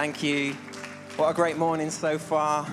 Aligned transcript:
Thank 0.00 0.22
you. 0.22 0.54
What 1.16 1.28
a 1.28 1.34
great 1.34 1.58
morning 1.58 1.90
so 1.90 2.16
far. 2.16 2.66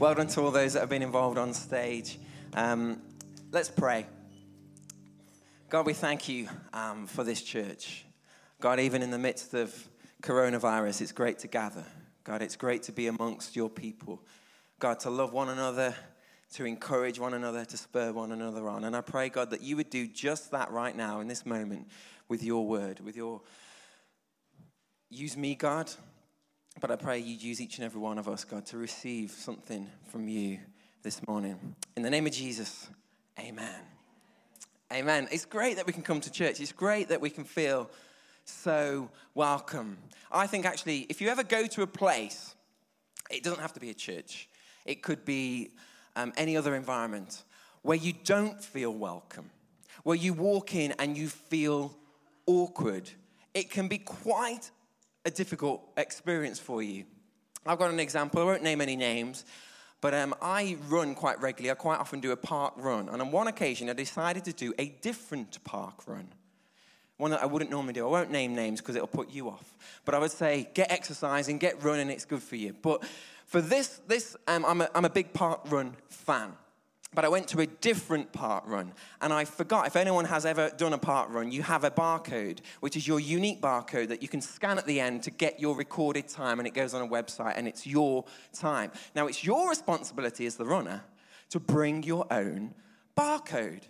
Well 0.00 0.16
done 0.16 0.26
to 0.26 0.40
all 0.40 0.50
those 0.50 0.72
that 0.72 0.80
have 0.80 0.88
been 0.88 1.00
involved 1.00 1.38
on 1.38 1.54
stage. 1.54 2.18
Um, 2.54 3.00
let's 3.52 3.68
pray. 3.68 4.04
God, 5.68 5.86
we 5.86 5.92
thank 5.92 6.28
you 6.28 6.48
um, 6.72 7.06
for 7.06 7.22
this 7.22 7.40
church. 7.40 8.04
God, 8.60 8.80
even 8.80 9.00
in 9.00 9.12
the 9.12 9.18
midst 9.18 9.54
of 9.54 9.72
coronavirus, 10.24 11.02
it's 11.02 11.12
great 11.12 11.38
to 11.38 11.46
gather. 11.46 11.84
God, 12.24 12.42
it's 12.42 12.56
great 12.56 12.82
to 12.82 12.92
be 12.92 13.06
amongst 13.06 13.54
your 13.54 13.70
people. 13.70 14.20
God, 14.80 14.98
to 15.00 15.10
love 15.10 15.32
one 15.32 15.50
another, 15.50 15.94
to 16.54 16.64
encourage 16.64 17.20
one 17.20 17.34
another, 17.34 17.64
to 17.64 17.76
spur 17.76 18.10
one 18.10 18.32
another 18.32 18.68
on. 18.68 18.82
And 18.82 18.96
I 18.96 19.02
pray, 19.02 19.28
God, 19.28 19.50
that 19.50 19.62
you 19.62 19.76
would 19.76 19.88
do 19.88 20.08
just 20.08 20.50
that 20.50 20.72
right 20.72 20.96
now 20.96 21.20
in 21.20 21.28
this 21.28 21.46
moment 21.46 21.86
with 22.26 22.42
your 22.42 22.66
word, 22.66 22.98
with 22.98 23.16
your. 23.16 23.40
Use 25.10 25.36
me, 25.36 25.54
God, 25.54 25.92
but 26.80 26.90
I 26.90 26.96
pray 26.96 27.18
you'd 27.18 27.42
use 27.42 27.60
each 27.60 27.78
and 27.78 27.84
every 27.84 28.00
one 28.00 28.18
of 28.18 28.28
us, 28.28 28.44
God, 28.44 28.66
to 28.66 28.76
receive 28.76 29.30
something 29.30 29.88
from 30.10 30.28
you 30.28 30.58
this 31.02 31.26
morning. 31.26 31.58
In 31.96 32.02
the 32.02 32.10
name 32.10 32.26
of 32.26 32.32
Jesus, 32.32 32.88
amen. 33.38 33.80
Amen. 34.92 35.26
It's 35.32 35.46
great 35.46 35.76
that 35.76 35.86
we 35.86 35.92
can 35.92 36.02
come 36.02 36.20
to 36.20 36.30
church. 36.30 36.60
It's 36.60 36.72
great 36.72 37.08
that 37.08 37.20
we 37.20 37.30
can 37.30 37.44
feel 37.44 37.90
so 38.44 39.10
welcome. 39.34 39.96
I 40.30 40.46
think 40.46 40.66
actually, 40.66 41.06
if 41.08 41.20
you 41.20 41.28
ever 41.28 41.42
go 41.42 41.66
to 41.66 41.82
a 41.82 41.86
place, 41.86 42.54
it 43.30 43.42
doesn't 43.42 43.60
have 43.60 43.72
to 43.72 43.80
be 43.80 43.90
a 43.90 43.94
church, 43.94 44.48
it 44.84 45.02
could 45.02 45.24
be 45.24 45.70
um, 46.14 46.32
any 46.36 46.56
other 46.56 46.74
environment 46.74 47.42
where 47.82 47.96
you 47.96 48.12
don't 48.24 48.62
feel 48.62 48.92
welcome, 48.92 49.50
where 50.02 50.16
you 50.16 50.34
walk 50.34 50.74
in 50.74 50.92
and 50.98 51.16
you 51.16 51.28
feel 51.28 51.96
awkward. 52.46 53.10
It 53.54 53.70
can 53.70 53.88
be 53.88 53.98
quite 53.98 54.70
a 55.26 55.30
difficult 55.30 55.82
experience 55.96 56.58
for 56.58 56.82
you. 56.82 57.04
I've 57.66 57.78
got 57.78 57.90
an 57.90 58.00
example. 58.00 58.40
I 58.40 58.44
won't 58.44 58.62
name 58.62 58.80
any 58.80 58.94
names, 58.94 59.44
but 60.00 60.14
um, 60.14 60.34
I 60.40 60.76
run 60.88 61.16
quite 61.16 61.40
regularly. 61.40 61.72
I 61.72 61.74
quite 61.74 61.98
often 61.98 62.20
do 62.20 62.30
a 62.30 62.36
park 62.36 62.74
run. 62.76 63.08
And 63.08 63.20
on 63.20 63.32
one 63.32 63.48
occasion, 63.48 63.90
I 63.90 63.92
decided 63.92 64.44
to 64.44 64.52
do 64.52 64.72
a 64.78 64.88
different 65.02 65.62
park 65.64 66.06
run. 66.06 66.28
One 67.16 67.32
that 67.32 67.42
I 67.42 67.46
wouldn't 67.46 67.70
normally 67.70 67.94
do. 67.94 68.06
I 68.06 68.10
won't 68.10 68.30
name 68.30 68.54
names 68.54 68.80
because 68.80 68.94
it'll 68.94 69.08
put 69.08 69.30
you 69.30 69.48
off. 69.48 69.76
But 70.04 70.14
I 70.14 70.18
would 70.18 70.30
say, 70.30 70.70
get 70.74 70.92
exercising, 70.92 71.58
get 71.58 71.82
running, 71.82 72.08
it's 72.08 72.24
good 72.24 72.42
for 72.42 72.56
you. 72.56 72.74
But 72.80 73.02
for 73.46 73.60
this, 73.60 74.00
this 74.06 74.36
um, 74.46 74.64
I'm, 74.64 74.80
a, 74.80 74.88
I'm 74.94 75.06
a 75.06 75.10
big 75.10 75.32
park 75.32 75.60
run 75.70 75.96
fan 76.08 76.52
but 77.16 77.24
I 77.24 77.28
went 77.28 77.48
to 77.48 77.60
a 77.60 77.66
different 77.66 78.30
park 78.30 78.64
run 78.66 78.92
and 79.22 79.32
I 79.32 79.46
forgot. 79.46 79.86
If 79.86 79.96
anyone 79.96 80.26
has 80.26 80.44
ever 80.44 80.70
done 80.76 80.92
a 80.92 80.98
park 80.98 81.30
run, 81.30 81.50
you 81.50 81.62
have 81.62 81.82
a 81.82 81.90
barcode, 81.90 82.58
which 82.80 82.94
is 82.94 83.08
your 83.08 83.18
unique 83.18 83.62
barcode 83.62 84.08
that 84.08 84.20
you 84.20 84.28
can 84.28 84.42
scan 84.42 84.76
at 84.76 84.86
the 84.86 85.00
end 85.00 85.22
to 85.22 85.30
get 85.30 85.58
your 85.58 85.74
recorded 85.74 86.28
time 86.28 86.58
and 86.58 86.68
it 86.68 86.74
goes 86.74 86.92
on 86.92 87.00
a 87.00 87.08
website 87.08 87.54
and 87.56 87.66
it's 87.66 87.86
your 87.86 88.26
time. 88.52 88.92
Now, 89.14 89.28
it's 89.28 89.42
your 89.42 89.70
responsibility 89.70 90.44
as 90.44 90.56
the 90.56 90.66
runner 90.66 91.04
to 91.48 91.58
bring 91.58 92.02
your 92.02 92.30
own 92.30 92.74
barcode. 93.16 93.84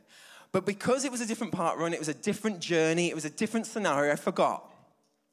But 0.53 0.65
because 0.65 1.05
it 1.05 1.11
was 1.11 1.21
a 1.21 1.27
different 1.27 1.53
park 1.53 1.81
run, 1.81 1.93
it 1.93 1.99
was 1.99 2.09
a 2.09 2.15
different 2.15 2.61
journey, 2.61 3.09
it 3.09 3.15
was 3.17 3.25
a 3.25 3.31
different 3.31 3.67
scenario, 3.67 4.13
I 4.13 4.17
forgot. 4.17 4.73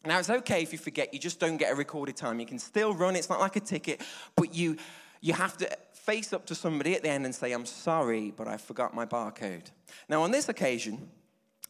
Now, 0.04 0.18
it's 0.18 0.32
okay 0.32 0.64
if 0.64 0.72
you 0.72 0.80
forget, 0.80 1.14
you 1.14 1.20
just 1.20 1.40
don't 1.40 1.58
get 1.58 1.72
a 1.72 1.76
recorded 1.76 2.18
time. 2.18 2.40
You 2.40 2.48
can 2.48 2.58
still 2.58 2.96
run, 2.96 3.16
it's 3.16 3.30
not 3.30 3.40
like 3.40 3.56
a 3.56 3.60
ticket, 3.60 4.02
but 4.36 4.56
you, 4.56 4.78
you 5.22 5.34
have 5.34 5.58
to 5.58 5.70
face 6.04 6.34
up 6.34 6.46
to 6.46 6.54
somebody 6.54 6.96
at 6.96 7.02
the 7.02 7.10
end 7.10 7.26
and 7.26 7.34
say, 7.34 7.54
I'm 7.54 7.66
sorry, 7.66 8.34
but 8.36 8.46
I 8.48 8.58
forgot 8.58 8.94
my 8.94 9.06
barcode. 9.06 9.72
Now, 10.10 10.24
on 10.24 10.32
this 10.32 10.50
occasion, 10.50 11.10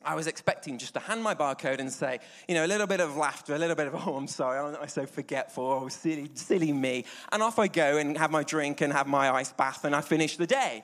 I 0.03 0.15
was 0.15 0.25
expecting 0.25 0.79
just 0.79 0.95
to 0.95 0.99
hand 0.99 1.21
my 1.21 1.35
barcode 1.35 1.79
and 1.79 1.91
say, 1.91 2.19
you 2.47 2.55
know, 2.55 2.65
a 2.65 2.67
little 2.67 2.87
bit 2.87 2.99
of 2.99 3.15
laughter, 3.15 3.53
a 3.53 3.59
little 3.59 3.75
bit 3.75 3.87
of, 3.87 3.95
oh, 3.95 4.15
I'm 4.15 4.27
sorry, 4.27 4.57
I'm 4.59 4.87
so 4.87 5.05
forgetful, 5.05 5.63
oh, 5.63 5.87
silly, 5.87 6.31
silly 6.33 6.73
me. 6.73 7.05
And 7.31 7.43
off 7.43 7.59
I 7.59 7.67
go 7.67 7.97
and 7.97 8.17
have 8.17 8.31
my 8.31 8.43
drink 8.43 8.81
and 8.81 8.91
have 8.91 9.07
my 9.07 9.29
ice 9.29 9.53
bath 9.53 9.85
and 9.85 9.95
I 9.95 10.01
finish 10.01 10.35
the 10.35 10.47
day. 10.47 10.81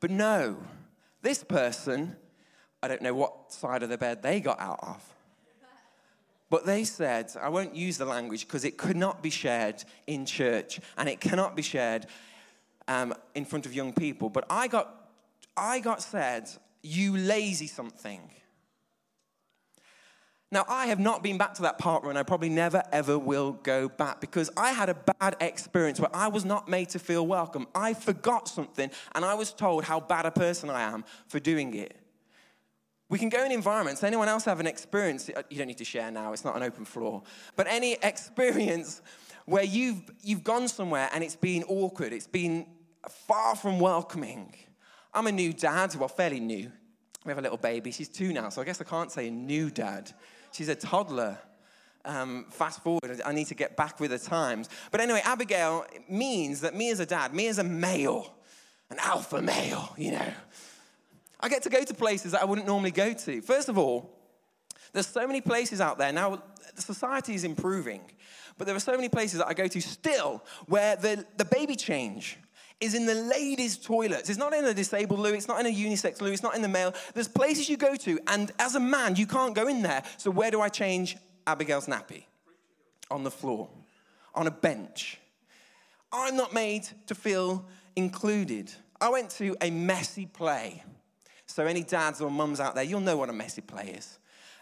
But 0.00 0.10
no, 0.10 0.56
this 1.22 1.44
person, 1.44 2.16
I 2.82 2.88
don't 2.88 3.02
know 3.02 3.14
what 3.14 3.52
side 3.52 3.84
of 3.84 3.90
the 3.90 3.98
bed 3.98 4.22
they 4.22 4.40
got 4.40 4.60
out 4.60 4.80
of. 4.82 5.14
But 6.50 6.66
they 6.66 6.82
said, 6.82 7.30
I 7.40 7.48
won't 7.48 7.76
use 7.76 7.96
the 7.96 8.06
language 8.06 8.46
because 8.46 8.64
it 8.64 8.76
could 8.76 8.96
not 8.96 9.22
be 9.22 9.30
shared 9.30 9.84
in 10.06 10.26
church 10.26 10.80
and 10.96 11.08
it 11.08 11.20
cannot 11.20 11.54
be 11.54 11.62
shared 11.62 12.06
um, 12.88 13.14
in 13.34 13.44
front 13.44 13.66
of 13.66 13.74
young 13.74 13.92
people. 13.92 14.28
But 14.30 14.46
I 14.50 14.66
got, 14.66 15.10
I 15.56 15.78
got 15.80 16.02
said, 16.02 16.50
you 16.82 17.16
lazy 17.16 17.66
something. 17.66 18.30
Now, 20.50 20.64
I 20.66 20.86
have 20.86 20.98
not 20.98 21.22
been 21.22 21.36
back 21.36 21.54
to 21.54 21.62
that 21.62 21.78
park 21.78 22.04
run. 22.04 22.16
I 22.16 22.22
probably 22.22 22.48
never, 22.48 22.82
ever 22.90 23.18
will 23.18 23.52
go 23.52 23.88
back 23.88 24.20
because 24.20 24.48
I 24.56 24.72
had 24.72 24.88
a 24.88 24.94
bad 24.94 25.36
experience 25.40 26.00
where 26.00 26.14
I 26.14 26.28
was 26.28 26.46
not 26.46 26.68
made 26.68 26.88
to 26.90 26.98
feel 26.98 27.26
welcome. 27.26 27.66
I 27.74 27.92
forgot 27.92 28.48
something 28.48 28.90
and 29.14 29.24
I 29.26 29.34
was 29.34 29.52
told 29.52 29.84
how 29.84 30.00
bad 30.00 30.24
a 30.24 30.30
person 30.30 30.70
I 30.70 30.82
am 30.82 31.04
for 31.26 31.38
doing 31.38 31.74
it. 31.74 31.94
We 33.10 33.18
can 33.18 33.28
go 33.28 33.44
in 33.44 33.52
environments. 33.52 34.02
Anyone 34.02 34.28
else 34.28 34.46
have 34.46 34.60
an 34.60 34.66
experience? 34.66 35.28
You 35.50 35.58
don't 35.58 35.66
need 35.66 35.78
to 35.78 35.84
share 35.84 36.10
now, 36.10 36.32
it's 36.32 36.44
not 36.44 36.56
an 36.56 36.62
open 36.62 36.86
floor. 36.86 37.22
But 37.54 37.66
any 37.68 37.92
experience 38.02 39.02
where 39.44 39.64
you've, 39.64 40.02
you've 40.22 40.44
gone 40.44 40.68
somewhere 40.68 41.10
and 41.12 41.22
it's 41.22 41.36
been 41.36 41.62
awkward, 41.64 42.14
it's 42.14 42.26
been 42.26 42.66
far 43.08 43.56
from 43.56 43.80
welcoming. 43.80 44.54
I'm 45.14 45.26
a 45.26 45.32
new 45.32 45.52
dad, 45.52 45.94
well, 45.96 46.08
fairly 46.08 46.40
new. 46.40 46.70
We 47.24 47.30
have 47.30 47.38
a 47.38 47.42
little 47.42 47.58
baby. 47.58 47.90
She's 47.90 48.08
two 48.08 48.32
now, 48.32 48.48
so 48.48 48.62
I 48.62 48.64
guess 48.64 48.80
I 48.80 48.84
can't 48.84 49.10
say 49.10 49.28
a 49.28 49.30
new 49.30 49.70
dad. 49.70 50.10
She's 50.52 50.68
a 50.68 50.74
toddler. 50.74 51.38
Um, 52.04 52.46
fast 52.50 52.82
forward, 52.82 53.20
I 53.24 53.32
need 53.32 53.48
to 53.48 53.54
get 53.54 53.76
back 53.76 54.00
with 54.00 54.12
the 54.12 54.18
times. 54.18 54.68
But 54.90 55.00
anyway, 55.00 55.20
Abigail 55.24 55.84
means 56.08 56.60
that 56.62 56.74
me 56.74 56.90
as 56.90 57.00
a 57.00 57.06
dad, 57.06 57.34
me 57.34 57.48
as 57.48 57.58
a 57.58 57.64
male, 57.64 58.34
an 58.88 58.98
alpha 59.00 59.42
male, 59.42 59.94
you 59.98 60.12
know, 60.12 60.32
I 61.40 61.48
get 61.48 61.62
to 61.64 61.70
go 61.70 61.84
to 61.84 61.94
places 61.94 62.32
that 62.32 62.42
I 62.42 62.44
wouldn't 62.44 62.66
normally 62.66 62.90
go 62.90 63.12
to. 63.12 63.40
First 63.42 63.68
of 63.68 63.78
all, 63.78 64.10
there's 64.92 65.06
so 65.06 65.26
many 65.26 65.40
places 65.40 65.80
out 65.80 65.98
there. 65.98 66.12
Now, 66.12 66.42
society 66.76 67.34
is 67.34 67.44
improving, 67.44 68.00
but 68.56 68.66
there 68.66 68.74
are 68.74 68.80
so 68.80 68.92
many 68.92 69.08
places 69.08 69.38
that 69.38 69.48
I 69.48 69.54
go 69.54 69.68
to 69.68 69.80
still 69.80 70.42
where 70.66 70.96
the, 70.96 71.24
the 71.36 71.44
baby 71.44 71.76
change 71.76 72.38
is 72.80 72.94
in 72.94 73.06
the 73.06 73.14
ladies' 73.14 73.76
toilets. 73.76 74.28
It's 74.28 74.38
not 74.38 74.54
in 74.54 74.64
a 74.64 74.74
disabled 74.74 75.20
loo, 75.20 75.34
it's 75.34 75.48
not 75.48 75.60
in 75.60 75.66
a 75.66 75.74
unisex 75.74 76.20
loo, 76.20 76.32
it's 76.32 76.42
not 76.42 76.54
in 76.54 76.62
the 76.62 76.68
male. 76.68 76.94
There's 77.14 77.28
places 77.28 77.68
you 77.68 77.76
go 77.76 77.96
to, 77.96 78.18
and 78.28 78.52
as 78.58 78.74
a 78.74 78.80
man, 78.80 79.16
you 79.16 79.26
can't 79.26 79.54
go 79.54 79.66
in 79.68 79.82
there. 79.82 80.02
So, 80.16 80.30
where 80.30 80.50
do 80.50 80.60
I 80.60 80.68
change 80.68 81.16
Abigail's 81.46 81.86
nappy? 81.86 82.24
On 83.10 83.24
the 83.24 83.30
floor, 83.30 83.68
on 84.34 84.46
a 84.46 84.50
bench. 84.50 85.18
I'm 86.12 86.36
not 86.36 86.54
made 86.54 86.88
to 87.06 87.14
feel 87.14 87.64
included. 87.96 88.72
I 89.00 89.10
went 89.10 89.30
to 89.30 89.56
a 89.60 89.70
messy 89.70 90.26
play. 90.26 90.82
So, 91.46 91.66
any 91.66 91.82
dads 91.82 92.20
or 92.20 92.30
mums 92.30 92.60
out 92.60 92.74
there, 92.74 92.84
you'll 92.84 93.00
know 93.00 93.16
what 93.16 93.28
a 93.28 93.32
messy 93.32 93.62
play 93.62 93.94
is. 93.96 94.18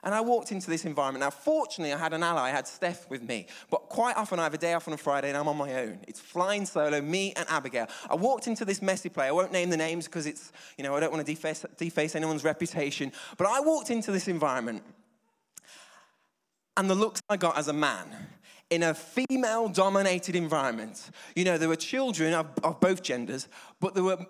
And 0.07 0.15
I 0.15 0.21
walked 0.21 0.53
into 0.53 0.71
this 0.71 0.85
environment. 0.85 1.25
Now, 1.25 1.31
fortunately, 1.31 1.93
I 1.93 1.99
had 1.99 2.13
an 2.13 2.23
ally. 2.23 2.43
I 2.43 2.51
had 2.51 2.69
Steph 2.69 3.11
with 3.11 3.25
me. 3.25 3.49
But 3.73 3.89
quite 3.89 4.17
often, 4.17 4.39
I 4.39 4.45
have 4.45 4.55
a 4.55 4.59
day 4.59 4.73
off 4.73 4.87
on 4.87 4.95
a 4.95 4.97
Friday 4.97 5.31
and 5.31 5.37
I'm 5.37 5.49
on 5.49 5.57
my 5.57 5.75
own. 5.75 5.99
It's 6.07 6.21
flying 6.21 6.65
solo, 6.65 7.01
me 7.01 7.33
and 7.35 7.45
Abigail. 7.49 7.89
I 8.09 8.15
walked 8.15 8.47
into 8.47 8.65
this 8.65 8.81
messy 8.81 9.09
play. 9.09 9.27
I 9.27 9.33
won't 9.33 9.51
name 9.51 9.69
the 9.69 9.77
names 9.77 10.07
because 10.07 10.27
it's, 10.27 10.53
you 10.79 10.85
know, 10.85 10.95
I 10.95 11.01
don't 11.01 11.13
want 11.13 11.27
to 11.27 11.35
deface, 11.35 11.67
deface 11.77 12.15
anyone's 12.15 12.45
reputation. 12.45 13.11
But 13.37 13.49
I 13.49 13.59
walked 13.59 13.91
into 13.91 14.13
this 14.13 14.29
environment. 14.29 14.85
And 16.77 16.89
the 16.89 16.95
looks 16.95 17.21
I 17.29 17.37
got 17.37 17.59
as 17.59 17.67
a 17.67 17.73
man 17.73 18.07
in 18.71 18.85
a 18.85 18.95
female 18.95 19.69
dominated 19.69 20.37
environment. 20.37 21.11
You 21.35 21.45
know, 21.47 21.59
there 21.59 21.69
were 21.69 21.75
children 21.75 22.33
of, 22.33 22.47
of 22.63 22.79
both 22.79 23.03
genders, 23.03 23.49
but 23.81 23.95
there 23.95 24.05
were, 24.05 24.25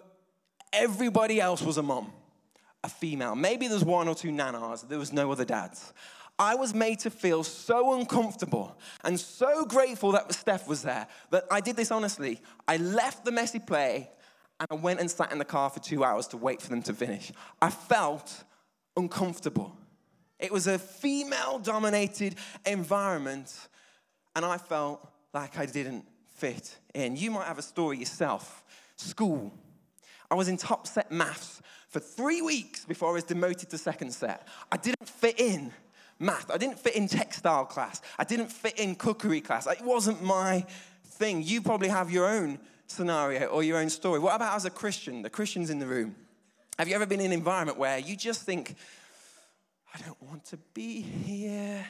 everybody 0.73 1.39
else 1.39 1.61
was 1.61 1.77
a 1.77 1.83
mom 1.83 2.13
a 2.85 2.89
female. 2.89 3.35
Maybe 3.35 3.69
there's 3.69 3.85
one 3.85 4.09
or 4.09 4.15
two 4.15 4.31
nanas, 4.31 4.83
there 4.89 4.99
was 4.99 5.13
no 5.13 5.33
other 5.33 5.45
dads. 5.45 5.93
I 6.39 6.55
was 6.55 6.75
made 6.75 6.99
to 7.01 7.11
feel 7.11 7.43
so 7.43 7.99
uncomfortable 7.99 8.77
and 9.05 9.19
so 9.19 9.65
grateful 9.65 10.13
that 10.13 10.33
Steph 10.35 10.69
was 10.69 10.83
there 10.83 11.07
that 11.31 11.45
I 11.51 11.61
did 11.61 11.77
this 11.77 11.91
honestly. 11.91 12.43
I 12.69 12.77
left 12.77 13.25
the 13.25 13.33
messy 13.33 13.59
play 13.59 14.11
and 14.61 14.69
I 14.71 14.75
went 14.75 15.01
and 15.01 15.11
sat 15.11 15.33
in 15.33 15.39
the 15.39 15.45
car 15.45 15.71
for 15.71 15.81
two 15.81 16.05
hours 16.05 16.27
to 16.29 16.37
wait 16.37 16.61
for 16.61 16.69
them 16.69 16.83
to 16.83 16.93
finish. 16.93 17.33
I 17.61 17.71
felt 17.71 18.45
uncomfortable. 18.97 19.77
It 20.39 20.53
was 20.53 20.67
a 20.67 20.79
female 20.79 21.59
dominated 21.59 22.35
environment 22.67 23.69
and 24.35 24.45
I 24.45 24.59
felt 24.59 25.09
like 25.33 25.59
I 25.59 25.65
didn't 25.65 26.05
fit 26.37 26.77
in. 26.95 27.17
You 27.17 27.31
might 27.31 27.47
have 27.47 27.59
a 27.59 27.63
story 27.63 27.99
yourself. 27.99 28.63
School. 28.97 29.53
I 30.31 30.35
was 30.35 30.49
in 30.49 30.59
top 30.59 30.87
set 30.87 31.11
maths 31.11 31.63
for 31.97 32.01
three 32.01 32.43
weeks 32.43 32.85
before 32.85 33.09
I 33.09 33.13
was 33.13 33.25
demoted 33.25 33.71
to 33.71 33.79
second 33.79 34.13
set. 34.13 34.47
I 34.71 34.77
didn't 34.77 35.09
fit 35.09 35.41
in 35.41 35.73
math. 36.19 36.51
I 36.51 36.59
didn't 36.59 36.79
fit 36.79 36.95
in 36.95 37.09
textile 37.09 37.65
class. 37.65 38.03
I 38.19 38.25
didn't 38.25 38.53
fit 38.53 38.79
in 38.79 38.97
cookery 38.97 39.41
class. 39.41 39.67
It 39.67 39.81
wasn't 39.83 40.23
my 40.23 40.67
thing. 41.13 41.43
You 41.43 41.63
probably 41.63 41.89
have 41.89 42.11
your 42.11 42.27
own 42.27 42.59
scenario 42.87 43.47
or 43.47 43.63
your 43.63 43.79
own 43.79 43.89
story. 43.89 44.19
What 44.19 44.35
about 44.37 44.57
as 44.57 44.67
a 44.67 44.71
Christian, 44.71 45.23
the 45.23 45.31
Christians 45.31 45.71
in 45.71 45.79
the 45.79 45.87
room? 45.87 46.17
Have 46.79 46.87
you 46.87 46.95
ever 46.95 47.07
been 47.07 47.21
in 47.21 47.27
an 47.27 47.33
environment 47.33 47.79
where 47.79 47.99
you 47.99 48.15
just 48.15 48.43
think, 48.43 48.75
I 49.95 49.99
don't 50.05 50.23
want 50.23 50.45
to 50.49 50.59
be 50.75 51.01
here? 51.01 51.83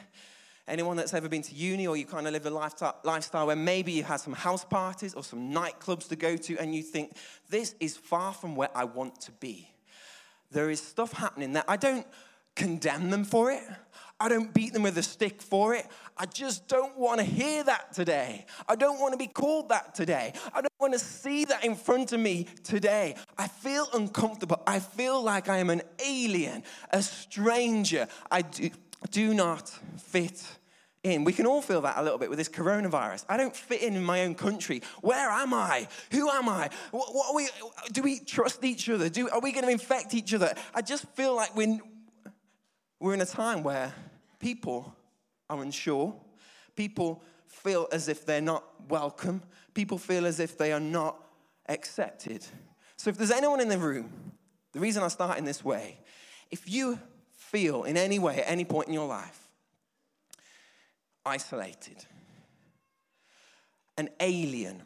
Anyone 0.69 0.95
that's 0.95 1.13
ever 1.13 1.27
been 1.27 1.41
to 1.41 1.53
uni 1.53 1.85
or 1.85 1.97
you 1.97 2.05
kind 2.05 2.27
of 2.27 2.31
live 2.31 2.45
a 2.45 2.49
lifestyle 3.03 3.47
where 3.47 3.57
maybe 3.57 3.91
you 3.91 4.03
had 4.03 4.21
some 4.21 4.31
house 4.31 4.63
parties 4.63 5.15
or 5.15 5.23
some 5.25 5.51
nightclubs 5.51 6.07
to 6.07 6.15
go 6.15 6.37
to 6.37 6.57
and 6.59 6.73
you 6.73 6.81
think, 6.81 7.11
this 7.49 7.75
is 7.81 7.97
far 7.97 8.31
from 8.33 8.55
where 8.55 8.69
I 8.73 8.85
want 8.85 9.19
to 9.19 9.33
be. 9.33 9.69
There 10.51 10.69
is 10.69 10.81
stuff 10.81 11.13
happening 11.13 11.53
that 11.53 11.65
I 11.67 11.77
don't 11.77 12.05
condemn 12.55 13.09
them 13.09 13.23
for 13.23 13.51
it. 13.51 13.63
I 14.19 14.29
don't 14.29 14.51
beat 14.51 14.73
them 14.73 14.81
with 14.83 14.97
a 14.97 15.03
stick 15.03 15.41
for 15.41 15.75
it. 15.75 15.85
I 16.17 16.25
just 16.25 16.67
don't 16.67 16.97
want 16.97 17.19
to 17.19 17.23
hear 17.23 17.63
that 17.63 17.93
today. 17.93 18.47
I 18.67 18.75
don't 18.75 18.99
want 18.99 19.13
to 19.13 19.17
be 19.17 19.27
called 19.27 19.69
that 19.69 19.93
today. 19.93 20.33
I 20.53 20.61
don't 20.61 20.73
want 20.79 20.93
to 20.93 20.99
see 20.99 21.45
that 21.45 21.63
in 21.63 21.75
front 21.75 22.13
of 22.13 22.19
me 22.19 22.47
today. 22.63 23.15
I 23.37 23.47
feel 23.47 23.87
uncomfortable. 23.93 24.63
I 24.65 24.79
feel 24.79 25.21
like 25.21 25.49
I 25.49 25.57
am 25.57 25.69
an 25.69 25.83
alien, 26.03 26.63
a 26.89 27.03
stranger. 27.03 28.07
I 28.31 28.41
do, 28.41 28.71
do 29.11 29.35
not 29.35 29.69
fit 29.99 30.43
in. 31.03 31.23
We 31.23 31.33
can 31.33 31.45
all 31.45 31.61
feel 31.61 31.81
that 31.81 31.97
a 31.97 32.03
little 32.03 32.17
bit 32.17 32.29
with 32.29 32.37
this 32.37 32.49
coronavirus. 32.49 33.25
I 33.29 33.37
don't 33.37 33.55
fit 33.55 33.81
in 33.81 33.95
in 33.95 34.03
my 34.03 34.23
own 34.23 34.35
country. 34.35 34.81
Where 35.01 35.29
am 35.29 35.53
I? 35.53 35.87
Who 36.11 36.29
am 36.29 36.49
I? 36.49 36.69
What, 36.91 37.13
what 37.13 37.35
we? 37.35 37.49
Do 37.91 38.01
we 38.01 38.19
trust 38.19 38.63
each 38.63 38.89
other? 38.89 39.09
Do, 39.09 39.29
are 39.29 39.39
we 39.39 39.51
going 39.51 39.65
to 39.65 39.71
infect 39.71 40.13
each 40.13 40.33
other? 40.33 40.53
I 40.73 40.81
just 40.81 41.05
feel 41.09 41.35
like 41.35 41.55
we're, 41.55 41.79
we're 42.99 43.13
in 43.13 43.21
a 43.21 43.25
time 43.25 43.63
where 43.63 43.93
people 44.39 44.95
are 45.49 45.61
unsure. 45.61 46.15
People 46.75 47.23
feel 47.47 47.87
as 47.91 48.07
if 48.07 48.25
they're 48.25 48.41
not 48.41 48.63
welcome. 48.89 49.41
People 49.73 49.97
feel 49.97 50.25
as 50.25 50.39
if 50.39 50.57
they 50.57 50.71
are 50.71 50.79
not 50.79 51.17
accepted. 51.69 52.45
So 52.97 53.09
if 53.09 53.17
there's 53.17 53.31
anyone 53.31 53.61
in 53.61 53.69
the 53.69 53.77
room, 53.77 54.31
the 54.73 54.79
reason 54.79 55.03
I 55.03 55.07
start 55.07 55.37
in 55.37 55.45
this 55.45 55.63
way, 55.63 55.99
if 56.51 56.69
you 56.69 56.99
feel 57.31 57.83
in 57.83 57.97
any 57.97 58.19
way 58.19 58.39
at 58.39 58.49
any 58.49 58.65
point 58.65 58.87
in 58.87 58.93
your 58.93 59.07
life 59.07 59.46
isolated, 61.27 62.05
an 63.97 64.09
alien, 64.19 64.81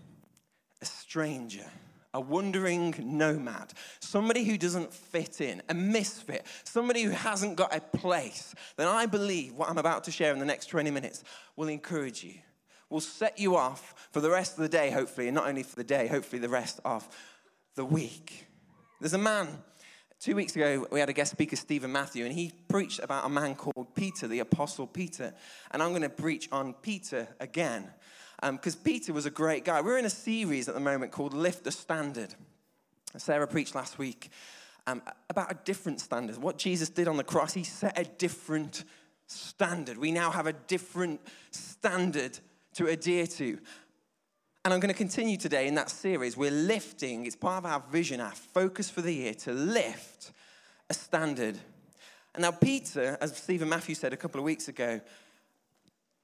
a 0.82 0.86
stranger, 0.86 1.66
a 2.14 2.20
wandering 2.20 2.94
nomad, 3.00 3.72
somebody 4.00 4.44
who 4.44 4.58
doesn't 4.58 4.94
fit 4.94 5.40
in, 5.40 5.62
a 5.70 5.74
misfit, 5.74 6.46
somebody 6.64 7.04
who 7.04 7.12
hasn't 7.12 7.56
got 7.56 7.74
a 7.76 7.80
place, 7.80 8.54
then 8.76 8.88
I 8.88 9.06
believe 9.06 9.54
what 9.54 9.70
I'm 9.70 9.78
about 9.78 10.04
to 10.06 10.12
share 10.12 10.34
in 10.34 10.40
the 10.40 10.46
next 10.46 10.66
20 10.68 10.92
minutes 10.92 11.24
will 11.56 11.70
encourage 11.70 12.24
you, 12.24 12.34
will 12.90 13.00
set 13.00 13.40
you 13.40 13.56
off 13.56 14.10
for 14.12 14.20
the 14.20 14.30
rest 14.30 14.54
of 14.54 14.64
the 14.64 14.70
day, 14.70 14.92
hopefully, 14.92 15.28
and 15.28 15.36
not 15.36 15.48
only 15.48 15.64
for 15.64 15.76
the 15.76 15.84
day, 15.84 16.08
hopefully 16.08 16.40
the 16.40 16.50
rest 16.50 16.80
of 16.84 17.08
the 17.76 17.86
week. 17.86 18.48
There's 19.00 19.14
a 19.14 19.18
man, 19.18 19.48
two 20.22 20.36
weeks 20.36 20.56
ago, 20.56 20.86
we 20.92 21.00
had 21.00 21.10
a 21.10 21.14
guest 21.14 21.32
speaker, 21.32 21.56
Stephen 21.56 21.92
Matthew, 21.92 22.26
and 22.26 22.34
he 22.34 22.52
preached 22.68 23.00
about 23.00 23.26
a 23.26 23.30
man 23.30 23.56
called 23.56 23.96
Peter, 23.96 24.28
the 24.28 24.40
Apostle 24.40 24.86
Peter. 24.86 25.34
And 25.72 25.82
I'm 25.82 25.90
going 25.90 26.04
to 26.04 26.10
preach 26.10 26.48
on 26.52 26.74
Peter 26.76 27.28
again 27.40 27.90
because 28.40 28.76
um, 28.76 28.82
Peter 28.84 29.14
was 29.14 29.26
a 29.26 29.32
great 29.32 29.66
guy. 29.66 29.82
We're 29.82 29.98
in 29.98 30.06
a 30.06 30.12
series 30.12 30.70
at 30.70 30.76
the 30.76 30.80
moment 30.80 31.12
called 31.12 31.34
Lift 31.34 31.64
the 31.64 31.72
Standard. 31.72 32.36
Sarah 33.18 33.48
preached 33.48 33.74
last 33.74 33.98
week 33.98 34.30
um, 34.86 35.02
about 35.30 35.52
a 35.52 35.58
different 35.66 36.00
standard. 36.00 36.38
What 36.38 36.60
Jesus 36.60 36.90
did 36.90 37.08
on 37.08 37.18
the 37.18 37.24
cross, 37.24 37.54
he 37.54 37.64
set 37.64 37.98
a 37.98 38.04
different 38.04 38.84
standard. 39.26 39.98
We 39.98 40.12
now 40.12 40.30
have 40.30 40.46
a 40.46 40.54
different 40.54 41.20
standard 41.50 42.38
to 42.76 42.88
adhere 42.88 43.26
to. 43.28 43.58
And 44.64 44.74
I'm 44.74 44.80
going 44.80 44.94
to 44.94 44.98
continue 44.98 45.38
today 45.38 45.68
in 45.68 45.74
that 45.76 45.90
series. 45.90 46.38
We're 46.38 46.52
lifting, 46.52 47.26
it's 47.26 47.36
part 47.36 47.66
of 47.66 47.72
our 47.72 47.84
vision, 47.92 48.22
our 48.22 48.32
focus 48.32 48.92
for 48.92 49.02
the 49.02 49.12
year 49.12 49.34
to 49.34 49.52
lift 49.52 50.32
a 50.88 50.94
standard. 50.94 51.58
And 52.36 52.44
now, 52.44 52.52
Peter, 52.52 53.18
as 53.20 53.36
Stephen 53.36 53.70
Matthew 53.70 53.96
said 53.96 54.14
a 54.14 54.18
couple 54.18 54.40
of 54.40 54.46
weeks 54.46 54.68
ago, 54.68 55.02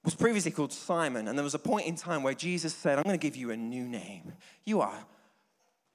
was 0.06 0.14
previously 0.14 0.52
called 0.52 0.72
Simon, 0.72 1.28
and 1.28 1.38
there 1.38 1.44
was 1.44 1.56
a 1.56 1.60
point 1.60 1.88
in 1.88 1.96
time 1.96 2.22
where 2.22 2.36
Jesus 2.36 2.74
said, 2.74 2.98
I'm 2.98 3.04
going 3.04 3.20
to 3.20 3.22
give 3.22 3.36
you 3.36 3.52
a 3.52 3.58
new 3.58 3.88
name. 3.88 4.34
You 4.66 4.82
are 4.82 5.04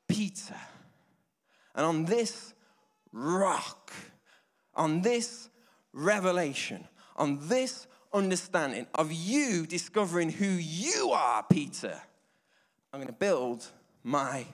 Peter. 0.09 0.56
And 1.77 1.87
on 1.87 2.05
this 2.05 2.53
rock, 3.12 3.93
on 4.75 5.00
this 5.00 5.49
revelation, 5.93 6.89
on 7.17 7.39
this 7.49 7.87
understanding 8.12 8.87
of 8.97 9.12
you 9.12 9.65
discovering 9.65 10.29
who 10.31 10.47
you 10.47 11.12
are, 11.12 11.44
Peter, 11.49 11.99
I'm 12.93 13.00
going 13.00 13.06
to 13.06 13.12
build 13.12 13.67
my 14.05 14.47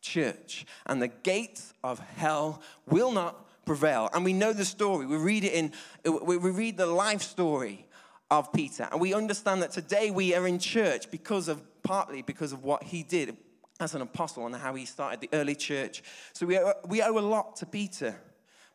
church. 0.00 0.66
And 0.86 1.00
the 1.00 1.08
gates 1.08 1.72
of 1.82 1.98
hell 1.98 2.60
will 2.88 3.12
not 3.12 3.64
prevail. 3.64 4.10
And 4.12 4.24
we 4.24 4.32
know 4.32 4.52
the 4.52 4.64
story. 4.64 5.06
We 5.06 5.16
read 5.16 5.44
it 5.44 5.52
in, 5.52 5.72
we 6.04 6.36
read 6.36 6.76
the 6.76 6.86
life 6.86 7.22
story 7.22 7.86
of 8.30 8.52
Peter. 8.52 8.88
And 8.90 9.00
we 9.00 9.14
understand 9.14 9.62
that 9.62 9.70
today 9.70 10.10
we 10.10 10.34
are 10.34 10.46
in 10.46 10.58
church 10.58 11.10
because 11.10 11.48
of, 11.48 11.62
partly 11.82 12.22
because 12.22 12.52
of 12.52 12.64
what 12.64 12.82
he 12.82 13.02
did 13.02 13.36
as 13.80 13.94
an 13.94 14.02
apostle 14.02 14.46
and 14.46 14.54
how 14.54 14.74
he 14.74 14.84
started 14.84 15.20
the 15.20 15.28
early 15.32 15.54
church. 15.54 16.02
So 16.32 16.46
we 16.46 16.58
owe, 16.58 16.74
we 16.86 17.02
owe 17.02 17.18
a 17.18 17.20
lot 17.20 17.56
to 17.56 17.66
Peter. 17.66 18.16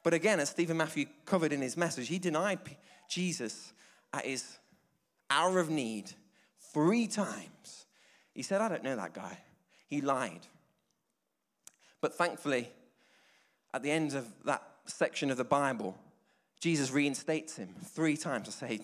But 0.04 0.14
again, 0.14 0.40
as 0.40 0.50
Stephen 0.50 0.78
Matthew 0.78 1.06
covered 1.26 1.52
in 1.52 1.62
his 1.62 1.76
message, 1.76 2.08
he 2.08 2.20
denied 2.20 2.60
Jesus 3.10 3.74
at 4.14 4.26
his 4.26 4.58
hour 5.30 5.60
of 5.60 5.70
need 5.70 6.12
three 6.74 7.08
times. 7.08 7.79
He 8.40 8.44
said, 8.44 8.62
I 8.62 8.70
don't 8.70 8.86
know 8.86 8.96
that 8.96 9.14
guy. 9.14 9.38
He 9.90 10.00
lied. 10.00 10.48
But 12.00 12.16
thankfully, 12.16 12.70
at 13.74 13.84
the 13.84 13.92
end 13.92 14.14
of 14.14 14.26
that 14.46 14.64
section 14.86 15.30
of 15.30 15.36
the 15.36 15.44
Bible, 15.44 15.98
Jesus 16.62 16.90
reinstates 16.90 17.58
him 17.58 17.68
three 17.84 18.16
times 18.16 18.46
to 18.46 18.54
say, 18.54 18.80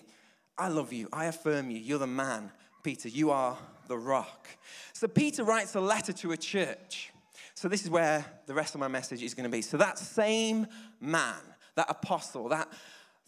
I 0.58 0.68
love 0.68 0.92
you. 0.92 1.08
I 1.10 1.24
affirm 1.24 1.70
you. 1.70 1.78
You're 1.78 2.00
the 2.00 2.06
man, 2.06 2.52
Peter. 2.82 3.08
You 3.08 3.30
are 3.30 3.56
the 3.88 3.96
rock. 3.96 4.46
So 4.92 5.08
Peter 5.08 5.42
writes 5.42 5.74
a 5.74 5.80
letter 5.80 6.12
to 6.12 6.32
a 6.32 6.36
church. 6.36 7.10
So 7.54 7.66
this 7.66 7.82
is 7.82 7.88
where 7.88 8.26
the 8.44 8.52
rest 8.52 8.74
of 8.74 8.80
my 8.80 8.88
message 8.88 9.22
is 9.22 9.32
going 9.32 9.50
to 9.50 9.56
be. 9.56 9.62
So 9.62 9.78
that 9.78 9.98
same 9.98 10.66
man, 11.00 11.40
that 11.76 11.86
apostle, 11.88 12.50
that, 12.50 12.68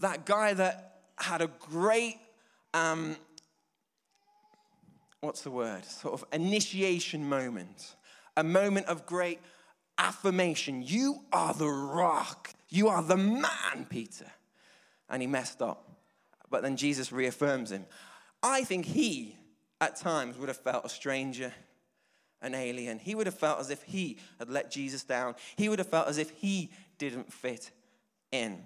that 0.01 0.27
guy 0.27 0.53
that 0.53 1.01
had 1.17 1.41
a 1.41 1.47
great, 1.47 2.19
um, 2.75 3.17
what's 5.21 5.43
the 5.43 5.51
word? 5.51 5.85
Sort 5.85 6.15
of 6.15 6.25
initiation 6.33 7.29
moment, 7.29 7.97
a 8.37 8.45
moment 8.45 8.87
of 8.87 9.07
great 9.07 9.41
affirmation. 9.99 10.83
You 10.83 11.21
are 11.33 11.55
the 11.55 11.69
rock. 11.69 12.55
You 12.69 12.89
are 12.89 13.03
the 13.03 13.17
man, 13.17 13.87
Peter. 13.89 14.31
And 15.09 15.23
he 15.23 15.27
messed 15.27 15.63
up 15.63 15.89
but 16.51 16.63
then 16.63 16.77
Jesus 16.77 17.13
reaffirms 17.13 17.71
him. 17.73 17.87
I 18.43 18.65
think 18.65 18.87
he, 18.87 19.37
at 19.81 19.97
times, 19.97 20.39
would 20.39 20.49
have 20.49 20.59
felt 20.59 20.85
a 20.85 20.89
stranger, 20.89 21.53
an 22.41 22.55
alien. 22.55 22.99
He 22.99 23.15
would 23.15 23.27
have 23.27 23.39
felt 23.39 23.61
as 23.61 23.71
if 23.71 23.83
he 23.83 24.19
had 24.39 24.49
let 24.49 24.71
Jesus 24.71 25.05
down. 25.05 25.35
He 25.57 25.69
would 25.69 25.79
have 25.79 25.89
felt 25.89 26.09
as 26.09 26.19
if 26.19 26.31
he 26.31 26.71
didn't 26.99 27.33
fit 27.33 27.71
in. 28.33 28.63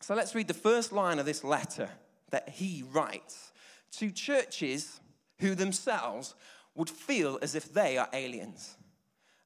So 0.00 0.14
let's 0.14 0.34
read 0.34 0.48
the 0.48 0.54
first 0.54 0.92
line 0.92 1.18
of 1.18 1.26
this 1.26 1.42
letter 1.42 1.88
that 2.30 2.48
he 2.50 2.84
writes 2.92 3.52
to 3.92 4.10
churches 4.10 5.00
who 5.38 5.54
themselves 5.54 6.34
would 6.74 6.90
feel 6.90 7.38
as 7.42 7.54
if 7.54 7.72
they 7.72 7.96
are 7.98 8.08
aliens 8.12 8.76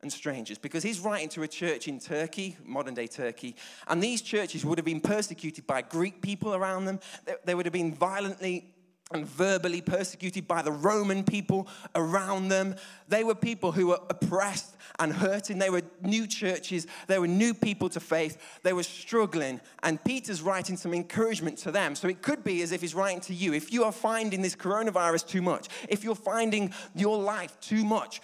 and 0.02 0.12
strangers 0.12 0.58
because 0.58 0.82
he's 0.82 1.00
writing 1.00 1.28
to 1.28 1.42
a 1.42 1.48
church 1.48 1.86
in 1.86 2.00
Turkey, 2.00 2.56
modern 2.64 2.94
day 2.94 3.06
Turkey, 3.06 3.54
and 3.88 4.02
these 4.02 4.22
churches 4.22 4.64
would 4.64 4.78
have 4.78 4.84
been 4.84 5.00
persecuted 5.00 5.66
by 5.66 5.82
Greek 5.82 6.22
people 6.22 6.54
around 6.54 6.86
them. 6.86 7.00
They, 7.44 7.54
would 7.54 7.66
have 7.66 7.72
been 7.72 7.94
violently 7.94 8.74
and 9.12 9.26
verbally 9.26 9.80
persecuted 9.80 10.46
by 10.46 10.62
the 10.62 10.70
Roman 10.70 11.24
people 11.24 11.66
around 11.94 12.48
them. 12.48 12.76
They 13.08 13.24
were 13.24 13.34
people 13.34 13.72
who 13.72 13.88
were 13.88 13.98
oppressed 14.08 14.76
and 15.00 15.12
hurting. 15.12 15.58
They 15.58 15.70
were 15.70 15.82
new 16.00 16.26
churches. 16.26 16.86
They 17.08 17.18
were 17.18 17.26
new 17.26 17.52
people 17.52 17.88
to 17.90 18.00
faith. 18.00 18.60
They 18.62 18.72
were 18.72 18.84
struggling. 18.84 19.60
And 19.82 20.02
Peter's 20.04 20.42
writing 20.42 20.76
some 20.76 20.94
encouragement 20.94 21.58
to 21.58 21.72
them. 21.72 21.96
So 21.96 22.08
it 22.08 22.22
could 22.22 22.44
be 22.44 22.62
as 22.62 22.70
if 22.70 22.80
he's 22.80 22.94
writing 22.94 23.20
to 23.22 23.34
you. 23.34 23.52
If 23.52 23.72
you 23.72 23.84
are 23.84 23.92
finding 23.92 24.42
this 24.42 24.54
coronavirus 24.54 25.26
too 25.26 25.42
much, 25.42 25.68
if 25.88 26.04
you're 26.04 26.14
finding 26.14 26.72
your 26.94 27.18
life 27.18 27.58
too 27.60 27.84
much, 27.84 28.20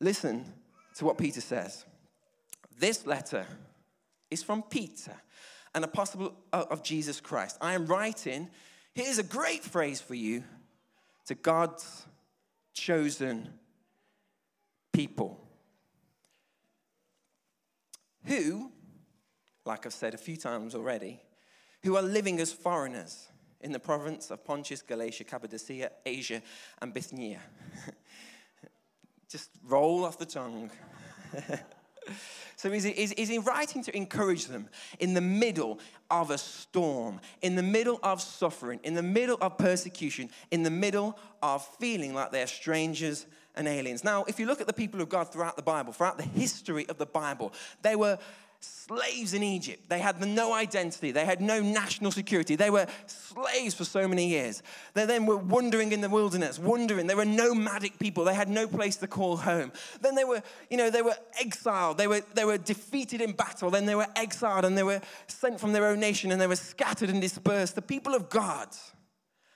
listen, 0.00 0.44
to 0.96 1.04
what 1.04 1.18
Peter 1.18 1.40
says. 1.40 1.84
This 2.78 3.06
letter 3.06 3.46
is 4.30 4.42
from 4.42 4.62
Peter, 4.62 5.14
an 5.74 5.84
apostle 5.84 6.34
of 6.52 6.82
Jesus 6.82 7.20
Christ. 7.20 7.58
I 7.60 7.74
am 7.74 7.86
writing, 7.86 8.50
here's 8.96 9.18
a 9.18 9.22
great 9.22 9.62
phrase 9.62 10.00
for 10.00 10.14
you, 10.14 10.42
to 11.26 11.34
God's 11.34 12.06
chosen 12.72 13.50
people 14.90 15.38
who, 18.24 18.72
like 19.66 19.84
I've 19.84 19.92
said 19.92 20.14
a 20.14 20.18
few 20.18 20.38
times 20.38 20.74
already, 20.74 21.20
who 21.82 21.96
are 21.96 22.02
living 22.02 22.40
as 22.40 22.52
foreigners 22.52 23.28
in 23.60 23.72
the 23.72 23.78
province 23.78 24.30
of 24.30 24.44
Pontus, 24.44 24.80
Galatia, 24.80 25.24
Cappadocia, 25.24 25.90
Asia, 26.06 26.40
and 26.80 26.94
Bithynia. 26.94 27.40
Just 29.28 29.50
roll 29.62 30.06
off 30.06 30.16
the 30.16 30.26
tongue. 30.26 30.70
So 32.58 32.70
he's, 32.70 32.84
he's, 32.84 33.12
he's 33.12 33.44
writing 33.44 33.84
to 33.84 33.94
encourage 33.94 34.46
them 34.46 34.70
in 34.98 35.12
the 35.12 35.20
middle 35.20 35.78
of 36.10 36.30
a 36.30 36.38
storm, 36.38 37.20
in 37.42 37.54
the 37.54 37.62
middle 37.62 38.00
of 38.02 38.22
suffering, 38.22 38.80
in 38.82 38.94
the 38.94 39.02
middle 39.02 39.36
of 39.42 39.58
persecution, 39.58 40.30
in 40.50 40.62
the 40.62 40.70
middle 40.70 41.18
of 41.42 41.62
feeling 41.78 42.14
like 42.14 42.32
they're 42.32 42.46
strangers 42.46 43.26
and 43.56 43.68
aliens. 43.68 44.04
Now, 44.04 44.24
if 44.24 44.40
you 44.40 44.46
look 44.46 44.62
at 44.62 44.66
the 44.66 44.72
people 44.72 45.02
of 45.02 45.10
God 45.10 45.30
throughout 45.30 45.56
the 45.56 45.62
Bible, 45.62 45.92
throughout 45.92 46.16
the 46.16 46.24
history 46.24 46.88
of 46.88 46.96
the 46.96 47.04
Bible, 47.04 47.52
they 47.82 47.94
were 47.94 48.18
slaves 48.66 49.34
in 49.34 49.42
Egypt. 49.42 49.88
They 49.88 49.98
had 49.98 50.20
no 50.20 50.52
identity, 50.52 51.10
they 51.10 51.24
had 51.24 51.40
no 51.40 51.60
national 51.60 52.10
security. 52.12 52.56
They 52.56 52.70
were 52.70 52.86
slaves 53.06 53.74
for 53.74 53.84
so 53.84 54.06
many 54.06 54.28
years. 54.28 54.62
They 54.94 55.06
then 55.06 55.26
were 55.26 55.36
wandering 55.36 55.92
in 55.92 56.00
the 56.00 56.08
wilderness, 56.08 56.58
wandering. 56.58 57.06
They 57.06 57.14
were 57.14 57.24
nomadic 57.24 57.98
people. 57.98 58.24
They 58.24 58.34
had 58.34 58.48
no 58.48 58.66
place 58.66 58.96
to 58.96 59.06
call 59.06 59.36
home. 59.36 59.72
Then 60.00 60.14
they 60.14 60.24
were, 60.24 60.42
you 60.70 60.76
know, 60.76 60.90
they 60.90 61.02
were 61.02 61.16
exiled. 61.40 61.98
They 61.98 62.06
were, 62.06 62.22
they 62.34 62.44
were 62.44 62.58
defeated 62.58 63.20
in 63.20 63.32
battle. 63.32 63.70
Then 63.70 63.86
they 63.86 63.94
were 63.94 64.08
exiled 64.14 64.64
and 64.64 64.76
they 64.76 64.82
were 64.82 65.00
sent 65.26 65.60
from 65.60 65.72
their 65.72 65.86
own 65.86 66.00
nation 66.00 66.30
and 66.30 66.40
they 66.40 66.46
were 66.46 66.56
scattered 66.56 67.10
and 67.10 67.20
dispersed. 67.20 67.74
The 67.74 67.82
people 67.82 68.14
of 68.14 68.28
God 68.28 68.68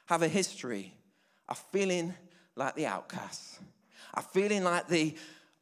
have 0.07 0.23
a 0.23 0.29
history 0.29 0.93
of 1.49 1.59
feeling 1.73 2.15
like 2.57 2.75
the 2.75 2.87
outcasts, 2.87 3.61
of 4.15 4.27
feeling 4.27 4.65
like 4.65 4.89
the 4.89 5.15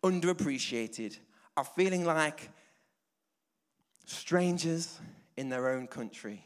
underappreciated, 0.02 1.18
of 1.56 1.68
feeling 1.74 2.04
like 2.04 2.50
strangers 4.08 4.98
in 5.36 5.48
their 5.48 5.68
own 5.68 5.86
country. 5.86 6.44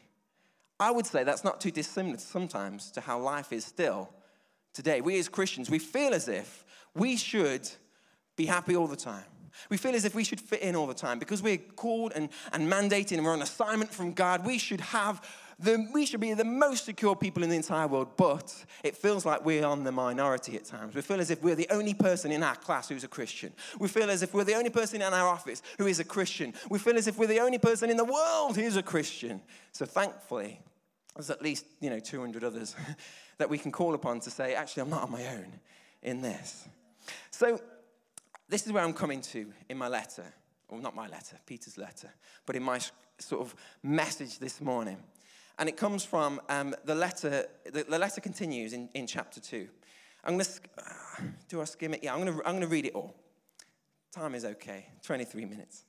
I 0.80 0.90
would 0.90 1.06
say 1.06 1.22
that's 1.22 1.44
not 1.44 1.60
too 1.60 1.70
dissimilar 1.70 2.18
sometimes 2.18 2.90
to 2.92 3.00
how 3.00 3.20
life 3.20 3.52
is 3.52 3.64
still 3.64 4.10
today. 4.72 5.00
We 5.00 5.18
as 5.18 5.28
Christians, 5.28 5.70
we 5.70 5.78
feel 5.78 6.12
as 6.12 6.28
if 6.28 6.64
we 6.94 7.16
should 7.16 7.68
be 8.36 8.46
happy 8.46 8.74
all 8.74 8.88
the 8.88 8.96
time. 8.96 9.24
We 9.70 9.76
feel 9.76 9.94
as 9.94 10.04
if 10.04 10.14
we 10.14 10.24
should 10.24 10.40
fit 10.40 10.60
in 10.60 10.76
all 10.76 10.86
the 10.86 10.94
time 10.94 11.18
because 11.18 11.42
we're 11.42 11.58
called 11.58 12.12
and, 12.14 12.28
and 12.52 12.70
mandated 12.70 13.12
and 13.12 13.24
we're 13.24 13.32
on 13.32 13.42
assignment 13.42 13.92
from 13.92 14.12
God. 14.12 14.44
We 14.44 14.58
should 14.58 14.80
have 14.80 15.22
the, 15.58 15.88
we 15.92 16.06
should 16.06 16.20
be 16.20 16.34
the 16.34 16.44
most 16.44 16.84
secure 16.84 17.14
people 17.14 17.42
in 17.42 17.50
the 17.50 17.56
entire 17.56 17.86
world, 17.86 18.16
but 18.16 18.52
it 18.82 18.96
feels 18.96 19.24
like 19.24 19.44
we're 19.44 19.64
on 19.64 19.84
the 19.84 19.92
minority 19.92 20.56
at 20.56 20.64
times. 20.64 20.94
We 20.94 21.02
feel 21.02 21.20
as 21.20 21.30
if 21.30 21.42
we're 21.42 21.54
the 21.54 21.68
only 21.70 21.94
person 21.94 22.32
in 22.32 22.42
our 22.42 22.56
class 22.56 22.88
who's 22.88 23.04
a 23.04 23.08
Christian. 23.08 23.52
We 23.78 23.88
feel 23.88 24.10
as 24.10 24.22
if 24.22 24.34
we're 24.34 24.44
the 24.44 24.54
only 24.54 24.70
person 24.70 25.02
in 25.02 25.12
our 25.12 25.28
office 25.28 25.62
who 25.78 25.86
is 25.86 26.00
a 26.00 26.04
Christian. 26.04 26.52
We 26.68 26.78
feel 26.78 26.96
as 26.96 27.06
if 27.06 27.16
we're 27.16 27.28
the 27.28 27.40
only 27.40 27.58
person 27.58 27.90
in 27.90 27.96
the 27.96 28.04
world 28.04 28.56
who's 28.56 28.76
a 28.76 28.82
Christian. 28.82 29.40
So 29.72 29.86
thankfully, 29.86 30.60
there's 31.14 31.30
at 31.30 31.42
least, 31.42 31.66
you 31.80 31.90
know, 31.90 32.00
200 32.00 32.42
others 32.42 32.74
that 33.38 33.48
we 33.48 33.58
can 33.58 33.70
call 33.70 33.94
upon 33.94 34.20
to 34.20 34.30
say, 34.30 34.54
actually, 34.54 34.82
I'm 34.82 34.90
not 34.90 35.02
on 35.02 35.12
my 35.12 35.26
own 35.28 35.60
in 36.02 36.22
this. 36.22 36.66
So 37.30 37.60
this 38.52 38.66
is 38.66 38.72
where 38.72 38.84
I'm 38.84 38.92
coming 38.92 39.22
to 39.22 39.50
in 39.70 39.78
my 39.78 39.88
letter. 39.88 40.24
Well, 40.68 40.78
not 40.78 40.94
my 40.94 41.08
letter, 41.08 41.38
Peter's 41.46 41.78
letter, 41.78 42.10
but 42.44 42.54
in 42.54 42.62
my 42.62 42.80
sort 43.18 43.40
of 43.40 43.54
message 43.82 44.38
this 44.38 44.60
morning. 44.60 44.98
And 45.58 45.70
it 45.70 45.78
comes 45.78 46.04
from 46.04 46.38
um, 46.50 46.74
the 46.84 46.94
letter, 46.94 47.46
the, 47.64 47.84
the, 47.84 47.98
letter 47.98 48.20
continues 48.20 48.74
in, 48.74 48.90
in 48.94 49.06
chapter 49.06 49.40
2. 49.40 49.66
I'm 50.24 50.34
going 50.34 50.44
to, 50.44 50.50
uh, 50.78 51.22
do 51.48 51.62
I 51.62 51.64
skim 51.64 51.94
it? 51.94 52.00
Yeah, 52.02 52.14
I'm 52.14 52.20
going 52.22 52.38
to 52.38 52.46
I'm 52.46 52.52
going 52.52 52.60
to 52.60 52.68
read 52.68 52.84
it 52.84 52.94
all. 52.94 53.14
Time 54.14 54.34
is 54.34 54.44
okay, 54.44 54.86
23 55.02 55.46
minutes. 55.46 55.84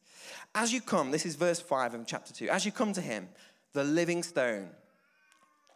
As 0.55 0.71
you 0.71 0.79
come, 0.79 1.11
this 1.11 1.25
is 1.25 1.35
verse 1.35 1.59
5 1.59 1.93
of 1.95 2.07
chapter 2.07 2.33
2. 2.33 2.47
As 2.47 2.65
you 2.65 2.71
come 2.71 2.93
to 2.93 3.01
him, 3.01 3.27
the 3.73 3.83
living 3.83 4.23
stone, 4.23 4.69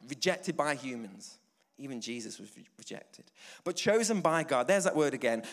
rejected 0.08 0.56
by 0.56 0.76
humans, 0.76 1.38
even 1.78 2.00
Jesus 2.00 2.40
was 2.40 2.50
rejected, 2.78 3.26
but 3.66 3.76
chosen 3.76 4.22
by 4.22 4.44
God. 4.44 4.70
There's 4.70 4.86
that 4.86 4.96
word 4.96 5.14
again 5.14 5.44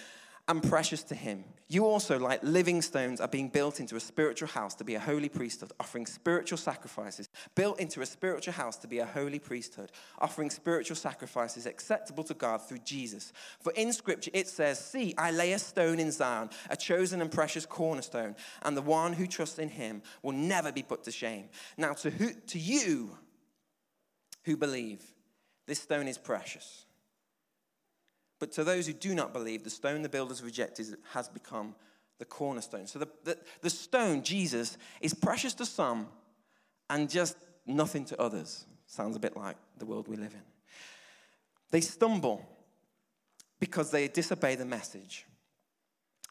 and 0.46 0.62
precious 0.62 1.02
to 1.04 1.14
him. 1.14 1.44
You 1.68 1.86
also, 1.86 2.18
like 2.18 2.42
living 2.42 2.82
stones, 2.82 3.20
are 3.20 3.28
being 3.28 3.48
built 3.48 3.80
into 3.80 3.96
a 3.96 4.00
spiritual 4.00 4.48
house 4.48 4.74
to 4.74 4.84
be 4.84 4.94
a 4.94 5.00
holy 5.00 5.30
priesthood, 5.30 5.72
offering 5.80 6.04
spiritual 6.04 6.58
sacrifices. 6.58 7.30
Built 7.54 7.80
into 7.80 8.02
a 8.02 8.06
spiritual 8.06 8.52
house 8.52 8.76
to 8.78 8.86
be 8.86 8.98
a 8.98 9.06
holy 9.06 9.38
priesthood, 9.38 9.90
offering 10.18 10.50
spiritual 10.50 10.96
sacrifices 10.96 11.64
acceptable 11.64 12.22
to 12.24 12.34
God 12.34 12.58
through 12.58 12.80
Jesus. 12.84 13.32
For 13.60 13.72
in 13.72 13.92
Scripture 13.94 14.30
it 14.34 14.46
says, 14.46 14.78
See, 14.78 15.14
I 15.16 15.30
lay 15.30 15.54
a 15.54 15.58
stone 15.58 15.98
in 15.98 16.12
Zion, 16.12 16.50
a 16.68 16.76
chosen 16.76 17.22
and 17.22 17.32
precious 17.32 17.64
cornerstone, 17.64 18.36
and 18.62 18.76
the 18.76 18.82
one 18.82 19.14
who 19.14 19.26
trusts 19.26 19.58
in 19.58 19.70
him 19.70 20.02
will 20.22 20.32
never 20.32 20.70
be 20.70 20.82
put 20.82 21.04
to 21.04 21.10
shame. 21.10 21.48
Now, 21.78 21.94
to, 21.94 22.10
who, 22.10 22.32
to 22.48 22.58
you 22.58 23.16
who 24.44 24.58
believe, 24.58 25.02
this 25.66 25.80
stone 25.80 26.06
is 26.06 26.18
precious. 26.18 26.84
But 28.44 28.52
to 28.52 28.64
those 28.64 28.86
who 28.86 28.92
do 28.92 29.14
not 29.14 29.32
believe, 29.32 29.64
the 29.64 29.70
stone 29.70 30.02
the 30.02 30.08
builders 30.10 30.42
rejected 30.42 30.98
has 31.14 31.30
become 31.30 31.74
the 32.18 32.26
cornerstone. 32.26 32.86
So 32.86 32.98
the, 32.98 33.08
the, 33.24 33.38
the 33.62 33.70
stone, 33.70 34.22
Jesus, 34.22 34.76
is 35.00 35.14
precious 35.14 35.54
to 35.54 35.64
some 35.64 36.08
and 36.90 37.08
just 37.08 37.38
nothing 37.64 38.04
to 38.04 38.20
others. 38.20 38.66
Sounds 38.86 39.16
a 39.16 39.18
bit 39.18 39.34
like 39.34 39.56
the 39.78 39.86
world 39.86 40.08
we 40.08 40.16
live 40.16 40.34
in. 40.34 40.42
They 41.70 41.80
stumble 41.80 42.46
because 43.60 43.90
they 43.90 44.08
disobey 44.08 44.56
the 44.56 44.66
message, 44.66 45.24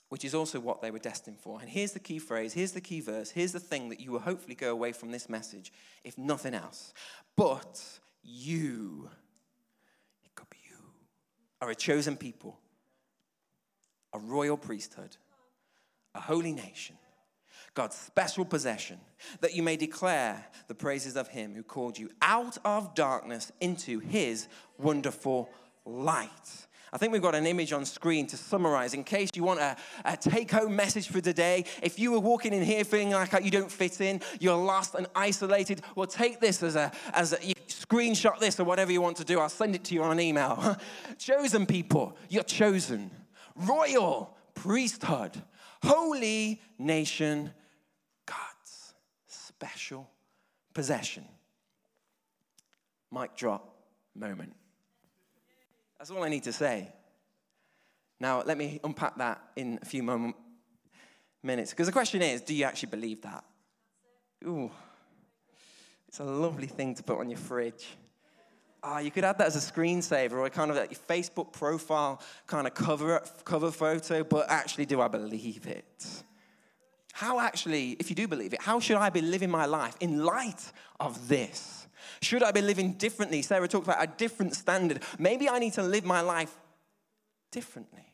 which 0.10 0.24
is 0.24 0.36
also 0.36 0.60
what 0.60 0.84
they 0.84 0.92
were 0.92 1.00
destined 1.00 1.40
for. 1.40 1.60
And 1.62 1.68
here's 1.68 1.94
the 1.94 2.00
key 2.00 2.20
phrase, 2.20 2.54
here's 2.54 2.74
the 2.74 2.80
key 2.80 3.02
verse, 3.02 3.32
here's 3.32 3.54
the 3.54 3.60
thing 3.60 3.90
that 3.90 4.00
you 4.00 4.12
will 4.12 4.20
hopefully 4.20 4.54
go 4.54 4.72
away 4.72 4.92
from 4.92 5.10
this 5.10 5.30
message, 5.30 5.74
if 6.04 6.16
nothing 6.16 6.54
else. 6.54 6.94
But 7.36 7.82
you 8.22 9.10
are 11.64 11.70
a 11.70 11.76
chosen 11.76 12.18
people, 12.18 12.60
a 14.12 14.20
royal 14.20 14.58
priesthood, 14.58 15.16
a 16.14 16.20
holy 16.20 16.52
nation, 16.52 16.98
God's 17.74 17.96
special 17.96 18.44
possession, 18.44 19.00
that 19.40 19.56
you 19.56 19.64
may 19.64 19.78
declare 19.78 20.46
the 20.68 20.76
praises 20.76 21.16
of 21.16 21.30
Him 21.30 21.56
who 21.56 21.64
called 21.64 21.98
you 21.98 22.10
out 22.22 22.58
of 22.66 22.94
darkness 22.96 23.50
into 23.62 24.00
His 24.00 24.50
wonderful 24.78 25.50
light. 25.86 26.68
I 26.92 26.98
think 26.98 27.12
we've 27.14 27.24
got 27.24 27.34
an 27.34 27.48
image 27.48 27.74
on 27.74 27.86
screen 27.86 28.28
to 28.28 28.38
summarize 28.38 28.94
in 28.94 29.04
case 29.04 29.30
you 29.34 29.44
want 29.44 29.60
a, 29.60 29.76
a 30.06 30.16
take 30.16 30.52
home 30.52 30.76
message 30.76 31.08
for 31.08 31.22
today. 31.22 31.66
If 31.82 31.98
you 31.98 32.12
were 32.12 32.20
walking 32.20 32.54
in 32.54 32.62
here 32.62 32.84
feeling 32.84 33.10
like 33.10 33.34
you 33.44 33.50
don't 33.50 33.72
fit 33.72 34.00
in, 34.00 34.22
you're 34.40 34.56
lost 34.56 34.94
and 34.94 35.08
isolated, 35.16 35.82
well, 35.96 36.06
take 36.06 36.40
this 36.40 36.62
as 36.62 36.76
a, 36.76 36.92
as 37.14 37.34
a, 37.34 37.38
screenshot 37.86 38.40
this 38.40 38.60
or 38.60 38.64
whatever 38.64 38.92
you 38.92 39.02
want 39.02 39.18
to 39.18 39.24
do. 39.24 39.40
I'll 39.40 39.50
send 39.50 39.76
it 39.76 39.84
to 39.86 39.94
you 39.94 40.04
on 40.04 40.12
an 40.12 40.20
email. 40.20 40.78
chosen 41.18 41.66
people, 41.66 42.16
you're 42.30 42.44
chosen. 42.44 43.12
Royal 43.56 44.36
priesthood, 44.56 45.42
holy 45.84 46.62
nation, 46.78 47.52
God's 48.26 48.94
special 49.28 50.10
possession. 50.74 51.26
Mic 53.12 53.36
drop 53.36 53.76
moment. 54.16 54.56
That's 55.98 56.12
all 56.12 56.24
I 56.24 56.30
need 56.30 56.44
to 56.44 56.54
say. 56.54 56.92
Now, 58.20 58.44
let 58.46 58.58
me 58.58 58.80
unpack 58.84 59.18
that 59.18 59.42
in 59.56 59.80
a 59.82 59.86
few 59.86 60.04
moment, 60.04 60.36
minutes. 61.42 61.72
Because 61.72 61.88
the 61.88 61.94
question 61.94 62.22
is 62.22 62.42
do 62.42 62.54
you 62.54 62.66
actually 62.66 62.90
believe 62.90 63.22
that? 63.22 63.44
Ooh. 64.46 64.72
It's 66.14 66.20
a 66.20 66.26
lovely 66.26 66.68
thing 66.68 66.94
to 66.94 67.02
put 67.02 67.18
on 67.18 67.28
your 67.28 67.40
fridge. 67.40 67.88
Ah, 68.84 68.98
oh, 68.98 69.00
you 69.00 69.10
could 69.10 69.24
add 69.24 69.40
that 69.40 69.48
as 69.48 69.56
a 69.56 69.72
screensaver 69.72 70.34
or 70.34 70.48
kind 70.52 70.70
of 70.70 70.78
like 70.78 70.92
your 70.92 71.00
Facebook 71.10 71.52
profile 71.52 72.22
kind 72.46 72.68
of 72.68 72.76
cover, 72.76 73.20
cover 73.46 73.72
photo, 73.72 74.24
but 74.24 74.46
actually, 74.48 74.86
do 74.86 75.02
I 75.02 75.08
believe 75.08 75.66
it? 75.66 76.24
How 77.14 77.40
actually, 77.40 77.94
if 77.94 78.12
you 78.12 78.16
do 78.16 78.28
believe 78.28 78.54
it, 78.54 78.62
how 78.62 78.80
should 78.80 78.98
I 78.98 79.10
be 79.10 79.22
living 79.22 79.50
my 79.50 79.66
life 79.66 79.96
in 80.02 80.24
light 80.24 80.72
of 81.00 81.28
this? 81.28 81.88
Should 82.22 82.44
I 82.44 82.52
be 82.52 82.62
living 82.62 82.94
differently? 82.94 83.42
Sarah 83.42 83.68
talked 83.68 83.88
about 83.88 84.04
a 84.04 84.06
different 84.06 84.54
standard. 84.54 85.02
Maybe 85.18 85.50
I 85.50 85.58
need 85.58 85.74
to 85.74 85.82
live 85.82 86.06
my 86.06 86.22
life 86.22 86.56
differently. 87.52 88.06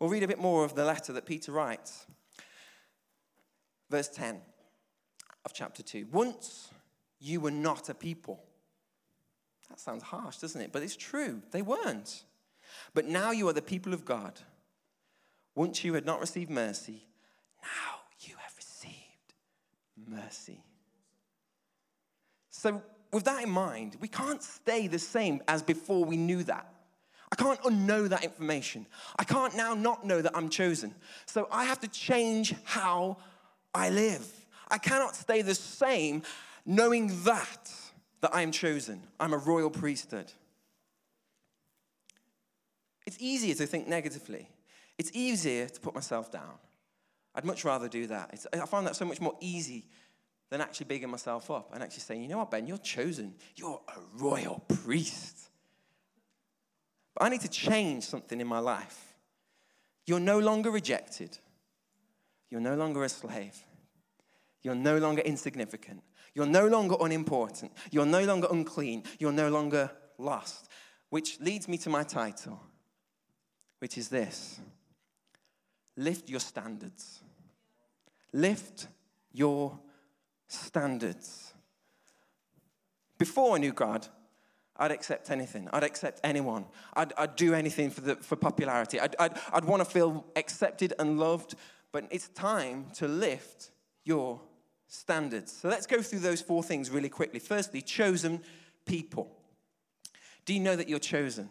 We'll 0.00 0.10
read 0.10 0.24
a 0.24 0.28
bit 0.28 0.40
more 0.40 0.64
of 0.64 0.74
the 0.74 0.84
letter 0.84 1.12
that 1.12 1.24
Peter 1.24 1.52
writes. 1.52 2.04
Verse 3.88 4.08
10 4.08 4.40
of 5.48 5.54
chapter 5.54 5.82
2. 5.82 6.08
Once 6.12 6.68
you 7.20 7.40
were 7.40 7.50
not 7.50 7.88
a 7.88 7.94
people. 7.94 8.38
That 9.70 9.80
sounds 9.80 10.02
harsh, 10.02 10.36
doesn't 10.36 10.60
it? 10.60 10.72
But 10.72 10.82
it's 10.82 10.94
true. 10.94 11.40
They 11.52 11.62
weren't. 11.62 12.24
But 12.92 13.06
now 13.06 13.30
you 13.30 13.48
are 13.48 13.54
the 13.54 13.62
people 13.62 13.94
of 13.94 14.04
God. 14.04 14.38
Once 15.54 15.82
you 15.84 15.94
had 15.94 16.04
not 16.04 16.20
received 16.20 16.50
mercy, 16.50 17.06
now 17.62 18.00
you 18.20 18.34
have 18.36 18.52
received 18.56 19.34
mercy. 20.06 20.62
So, 22.50 22.82
with 23.10 23.24
that 23.24 23.42
in 23.42 23.50
mind, 23.50 23.96
we 24.00 24.08
can't 24.08 24.42
stay 24.42 24.86
the 24.86 24.98
same 24.98 25.40
as 25.48 25.62
before 25.62 26.04
we 26.04 26.18
knew 26.18 26.42
that. 26.44 26.70
I 27.32 27.36
can't 27.36 27.60
unknow 27.62 28.08
that 28.10 28.22
information. 28.22 28.86
I 29.18 29.24
can't 29.24 29.56
now 29.56 29.72
not 29.72 30.04
know 30.04 30.20
that 30.20 30.36
I'm 30.36 30.50
chosen. 30.50 30.94
So 31.24 31.48
I 31.50 31.64
have 31.64 31.80
to 31.80 31.88
change 31.88 32.54
how 32.64 33.16
I 33.74 33.90
live. 33.90 34.26
I 34.70 34.78
cannot 34.78 35.16
stay 35.16 35.42
the 35.42 35.54
same 35.54 36.22
knowing 36.64 37.12
that 37.24 37.72
that 38.20 38.34
I 38.34 38.42
am 38.42 38.52
chosen. 38.52 39.02
I'm 39.20 39.32
a 39.32 39.38
royal 39.38 39.70
priesthood. 39.70 40.32
It's 43.06 43.16
easier 43.20 43.54
to 43.54 43.66
think 43.66 43.88
negatively. 43.88 44.48
It's 44.98 45.10
easier 45.14 45.68
to 45.68 45.80
put 45.80 45.94
myself 45.94 46.30
down. 46.30 46.54
I'd 47.34 47.44
much 47.44 47.64
rather 47.64 47.88
do 47.88 48.06
that. 48.08 48.30
It's, 48.32 48.46
I 48.52 48.66
find 48.66 48.86
that 48.86 48.96
so 48.96 49.04
much 49.04 49.20
more 49.20 49.36
easy 49.40 49.86
than 50.50 50.60
actually 50.60 50.86
bigging 50.86 51.10
myself 51.10 51.50
up 51.50 51.70
and 51.72 51.82
actually 51.82 52.00
saying, 52.00 52.22
you 52.22 52.28
know 52.28 52.38
what, 52.38 52.50
Ben, 52.50 52.66
you're 52.66 52.78
chosen. 52.78 53.34
You're 53.54 53.80
a 53.88 54.00
royal 54.22 54.64
priest. 54.82 55.38
But 57.14 57.24
I 57.24 57.28
need 57.28 57.42
to 57.42 57.48
change 57.48 58.04
something 58.04 58.40
in 58.40 58.46
my 58.46 58.58
life. 58.58 59.14
You're 60.06 60.20
no 60.20 60.38
longer 60.38 60.70
rejected. 60.70 61.38
You're 62.50 62.60
no 62.60 62.74
longer 62.74 63.04
a 63.04 63.08
slave. 63.08 63.56
You're 64.62 64.74
no 64.74 64.98
longer 64.98 65.22
insignificant. 65.22 66.02
You're 66.34 66.46
no 66.46 66.66
longer 66.66 66.96
unimportant. 67.00 67.72
You're 67.90 68.06
no 68.06 68.24
longer 68.24 68.48
unclean. 68.50 69.04
You're 69.18 69.32
no 69.32 69.48
longer 69.48 69.90
lost. 70.18 70.68
Which 71.10 71.40
leads 71.40 71.68
me 71.68 71.78
to 71.78 71.90
my 71.90 72.02
title, 72.02 72.60
which 73.78 73.96
is 73.96 74.08
this 74.08 74.60
Lift 75.96 76.28
your 76.28 76.40
standards. 76.40 77.20
Lift 78.32 78.86
your 79.32 79.78
standards. 80.46 81.52
Before 83.18 83.56
I 83.56 83.58
knew 83.58 83.72
God, 83.72 84.06
I'd 84.76 84.92
accept 84.92 85.30
anything. 85.30 85.68
I'd 85.72 85.82
accept 85.82 86.20
anyone. 86.22 86.66
I'd, 86.94 87.12
I'd 87.18 87.34
do 87.34 87.52
anything 87.52 87.90
for, 87.90 88.00
the, 88.00 88.16
for 88.16 88.36
popularity. 88.36 89.00
I'd, 89.00 89.16
I'd, 89.18 89.36
I'd 89.52 89.64
want 89.64 89.80
to 89.80 89.84
feel 89.84 90.24
accepted 90.36 90.94
and 91.00 91.18
loved. 91.18 91.56
But 91.90 92.06
it's 92.10 92.28
time 92.28 92.86
to 92.94 93.08
lift 93.08 93.72
your 94.04 94.40
standards. 94.88 95.52
So 95.52 95.68
let's 95.68 95.86
go 95.86 96.02
through 96.02 96.20
those 96.20 96.40
four 96.40 96.62
things 96.62 96.90
really 96.90 97.08
quickly. 97.08 97.38
Firstly, 97.38 97.80
chosen 97.80 98.40
people. 98.86 99.30
Do 100.44 100.54
you 100.54 100.60
know 100.60 100.74
that 100.74 100.88
you're 100.88 100.98
chosen? 100.98 101.48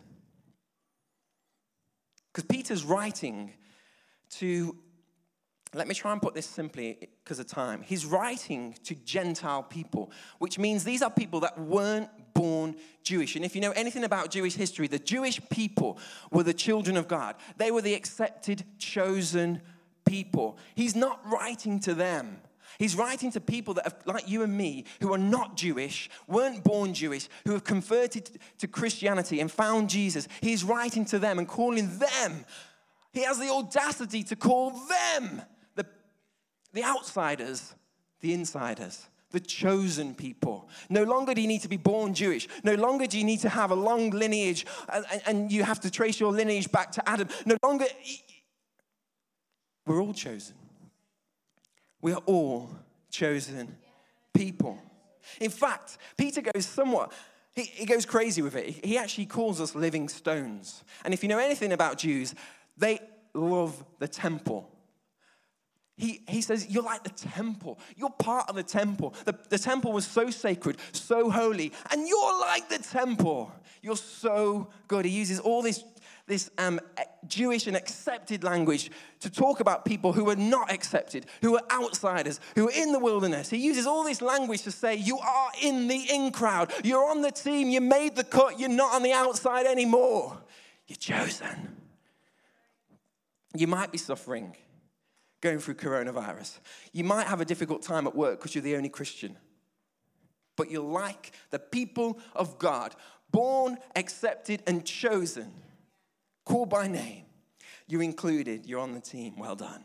Because 2.33 2.45
Peter's 2.45 2.83
writing 2.83 3.53
to 4.31 4.75
let 5.73 5.87
me 5.87 5.93
try 5.93 6.11
and 6.13 6.21
put 6.21 6.33
this 6.33 6.45
simply 6.45 6.97
because 7.23 7.39
of 7.39 7.47
time. 7.47 7.81
He's 7.81 8.05
writing 8.05 8.75
to 8.85 8.95
Gentile 8.95 9.63
people, 9.63 10.11
which 10.39 10.57
means 10.57 10.83
these 10.83 11.01
are 11.01 11.09
people 11.09 11.41
that 11.41 11.59
weren't 11.59 12.09
born 12.33 12.75
Jewish. 13.03 13.35
And 13.35 13.43
if 13.43 13.53
you 13.53 13.61
know 13.61 13.71
anything 13.71 14.03
about 14.03 14.31
Jewish 14.31 14.55
history, 14.55 14.87
the 14.87 14.99
Jewish 14.99 15.41
people 15.49 15.99
were 16.31 16.43
the 16.43 16.53
children 16.53 16.95
of 16.95 17.07
God, 17.07 17.35
they 17.57 17.71
were 17.71 17.81
the 17.81 17.93
accepted, 17.93 18.63
chosen 18.79 19.61
people. 20.05 20.57
He's 20.73 20.95
not 20.95 21.19
writing 21.29 21.79
to 21.81 21.93
them. 21.93 22.39
He's 22.79 22.95
writing 22.95 23.31
to 23.31 23.41
people 23.41 23.73
that, 23.75 23.85
have, 23.85 23.95
like 24.05 24.29
you 24.29 24.43
and 24.43 24.55
me, 24.55 24.85
who 25.01 25.13
are 25.13 25.17
not 25.17 25.57
Jewish, 25.57 26.09
weren't 26.27 26.63
born 26.63 26.93
Jewish, 26.93 27.27
who 27.45 27.53
have 27.53 27.63
converted 27.63 28.39
to 28.59 28.67
Christianity 28.67 29.39
and 29.39 29.51
found 29.51 29.89
Jesus. 29.89 30.27
He's 30.41 30.63
writing 30.63 31.05
to 31.05 31.19
them 31.19 31.39
and 31.39 31.47
calling 31.47 31.97
them. 31.99 32.45
He 33.13 33.23
has 33.23 33.39
the 33.39 33.49
audacity 33.49 34.23
to 34.23 34.35
call 34.35 34.71
them 34.71 35.41
the 35.75 35.85
the 36.73 36.83
outsiders, 36.83 37.73
the 38.21 38.33
insiders, 38.33 39.07
the 39.31 39.39
chosen 39.39 40.13
people. 40.13 40.69
No 40.89 41.03
longer 41.03 41.33
do 41.33 41.41
you 41.41 41.47
need 41.47 41.61
to 41.61 41.67
be 41.67 41.77
born 41.77 42.13
Jewish. 42.13 42.47
No 42.63 42.75
longer 42.75 43.07
do 43.07 43.17
you 43.17 43.23
need 43.23 43.39
to 43.41 43.49
have 43.49 43.71
a 43.71 43.75
long 43.75 44.11
lineage 44.11 44.65
and, 44.91 45.05
and 45.25 45.51
you 45.51 45.63
have 45.63 45.79
to 45.81 45.91
trace 45.91 46.19
your 46.19 46.31
lineage 46.31 46.71
back 46.71 46.91
to 46.93 47.09
Adam. 47.09 47.27
No 47.45 47.57
longer, 47.63 47.85
we're 49.85 50.01
all 50.01 50.13
chosen. 50.13 50.55
We 52.07 52.13
are 52.13 52.23
all 52.25 52.69
chosen 53.09 53.75
people. 54.33 54.79
In 55.41 55.51
fact, 55.51 55.97
Peter 56.15 56.39
goes 56.39 56.65
somewhat, 56.65 57.11
he, 57.53 57.63
he 57.63 57.85
goes 57.85 58.05
crazy 58.05 58.41
with 58.41 58.55
it. 58.55 58.85
He 58.85 58.97
actually 58.97 59.25
calls 59.25 59.59
us 59.59 59.75
living 59.75 60.07
stones. 60.07 60.85
And 61.03 61.13
if 61.13 61.21
you 61.21 61.27
know 61.27 61.37
anything 61.37 61.73
about 61.73 61.97
Jews, 61.97 62.33
they 62.77 63.01
love 63.33 63.83
the 63.99 64.07
temple. 64.07 64.71
He, 65.97 66.21
he 66.29 66.39
says, 66.39 66.69
You're 66.69 66.83
like 66.83 67.03
the 67.03 67.09
temple. 67.09 67.77
You're 67.97 68.09
part 68.11 68.47
of 68.47 68.55
the 68.55 68.63
temple. 68.63 69.13
The, 69.25 69.37
the 69.49 69.59
temple 69.59 69.91
was 69.91 70.07
so 70.07 70.29
sacred, 70.29 70.77
so 70.93 71.29
holy, 71.29 71.73
and 71.91 72.07
you're 72.07 72.39
like 72.39 72.69
the 72.69 72.79
temple. 72.79 73.51
You're 73.81 73.97
so 73.97 74.69
good. 74.87 75.03
He 75.03 75.11
uses 75.11 75.41
all 75.41 75.61
this, 75.61 75.83
this 76.27 76.49
um, 76.57 76.79
Jewish 77.25 77.67
and 77.67 77.75
accepted 77.75 78.43
language 78.43 78.91
to 79.21 79.29
talk 79.29 79.61
about 79.61 79.85
people 79.85 80.11
who 80.11 80.29
are 80.29 80.35
not 80.35 80.71
accepted, 80.71 81.25
who 81.41 81.55
are 81.55 81.63
outsiders, 81.71 82.39
who 82.55 82.67
are 82.67 82.71
in 82.71 82.91
the 82.91 82.99
wilderness. 82.99 83.49
He 83.49 83.57
uses 83.57 83.87
all 83.87 84.03
this 84.03 84.21
language 84.21 84.61
to 84.63 84.71
say, 84.71 84.95
You 84.95 85.17
are 85.19 85.49
in 85.61 85.87
the 85.87 86.05
in 86.09 86.31
crowd. 86.31 86.71
You're 86.83 87.09
on 87.09 87.21
the 87.21 87.31
team. 87.31 87.69
You 87.69 87.81
made 87.81 88.15
the 88.15 88.25
cut. 88.25 88.59
You're 88.59 88.69
not 88.69 88.93
on 88.93 89.03
the 89.03 89.13
outside 89.13 89.65
anymore. 89.65 90.37
You're 90.87 90.97
chosen. 90.97 91.77
You 93.55 93.67
might 93.67 93.91
be 93.91 93.97
suffering 93.97 94.55
going 95.39 95.59
through 95.59 95.75
coronavirus. 95.75 96.59
You 96.91 97.05
might 97.05 97.27
have 97.27 97.41
a 97.41 97.45
difficult 97.45 97.83
time 97.83 98.05
at 98.05 98.15
work 98.15 98.39
because 98.39 98.53
you're 98.53 98.63
the 98.63 98.75
only 98.75 98.89
Christian. 98.89 99.37
But 100.57 100.69
you're 100.71 100.83
like 100.83 101.31
the 101.51 101.59
people 101.59 102.19
of 102.35 102.59
God, 102.59 102.95
born, 103.31 103.77
accepted, 103.95 104.63
and 104.67 104.83
chosen, 104.83 105.53
called 106.47 106.69
by 106.69 106.87
name. 106.87 107.25
You're 107.87 108.03
included, 108.03 108.65
you're 108.65 108.79
on 108.79 108.93
the 108.93 109.01
team. 109.01 109.37
Well 109.37 109.55
done. 109.55 109.83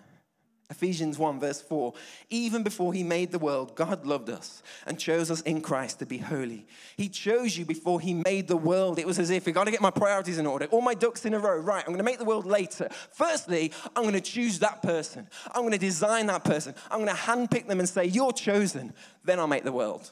Ephesians 0.71 1.19
1, 1.19 1.39
verse 1.39 1.61
4 1.61 1.93
Even 2.31 2.63
before 2.63 2.95
he 2.95 3.03
made 3.03 3.31
the 3.31 3.39
world, 3.39 3.75
God 3.77 4.07
loved 4.07 4.31
us 4.31 4.63
and 4.87 4.99
chose 4.99 5.31
us 5.31 5.41
in 5.43 5.61
Christ 5.61 5.99
to 5.99 6.07
be 6.07 6.19
holy. 6.19 6.67
He 6.97 7.09
chose 7.09 7.59
you 7.59 7.65
before 7.65 8.01
he 8.01 8.15
made 8.15 8.49
the 8.49 8.57
world. 8.57 8.99
It 8.99 9.07
was 9.07 9.19
as 9.19 9.31
if 9.31 9.47
I 9.47 9.51
got 9.51 9.65
to 9.65 9.71
get 9.71 9.83
my 9.83 9.91
priorities 9.91 10.39
in 10.39 10.47
order, 10.47 10.67
all 10.67 10.81
my 10.81 10.95
ducks 10.95 11.25
in 11.27 11.35
a 11.35 11.39
row. 11.39 11.59
Right, 11.59 11.81
I'm 11.81 11.93
going 11.93 11.99
to 11.99 12.05
make 12.05 12.19
the 12.19 12.25
world 12.25 12.47
later. 12.47 12.89
Firstly, 13.13 13.73
I'm 13.95 14.03
going 14.03 14.15
to 14.15 14.21
choose 14.21 14.61
that 14.61 14.83
person, 14.83 15.29
I'm 15.55 15.63
going 15.63 15.73
to 15.73 15.79
design 15.79 16.27
that 16.27 16.45
person, 16.45 16.75
I'm 16.91 17.05
going 17.05 17.15
to 17.15 17.23
handpick 17.23 17.67
them 17.67 17.81
and 17.81 17.89
say, 17.89 18.07
You're 18.07 18.33
chosen. 18.33 18.95
Then 19.25 19.39
I'll 19.39 19.47
make 19.47 19.65
the 19.65 19.73
world. 19.73 20.11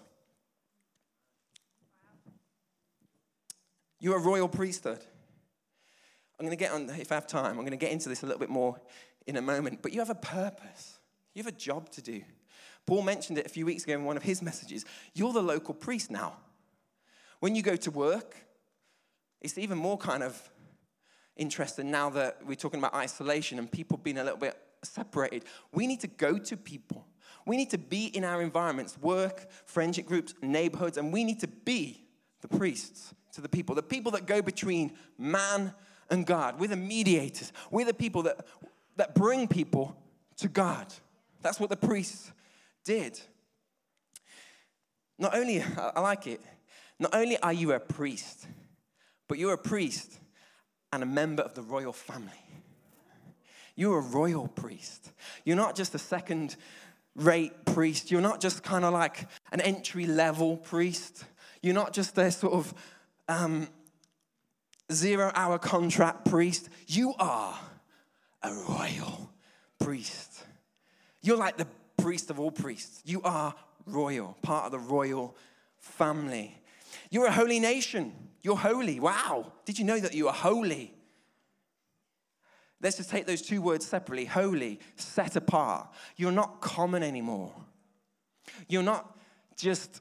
You're 3.99 4.17
a 4.17 4.21
royal 4.21 4.49
priesthood. 4.49 5.01
I'm 6.41 6.47
going 6.47 6.57
to 6.57 6.65
get 6.65 6.73
on, 6.73 6.89
if 6.99 7.13
I 7.13 7.17
have 7.17 7.27
time, 7.27 7.51
I'm 7.51 7.67
going 7.67 7.71
to 7.73 7.77
get 7.77 7.93
into 7.93 8.09
this 8.09 8.23
a 8.23 8.27
little 8.27 8.41
bit 8.41 8.49
more 8.49 8.81
in 9.27 9.37
a 9.37 9.43
moment, 9.43 9.83
but 9.83 9.93
you 9.93 9.99
have 9.99 10.09
a 10.09 10.15
purpose. 10.15 10.99
You 11.35 11.43
have 11.43 11.53
a 11.53 11.57
job 11.57 11.91
to 11.91 12.03
do. 12.03 12.23
Paul 12.87 13.03
mentioned 13.03 13.37
it 13.37 13.45
a 13.45 13.51
few 13.51 13.67
weeks 13.67 13.85
ago 13.85 13.93
in 13.93 14.05
one 14.05 14.17
of 14.17 14.23
his 14.23 14.41
messages. 14.41 14.87
You're 15.13 15.35
the 15.35 15.43
local 15.43 15.75
priest 15.75 16.11
now. 16.11 16.39
When 17.41 17.55
you 17.55 17.63
go 17.63 17.77
to 17.77 17.91
work, 17.91 18.37
it's 19.43 19.59
even 19.59 19.77
more 19.77 19.99
kind 19.99 20.23
of 20.23 20.51
interesting 21.37 21.91
now 21.91 22.09
that 22.09 22.39
we're 22.47 22.55
talking 22.55 22.81
about 22.81 22.95
isolation 22.95 23.59
and 23.59 23.71
people 23.71 23.99
being 23.99 24.17
a 24.17 24.25
little 24.25 24.39
bit 24.39 24.57
separated. 24.83 25.45
We 25.73 25.87
need 25.87 26.01
to 26.01 26.09
go 26.09 26.39
to 26.39 26.57
people. 26.57 27.07
We 27.45 27.59
need 27.59 27.69
to 27.71 27.79
be 27.79 28.07
in 28.07 28.25
our 28.25 28.41
environments, 28.41 28.97
work, 28.99 29.51
friendship 29.67 30.07
groups, 30.07 30.33
neighborhoods, 30.41 30.97
and 30.97 31.13
we 31.13 31.23
need 31.23 31.41
to 31.41 31.49
be 31.49 32.07
the 32.41 32.49
priests 32.49 33.15
to 33.33 33.43
the 33.43 33.49
people, 33.49 33.75
the 33.75 33.83
people 33.83 34.13
that 34.13 34.25
go 34.25 34.41
between 34.41 34.93
man 35.19 35.75
and 36.11 36.27
God. 36.27 36.59
We're 36.59 36.69
the 36.69 36.77
mediators. 36.77 37.53
We're 37.71 37.87
the 37.87 37.95
people 37.95 38.23
that 38.25 38.47
that 38.97 39.15
bring 39.15 39.49
people 39.49 39.97
to 40.37 40.49
God. 40.49 40.87
That's 41.43 41.59
what 41.59 41.71
the 41.71 41.77
priests 41.77 42.33
did. 42.85 43.19
Not 45.19 45.35
only, 45.35 45.63
I 45.63 46.01
like 46.01 46.27
it, 46.27 46.41
not 46.99 47.15
only 47.15 47.39
are 47.39 47.53
you 47.53 47.73
a 47.73 47.81
priest, 47.81 48.47
but 49.29 49.39
you're 49.39 49.55
a 49.55 49.59
priest 49.59 50.19
and 50.93 51.03
a 51.03 51.07
member 51.07 51.43
of 51.43 51.55
the 51.55 51.63
royal 51.63 51.93
family. 51.93 52.45
You're 53.75 53.99
a 53.99 54.03
royal 54.03 54.49
priest. 54.49 55.13
You're 55.45 55.57
not 55.57 55.77
just 55.77 55.95
a 55.95 55.99
second 55.99 56.57
rate 57.17 57.65
priest. 57.65 58.11
You're 58.11 58.21
not 58.21 58.41
just 58.41 58.63
kind 58.63 58.85
of 58.85 58.93
like 58.93 59.27
an 59.53 59.61
entry 59.61 60.07
level 60.07 60.57
priest. 60.59 61.25
You're 61.63 61.75
not 61.75 61.93
just 61.93 62.19
a 62.19 62.31
sort 62.31 62.53
of 62.53 62.75
um, 63.29 63.69
zero 64.93 65.31
hour 65.35 65.59
contract 65.59 66.25
priest. 66.29 66.69
You 66.87 67.15
are 67.19 67.59
a 68.43 68.53
royal 68.69 69.31
priest. 69.79 70.45
You're 71.23 71.37
like 71.37 71.57
the 71.57 71.67
priest 71.99 72.31
of 72.31 72.41
all 72.41 72.51
priests. 72.51 73.03
You 73.05 73.23
are 73.23 73.55
royal, 73.87 74.37
part 74.43 74.67
of 74.67 74.73
the 74.73 74.79
royal 74.79 75.37
family. 75.79 76.57
You're 77.11 77.27
a 77.27 77.33
holy 77.33 77.61
nation. 77.61 78.13
You're 78.43 78.57
holy. 78.57 79.01
Wow. 79.01 79.53
Did 79.65 79.79
you 79.79 79.85
know 79.85 80.01
that 80.01 80.15
you 80.15 80.29
are 80.29 80.35
holy? 80.35 80.95
Let's 82.83 82.97
just 82.97 83.11
take 83.11 83.27
those 83.27 83.43
two 83.43 83.61
words 83.61 83.87
separately 83.87 84.25
holy, 84.25 84.81
set 84.97 85.37
apart. 85.37 85.89
You're 86.17 86.33
not 86.33 86.63
common 86.63 87.03
anymore. 87.03 87.53
You're 88.69 88.83
not 88.83 89.19
just 89.57 90.01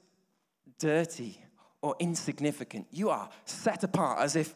dirty 0.80 1.43
or 1.82 1.95
insignificant. 1.99 2.88
You 2.91 3.10
are 3.10 3.30
set 3.45 3.84
apart 3.84 4.19
as 4.21 4.36
if 4.38 4.56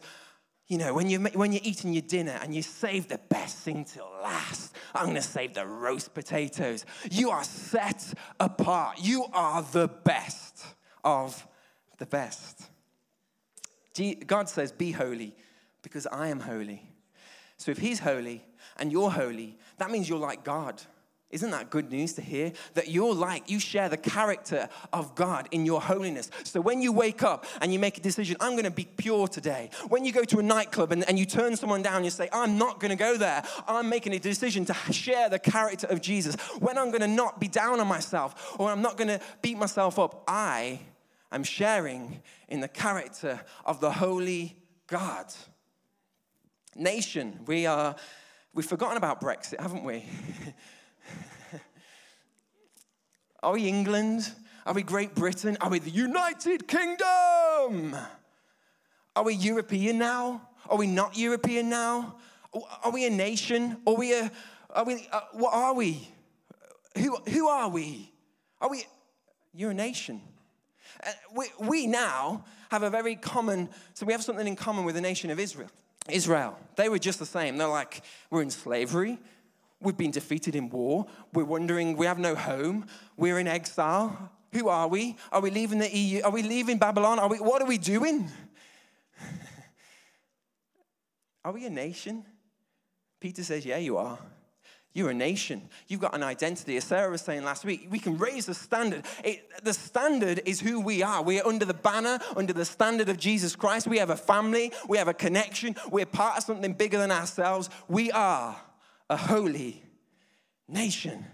you 0.66 0.78
know, 0.78 0.94
when, 0.94 1.10
you, 1.10 1.20
when 1.20 1.52
you're 1.52 1.60
eating 1.62 1.92
your 1.92 2.02
dinner 2.02 2.38
and 2.42 2.54
you 2.54 2.62
save 2.62 3.08
the 3.08 3.20
best 3.28 3.58
thing 3.58 3.84
till 3.84 4.08
last, 4.22 4.74
I'm 4.94 5.04
going 5.04 5.16
to 5.16 5.22
save 5.22 5.52
the 5.52 5.66
roast 5.66 6.14
potatoes. 6.14 6.86
You 7.10 7.30
are 7.30 7.44
set 7.44 8.14
apart. 8.40 8.98
You 9.00 9.26
are 9.34 9.62
the 9.62 9.88
best 9.88 10.64
of 11.04 11.46
the 11.98 12.06
best. 12.06 12.62
God 14.26 14.48
says, 14.48 14.72
Be 14.72 14.90
holy 14.90 15.34
because 15.82 16.06
I 16.06 16.28
am 16.28 16.40
holy. 16.40 16.82
So 17.58 17.70
if 17.70 17.78
He's 17.78 17.98
holy 17.98 18.42
and 18.78 18.90
you're 18.90 19.10
holy, 19.10 19.58
that 19.78 19.90
means 19.90 20.08
you're 20.08 20.18
like 20.18 20.44
God. 20.44 20.82
Isn't 21.30 21.50
that 21.50 21.68
good 21.68 21.90
news 21.90 22.12
to 22.12 22.22
hear? 22.22 22.52
That 22.74 22.88
you're 22.88 23.14
like, 23.14 23.50
you 23.50 23.58
share 23.58 23.88
the 23.88 23.96
character 23.96 24.68
of 24.92 25.16
God 25.16 25.48
in 25.50 25.66
your 25.66 25.80
holiness. 25.80 26.30
So 26.44 26.60
when 26.60 26.80
you 26.80 26.92
wake 26.92 27.24
up 27.24 27.44
and 27.60 27.72
you 27.72 27.80
make 27.80 27.98
a 27.98 28.00
decision, 28.00 28.36
I'm 28.38 28.52
going 28.52 28.64
to 28.64 28.70
be 28.70 28.84
pure 28.84 29.26
today. 29.26 29.70
When 29.88 30.04
you 30.04 30.12
go 30.12 30.22
to 30.22 30.38
a 30.38 30.42
nightclub 30.42 30.92
and, 30.92 31.02
and 31.08 31.18
you 31.18 31.26
turn 31.26 31.56
someone 31.56 31.82
down, 31.82 32.04
you 32.04 32.10
say, 32.10 32.28
I'm 32.32 32.56
not 32.56 32.78
going 32.78 32.90
to 32.90 32.96
go 32.96 33.16
there. 33.16 33.42
I'm 33.66 33.88
making 33.88 34.12
a 34.12 34.20
decision 34.20 34.64
to 34.66 34.74
share 34.92 35.28
the 35.28 35.40
character 35.40 35.88
of 35.88 36.00
Jesus. 36.00 36.36
When 36.60 36.78
I'm 36.78 36.90
going 36.90 37.00
to 37.00 37.08
not 37.08 37.40
be 37.40 37.48
down 37.48 37.80
on 37.80 37.88
myself 37.88 38.54
or 38.60 38.70
I'm 38.70 38.82
not 38.82 38.96
going 38.96 39.08
to 39.08 39.20
beat 39.42 39.58
myself 39.58 39.98
up, 39.98 40.22
I 40.28 40.78
am 41.32 41.42
sharing 41.42 42.22
in 42.48 42.60
the 42.60 42.68
character 42.68 43.40
of 43.64 43.80
the 43.80 43.90
holy 43.90 44.56
God. 44.86 45.32
Nation, 46.76 47.40
we 47.46 47.66
are, 47.66 47.96
we've 48.52 48.66
forgotten 48.66 48.96
about 48.96 49.20
Brexit, 49.20 49.60
haven't 49.60 49.82
we? 49.82 50.04
Are 53.42 53.52
we 53.52 53.66
England? 53.68 54.32
Are 54.66 54.74
we 54.74 54.82
Great 54.82 55.14
Britain? 55.14 55.56
Are 55.60 55.70
we 55.70 55.78
the 55.78 55.90
United 55.90 56.66
Kingdom? 56.66 57.96
Are 59.16 59.24
we 59.24 59.34
European 59.34 59.98
now? 59.98 60.48
Are 60.68 60.78
we 60.78 60.86
not 60.86 61.16
European 61.16 61.68
now? 61.68 62.16
Are 62.82 62.90
we 62.90 63.06
a 63.06 63.10
nation? 63.10 63.76
Are 63.86 63.94
we 63.94 64.14
a, 64.14 64.30
are 64.70 64.84
we, 64.84 65.06
uh, 65.12 65.20
what 65.32 65.52
are 65.52 65.74
we? 65.74 66.08
Who, 66.96 67.16
who 67.28 67.48
are 67.48 67.68
we? 67.68 68.12
Are 68.60 68.70
we, 68.70 68.84
you're 69.52 69.72
a 69.72 69.74
nation. 69.74 70.20
Uh, 71.04 71.10
we, 71.36 71.46
we 71.60 71.86
now 71.86 72.44
have 72.70 72.82
a 72.82 72.90
very 72.90 73.16
common, 73.16 73.68
so 73.94 74.06
we 74.06 74.12
have 74.12 74.22
something 74.22 74.46
in 74.46 74.56
common 74.56 74.84
with 74.84 74.94
the 74.94 75.00
nation 75.00 75.30
of 75.30 75.38
Israel. 75.38 75.70
Israel, 76.08 76.58
they 76.76 76.88
were 76.88 76.98
just 76.98 77.18
the 77.18 77.26
same. 77.26 77.56
They're 77.56 77.68
like, 77.68 78.02
we're 78.30 78.42
in 78.42 78.50
slavery. 78.50 79.18
We've 79.80 79.96
been 79.96 80.10
defeated 80.10 80.54
in 80.54 80.70
war. 80.70 81.06
We're 81.32 81.44
wondering, 81.44 81.96
we 81.96 82.06
have 82.06 82.18
no 82.18 82.34
home. 82.34 82.86
We're 83.16 83.38
in 83.38 83.46
exile. 83.46 84.30
Who 84.52 84.68
are 84.68 84.88
we? 84.88 85.16
Are 85.32 85.40
we 85.40 85.50
leaving 85.50 85.78
the 85.78 85.94
EU? 85.94 86.22
Are 86.22 86.30
we 86.30 86.42
leaving 86.42 86.78
Babylon? 86.78 87.18
Are 87.18 87.28
we, 87.28 87.38
what 87.38 87.60
are 87.60 87.66
we 87.66 87.76
doing? 87.76 88.30
are 91.44 91.52
we 91.52 91.66
a 91.66 91.70
nation? 91.70 92.24
Peter 93.20 93.42
says, 93.42 93.66
Yeah, 93.66 93.78
you 93.78 93.96
are. 93.96 94.18
You're 94.94 95.10
a 95.10 95.14
nation. 95.14 95.68
You've 95.88 96.00
got 96.00 96.14
an 96.14 96.22
identity. 96.22 96.76
As 96.76 96.84
Sarah 96.84 97.10
was 97.10 97.20
saying 97.20 97.42
last 97.42 97.64
week, 97.64 97.88
we 97.90 97.98
can 97.98 98.16
raise 98.16 98.46
the 98.46 98.54
standard. 98.54 99.04
It, 99.24 99.44
the 99.64 99.74
standard 99.74 100.40
is 100.44 100.60
who 100.60 100.80
we 100.80 101.02
are. 101.02 101.20
We 101.20 101.40
are 101.40 101.46
under 101.46 101.64
the 101.64 101.74
banner, 101.74 102.20
under 102.36 102.52
the 102.52 102.64
standard 102.64 103.08
of 103.08 103.18
Jesus 103.18 103.56
Christ. 103.56 103.88
We 103.88 103.98
have 103.98 104.10
a 104.10 104.16
family. 104.16 104.72
We 104.88 104.96
have 104.98 105.08
a 105.08 105.14
connection. 105.14 105.74
We're 105.90 106.06
part 106.06 106.38
of 106.38 106.44
something 106.44 106.74
bigger 106.74 106.98
than 106.98 107.10
ourselves. 107.10 107.70
We 107.88 108.12
are 108.12 108.56
a 109.08 109.16
holy 109.16 109.82
nation. 110.68 111.24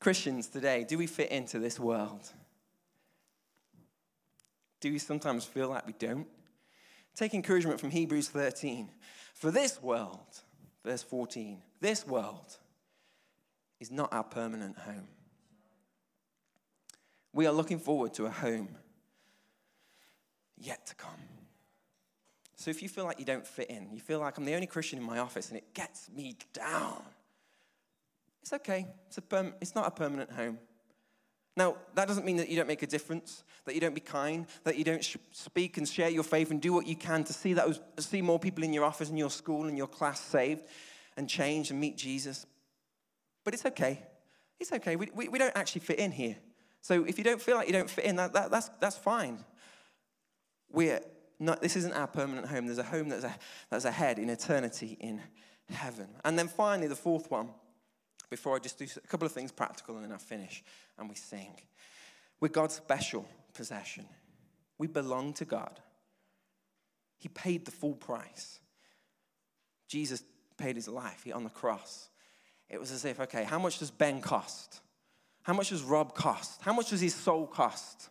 Christians 0.00 0.48
today, 0.48 0.84
do 0.86 0.98
we 0.98 1.06
fit 1.06 1.30
into 1.30 1.58
this 1.58 1.80
world? 1.80 2.30
Do 4.80 4.92
we 4.92 4.98
sometimes 4.98 5.44
feel 5.44 5.68
like 5.68 5.86
we 5.86 5.94
don't? 5.94 6.26
Take 7.16 7.32
encouragement 7.32 7.80
from 7.80 7.90
Hebrews 7.90 8.28
13. 8.28 8.90
For 9.34 9.50
this 9.50 9.80
world, 9.82 10.42
verse 10.84 11.02
14, 11.02 11.62
this 11.80 12.06
world 12.06 12.58
is 13.80 13.90
not 13.90 14.12
our 14.12 14.24
permanent 14.24 14.76
home. 14.78 15.08
We 17.32 17.46
are 17.46 17.52
looking 17.52 17.78
forward 17.78 18.14
to 18.14 18.26
a 18.26 18.30
home 18.30 18.76
yet 20.58 20.86
to 20.86 20.94
come. 20.94 21.33
So 22.64 22.70
if 22.70 22.82
you 22.82 22.88
feel 22.88 23.04
like 23.04 23.18
you 23.18 23.26
don't 23.26 23.46
fit 23.46 23.68
in, 23.68 23.90
you 23.92 24.00
feel 24.00 24.20
like 24.20 24.38
I'm 24.38 24.46
the 24.46 24.54
only 24.54 24.66
Christian 24.66 24.98
in 24.98 25.04
my 25.04 25.18
office 25.18 25.50
and 25.50 25.58
it 25.58 25.74
gets 25.74 26.08
me 26.08 26.34
down, 26.54 27.02
it's 28.40 28.54
okay. 28.54 28.86
It's, 29.06 29.18
a 29.18 29.20
perm- 29.20 29.52
it's 29.60 29.74
not 29.74 29.86
a 29.86 29.90
permanent 29.90 30.30
home. 30.30 30.58
Now, 31.58 31.76
that 31.94 32.08
doesn't 32.08 32.24
mean 32.24 32.38
that 32.38 32.48
you 32.48 32.56
don't 32.56 32.66
make 32.66 32.82
a 32.82 32.86
difference, 32.86 33.44
that 33.66 33.74
you 33.74 33.82
don't 33.82 33.94
be 33.94 34.00
kind, 34.00 34.46
that 34.62 34.78
you 34.78 34.84
don't 34.84 35.04
sh- 35.04 35.18
speak 35.30 35.76
and 35.76 35.86
share 35.86 36.08
your 36.08 36.22
faith 36.22 36.50
and 36.50 36.58
do 36.58 36.72
what 36.72 36.86
you 36.86 36.96
can 36.96 37.22
to 37.24 37.34
see 37.34 37.52
that 37.52 37.68
see 37.98 38.22
more 38.22 38.38
people 38.38 38.64
in 38.64 38.72
your 38.72 38.84
office 38.84 39.10
and 39.10 39.18
your 39.18 39.28
school 39.28 39.66
and 39.66 39.76
your 39.76 39.86
class 39.86 40.18
saved 40.18 40.62
and 41.18 41.28
change 41.28 41.70
and 41.70 41.78
meet 41.78 41.98
Jesus. 41.98 42.46
But 43.44 43.52
it's 43.52 43.66
okay. 43.66 44.00
It's 44.58 44.72
okay. 44.72 44.96
We, 44.96 45.10
we, 45.14 45.28
we 45.28 45.38
don't 45.38 45.54
actually 45.54 45.82
fit 45.82 45.98
in 45.98 46.12
here. 46.12 46.36
So 46.80 47.04
if 47.04 47.18
you 47.18 47.24
don't 47.24 47.42
feel 47.42 47.56
like 47.56 47.66
you 47.66 47.74
don't 47.74 47.90
fit 47.90 48.06
in, 48.06 48.16
that, 48.16 48.32
that, 48.32 48.50
that's, 48.50 48.70
that's 48.80 48.96
fine. 48.96 49.44
We're 50.72 51.00
not, 51.40 51.60
this 51.60 51.76
isn't 51.76 51.92
our 51.92 52.06
permanent 52.06 52.46
home. 52.46 52.66
There's 52.66 52.78
a 52.78 52.84
home 52.84 53.08
that's, 53.08 53.24
a, 53.24 53.34
that's 53.70 53.84
ahead 53.84 54.18
in 54.18 54.30
eternity 54.30 54.96
in 55.00 55.20
heaven. 55.70 56.08
And 56.24 56.38
then 56.38 56.48
finally, 56.48 56.88
the 56.88 56.96
fourth 56.96 57.30
one, 57.30 57.48
before 58.30 58.56
I 58.56 58.58
just 58.58 58.78
do 58.78 58.86
a 58.96 59.06
couple 59.06 59.26
of 59.26 59.32
things 59.32 59.52
practical 59.52 59.96
and 59.96 60.04
then 60.04 60.12
I 60.12 60.18
finish 60.18 60.62
and 60.98 61.08
we 61.08 61.14
sing. 61.14 61.52
We're 62.40 62.48
God's 62.48 62.74
special 62.74 63.26
possession. 63.52 64.06
We 64.78 64.86
belong 64.86 65.34
to 65.34 65.44
God. 65.44 65.80
He 67.18 67.28
paid 67.28 67.64
the 67.64 67.70
full 67.70 67.94
price. 67.94 68.58
Jesus 69.88 70.22
paid 70.56 70.76
his 70.76 70.88
life 70.88 71.22
he, 71.24 71.32
on 71.32 71.44
the 71.44 71.50
cross. 71.50 72.08
It 72.68 72.80
was 72.80 72.90
as 72.90 73.04
if, 73.04 73.20
okay, 73.20 73.44
how 73.44 73.58
much 73.58 73.78
does 73.78 73.90
Ben 73.90 74.20
cost? 74.20 74.80
How 75.42 75.52
much 75.52 75.68
does 75.68 75.82
Rob 75.82 76.14
cost? 76.14 76.60
How 76.62 76.72
much 76.72 76.90
does 76.90 77.00
his 77.00 77.14
soul 77.14 77.46
cost? 77.46 78.08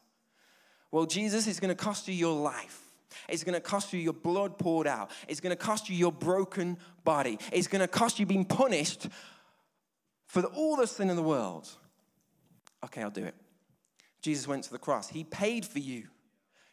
Well, 0.91 1.05
Jesus 1.05 1.47
is 1.47 1.59
going 1.59 1.75
to 1.75 1.83
cost 1.83 2.07
you 2.07 2.13
your 2.13 2.36
life. 2.36 2.83
It's 3.30 3.43
going 3.43 3.56
to 3.56 3.62
cost 3.62 3.93
you 3.93 3.99
your 3.99 4.13
blood 4.13 4.58
poured 4.58 4.88
out. 4.88 5.12
It's 5.28 5.39
going 5.39 5.56
to 5.56 5.62
cost 5.62 5.89
you 5.89 5.95
your 5.95 6.12
broken 6.12 6.78
body. 7.04 7.39
It's 7.52 7.67
going 7.67 7.82
to 7.82 7.88
cost 7.88 8.19
you 8.19 8.26
being 8.26 8.45
punished 8.45 9.08
for 10.28 10.41
the, 10.41 10.47
all 10.47 10.76
the 10.76 10.88
sin 10.88 11.10
in 11.10 11.15
the 11.15 11.23
world. 11.23 11.69
Okay, 12.84 13.02
I'll 13.02 13.10
do 13.10 13.23
it. 13.23 13.36
Jesus 14.21 14.47
went 14.47 14.63
to 14.65 14.71
the 14.71 14.80
cross. 14.80 15.10
He 15.10 15.23
paid 15.23 15.65
for 15.65 15.80
you. 15.80 16.08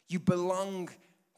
You 0.09 0.18
belong 0.18 0.90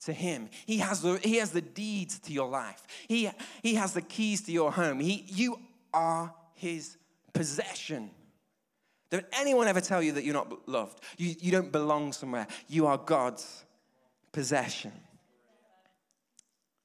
to 0.04 0.12
him. 0.12 0.48
He 0.66 0.78
has 0.78 1.02
the, 1.02 1.18
he 1.22 1.36
has 1.36 1.50
the 1.50 1.60
deeds 1.60 2.18
to 2.20 2.32
your 2.32 2.48
life. 2.48 2.86
He, 3.08 3.30
he 3.62 3.74
has 3.74 3.94
the 3.94 4.02
keys 4.02 4.42
to 4.42 4.52
your 4.52 4.72
home. 4.72 5.00
He, 5.00 5.24
you 5.28 5.58
are 5.92 6.34
his 6.54 6.96
possession. 7.32 8.10
Don't 9.10 9.26
anyone 9.32 9.68
ever 9.68 9.80
tell 9.80 10.02
you 10.02 10.12
that 10.12 10.24
you're 10.24 10.34
not 10.34 10.68
loved. 10.68 11.02
You, 11.18 11.34
you 11.38 11.52
don't 11.52 11.70
belong 11.70 12.12
somewhere. 12.12 12.46
You 12.68 12.86
are 12.86 12.98
God's 12.98 13.64
possession. 14.32 14.92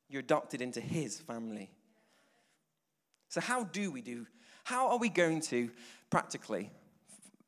You're 0.10 0.22
adopted 0.22 0.62
into 0.62 0.80
his 0.80 1.20
family. 1.20 1.72
So, 3.30 3.42
how 3.42 3.64
do 3.64 3.92
we 3.92 4.02
do? 4.02 4.26
How 4.64 4.90
are 4.90 4.98
we 4.98 5.10
going 5.10 5.42
to 5.42 5.70
practically, 6.10 6.70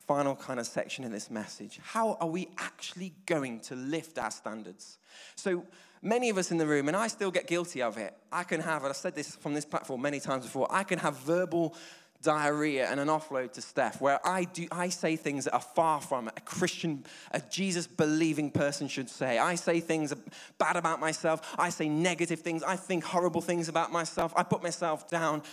final 0.07 0.35
kind 0.35 0.59
of 0.59 0.65
section 0.65 1.03
in 1.03 1.12
this 1.12 1.29
message, 1.29 1.79
how 1.83 2.17
are 2.19 2.27
we 2.27 2.49
actually 2.57 3.13
going 3.25 3.59
to 3.62 3.75
lift 3.75 4.17
our 4.17 4.31
standards? 4.31 4.97
So, 5.35 5.65
many 6.01 6.29
of 6.29 6.38
us 6.38 6.51
in 6.51 6.57
the 6.57 6.67
room, 6.67 6.88
and 6.88 6.97
I 6.97 7.07
still 7.07 7.31
get 7.31 7.47
guilty 7.47 7.81
of 7.81 7.97
it, 7.97 8.13
I 8.31 8.43
can 8.43 8.62
have, 8.62 8.83
and 8.83 8.89
I've 8.89 8.97
said 8.97 9.15
this 9.15 9.35
from 9.35 9.53
this 9.53 9.65
platform 9.65 10.01
many 10.01 10.19
times 10.19 10.45
before, 10.45 10.67
I 10.69 10.83
can 10.83 10.99
have 10.99 11.17
verbal 11.19 11.75
diarrhea 12.21 12.89
and 12.89 12.99
an 12.99 13.08
offload 13.08 13.53
to 13.53 13.62
Steph, 13.62 14.01
where 14.01 14.19
I 14.27 14.43
do 14.43 14.67
I 14.71 14.89
say 14.89 15.15
things 15.15 15.45
that 15.45 15.53
are 15.53 15.62
far 15.62 16.01
from 16.01 16.27
a 16.27 16.41
Christian, 16.41 17.05
a 17.32 17.39
Jesus 17.39 17.88
believing 17.88 18.51
person 18.51 18.88
should 18.88 19.10
say. 19.10 19.38
I 19.38 19.55
say 19.55 19.79
things 19.79 20.13
bad 20.58 20.75
about 20.75 20.99
myself. 20.99 21.55
I 21.58 21.69
say 21.69 21.88
negative 21.88 22.41
things. 22.41 22.63
I 22.63 22.75
think 22.75 23.03
horrible 23.03 23.41
things 23.41 23.69
about 23.69 23.91
myself. 23.91 24.34
I 24.36 24.43
put 24.43 24.62
myself 24.62 25.10
down. 25.10 25.43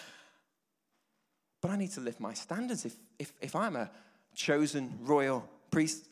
But 1.60 1.70
I 1.70 1.76
need 1.76 1.92
to 1.92 2.00
lift 2.00 2.20
my 2.20 2.34
standards. 2.34 2.84
If 2.84 2.96
if 3.18 3.32
if 3.40 3.54
I'm 3.54 3.76
a 3.76 3.90
chosen 4.34 4.98
royal 5.02 5.48
priest, 5.70 6.08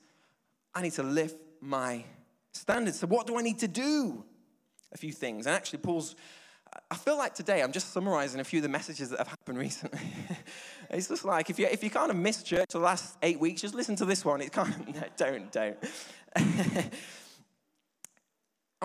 I 0.74 0.82
need 0.82 0.92
to 0.92 1.02
lift 1.02 1.36
my 1.60 2.04
standards. 2.52 3.00
So 3.00 3.06
what 3.06 3.26
do 3.26 3.36
I 3.38 3.42
need 3.42 3.58
to 3.60 3.68
do? 3.68 4.24
A 4.92 4.98
few 4.98 5.12
things. 5.12 5.46
And 5.46 5.54
actually, 5.54 5.80
Paul's 5.80 6.14
I 6.90 6.96
feel 6.96 7.16
like 7.16 7.34
today 7.34 7.62
I'm 7.62 7.72
just 7.72 7.92
summarizing 7.92 8.40
a 8.40 8.44
few 8.44 8.58
of 8.58 8.62
the 8.62 8.68
messages 8.68 9.10
that 9.10 9.18
have 9.18 9.28
happened 9.28 9.58
recently. 9.68 10.00
it's 10.90 11.08
just 11.08 11.24
like 11.24 11.50
if 11.50 11.58
you 11.58 11.66
if 11.66 11.82
you 11.82 11.90
kind 11.90 12.10
of 12.10 12.16
missed 12.16 12.46
church 12.46 12.70
the 12.70 12.78
last 12.78 13.16
eight 13.22 13.40
weeks, 13.40 13.60
just 13.60 13.74
listen 13.74 13.96
to 13.96 14.04
this 14.04 14.24
one. 14.24 14.40
It 14.40 14.52
kind 14.52 14.74
of 14.74 14.88
no, 14.94 15.02
don't 15.16 15.52
don't. 15.52 15.76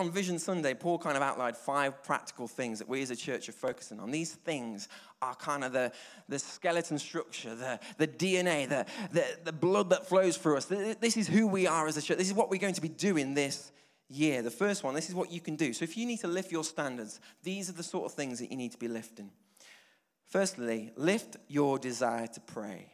on 0.00 0.10
Vision 0.10 0.38
Sunday, 0.38 0.72
Paul 0.72 0.98
kind 0.98 1.16
of 1.16 1.22
outlined 1.22 1.56
five 1.56 2.02
practical 2.02 2.48
things 2.48 2.78
that 2.78 2.88
we 2.88 3.02
as 3.02 3.10
a 3.10 3.16
church 3.16 3.48
are 3.48 3.52
focusing 3.52 4.00
on. 4.00 4.10
These 4.10 4.32
things 4.32 4.88
are 5.20 5.34
kind 5.34 5.62
of 5.62 5.72
the, 5.72 5.92
the 6.28 6.38
skeleton 6.38 6.98
structure, 6.98 7.54
the, 7.54 7.78
the 7.98 8.08
DNA, 8.08 8.66
the, 8.66 8.86
the, 9.12 9.24
the 9.44 9.52
blood 9.52 9.90
that 9.90 10.08
flows 10.08 10.38
through 10.38 10.56
us. 10.56 10.64
This 10.64 11.18
is 11.18 11.28
who 11.28 11.46
we 11.46 11.66
are 11.66 11.86
as 11.86 11.98
a 11.98 12.02
church. 12.02 12.16
This 12.16 12.28
is 12.28 12.34
what 12.34 12.48
we're 12.48 12.60
going 12.60 12.74
to 12.74 12.80
be 12.80 12.88
doing 12.88 13.34
this 13.34 13.72
year. 14.10 14.42
The 14.42 14.50
first 14.50 14.82
one, 14.82 14.94
this 14.94 15.08
is 15.08 15.14
what 15.14 15.30
you 15.30 15.40
can 15.40 15.56
do. 15.56 15.72
So 15.72 15.84
if 15.84 15.96
you 15.96 16.04
need 16.04 16.20
to 16.20 16.28
lift 16.28 16.52
your 16.52 16.64
standards, 16.64 17.20
these 17.42 17.70
are 17.70 17.74
the 17.74 17.82
sort 17.82 18.06
of 18.06 18.12
things 18.12 18.40
that 18.40 18.50
you 18.50 18.56
need 18.56 18.72
to 18.72 18.78
be 18.78 18.88
lifting. 18.88 19.30
Firstly, 20.28 20.90
lift 20.96 21.36
your 21.48 21.78
desire 21.78 22.26
to 22.26 22.40
pray 22.40 22.92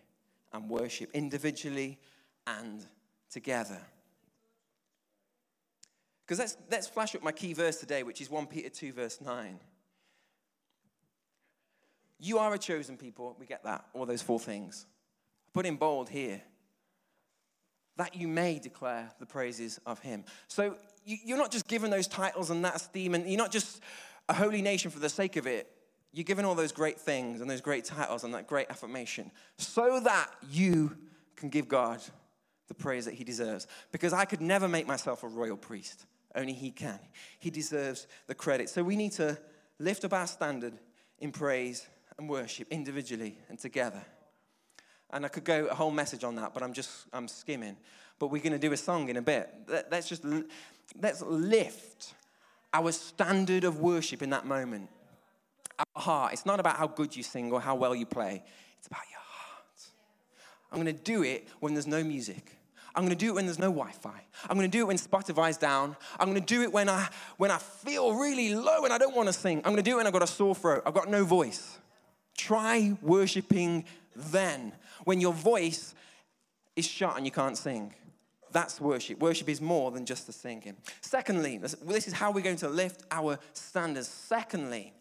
and 0.52 0.68
worship 0.68 1.10
individually 1.12 1.98
and 2.46 2.86
together. 3.30 3.80
Because 6.24 6.38
let's, 6.38 6.56
let's 6.70 6.88
flash 6.88 7.14
up 7.14 7.22
my 7.22 7.32
key 7.32 7.52
verse 7.52 7.76
today, 7.76 8.02
which 8.02 8.20
is 8.20 8.30
1 8.30 8.46
Peter 8.46 8.68
2, 8.68 8.92
verse 8.92 9.20
9. 9.20 9.58
You 12.18 12.38
are 12.38 12.52
a 12.54 12.58
chosen 12.58 12.96
people. 12.96 13.36
We 13.38 13.46
get 13.46 13.64
that, 13.64 13.84
all 13.92 14.06
those 14.06 14.22
four 14.22 14.40
things. 14.40 14.86
I 14.88 15.50
Put 15.52 15.66
in 15.66 15.76
bold 15.76 16.08
here 16.08 16.42
that 17.96 18.14
you 18.14 18.28
may 18.28 18.58
declare 18.58 19.10
the 19.18 19.26
praises 19.26 19.80
of 19.86 19.98
him. 20.00 20.24
So 20.48 20.76
you're 21.04 21.38
not 21.38 21.50
just 21.50 21.68
given 21.68 21.90
those 21.90 22.06
titles 22.06 22.50
and 22.50 22.64
that 22.64 22.76
esteem, 22.76 23.14
and 23.14 23.26
you're 23.28 23.38
not 23.38 23.52
just 23.52 23.80
a 24.28 24.34
holy 24.34 24.62
nation 24.62 24.90
for 24.90 24.98
the 24.98 25.08
sake 25.08 25.36
of 25.36 25.46
it. 25.46 25.70
You're 26.12 26.24
given 26.24 26.44
all 26.44 26.54
those 26.54 26.72
great 26.72 26.98
things 26.98 27.40
and 27.40 27.50
those 27.50 27.60
great 27.60 27.84
titles 27.84 28.24
and 28.24 28.32
that 28.34 28.46
great 28.46 28.68
affirmation 28.70 29.30
so 29.58 30.00
that 30.00 30.30
you 30.50 30.96
can 31.36 31.50
give 31.50 31.68
God 31.68 32.00
the 32.68 32.74
praise 32.74 33.04
that 33.04 33.14
he 33.14 33.24
deserves. 33.24 33.66
Because 33.92 34.12
I 34.12 34.24
could 34.24 34.40
never 34.40 34.66
make 34.66 34.86
myself 34.86 35.22
a 35.22 35.28
royal 35.28 35.56
priest, 35.56 36.06
only 36.34 36.54
he 36.54 36.70
can. 36.70 36.98
He 37.38 37.50
deserves 37.50 38.06
the 38.26 38.34
credit. 38.34 38.68
So 38.68 38.82
we 38.82 38.96
need 38.96 39.12
to 39.12 39.38
lift 39.78 40.04
up 40.04 40.12
our 40.12 40.26
standard 40.26 40.74
in 41.18 41.32
praise 41.32 41.86
and 42.18 42.28
worship 42.28 42.68
individually 42.70 43.38
and 43.48 43.58
together. 43.58 44.02
And 45.10 45.24
I 45.24 45.28
could 45.28 45.44
go 45.44 45.66
a 45.66 45.74
whole 45.74 45.90
message 45.90 46.24
on 46.24 46.34
that, 46.36 46.52
but 46.52 46.62
I'm 46.62 46.72
just 46.72 47.06
I'm 47.12 47.28
skimming. 47.28 47.76
But 48.18 48.28
we're 48.28 48.42
going 48.42 48.52
to 48.52 48.58
do 48.58 48.72
a 48.72 48.76
song 48.76 49.08
in 49.08 49.16
a 49.16 49.22
bit. 49.22 49.52
Let's 49.90 50.08
just 50.08 50.24
let's 51.00 51.22
lift 51.22 52.14
our 52.72 52.92
standard 52.92 53.64
of 53.64 53.80
worship 53.80 54.22
in 54.22 54.30
that 54.30 54.46
moment. 54.46 54.88
Our 55.78 56.02
heart. 56.02 56.32
It's 56.32 56.46
not 56.46 56.60
about 56.60 56.76
how 56.76 56.86
good 56.86 57.14
you 57.14 57.22
sing 57.22 57.52
or 57.52 57.60
how 57.60 57.74
well 57.74 57.94
you 57.94 58.06
play. 58.06 58.42
It's 58.78 58.86
about 58.86 59.02
your 59.10 59.20
heart. 59.20 59.88
I'm 60.72 60.82
going 60.82 60.94
to 60.94 61.02
do 61.02 61.22
it 61.22 61.48
when 61.60 61.74
there's 61.74 61.86
no 61.86 62.02
music. 62.02 62.56
I'm 62.96 63.02
going 63.02 63.16
to 63.16 63.24
do 63.24 63.28
it 63.28 63.34
when 63.34 63.44
there's 63.44 63.58
no 63.58 63.70
Wi-Fi. 63.70 64.24
I'm 64.48 64.56
going 64.56 64.70
to 64.70 64.74
do 64.74 64.80
it 64.80 64.86
when 64.86 64.96
Spotify's 64.96 65.58
down. 65.58 65.96
I'm 66.18 66.30
going 66.30 66.40
to 66.40 66.46
do 66.46 66.62
it 66.62 66.72
when 66.72 66.88
I 66.88 67.08
when 67.36 67.50
I 67.50 67.58
feel 67.58 68.14
really 68.14 68.54
low 68.54 68.84
and 68.84 68.92
I 68.92 68.96
don't 68.96 69.14
want 69.14 69.28
to 69.28 69.34
sing. 69.34 69.58
I'm 69.58 69.72
going 69.72 69.76
to 69.76 69.82
do 69.82 69.92
it 69.92 69.96
when 69.98 70.06
I've 70.06 70.14
got 70.14 70.22
a 70.22 70.26
sore 70.26 70.54
throat. 70.54 70.82
I've 70.86 70.94
got 70.94 71.10
no 71.10 71.24
voice. 71.24 71.78
Try 72.38 72.96
worshiping 73.02 73.84
then 74.16 74.72
when 75.04 75.20
your 75.20 75.32
voice 75.32 75.94
is 76.74 76.86
shut 76.86 77.16
and 77.16 77.24
you 77.24 77.32
can't 77.32 77.56
sing. 77.56 77.94
That's 78.52 78.80
worship. 78.80 79.18
Worship 79.18 79.48
is 79.48 79.60
more 79.60 79.90
than 79.90 80.06
just 80.06 80.26
the 80.26 80.32
singing. 80.32 80.76
Secondly, 81.00 81.58
this 81.58 82.06
is 82.06 82.12
how 82.12 82.30
we're 82.30 82.42
going 82.42 82.56
to 82.56 82.68
lift 82.68 83.02
our 83.10 83.38
standards. 83.52 84.08
Secondly, 84.08 84.92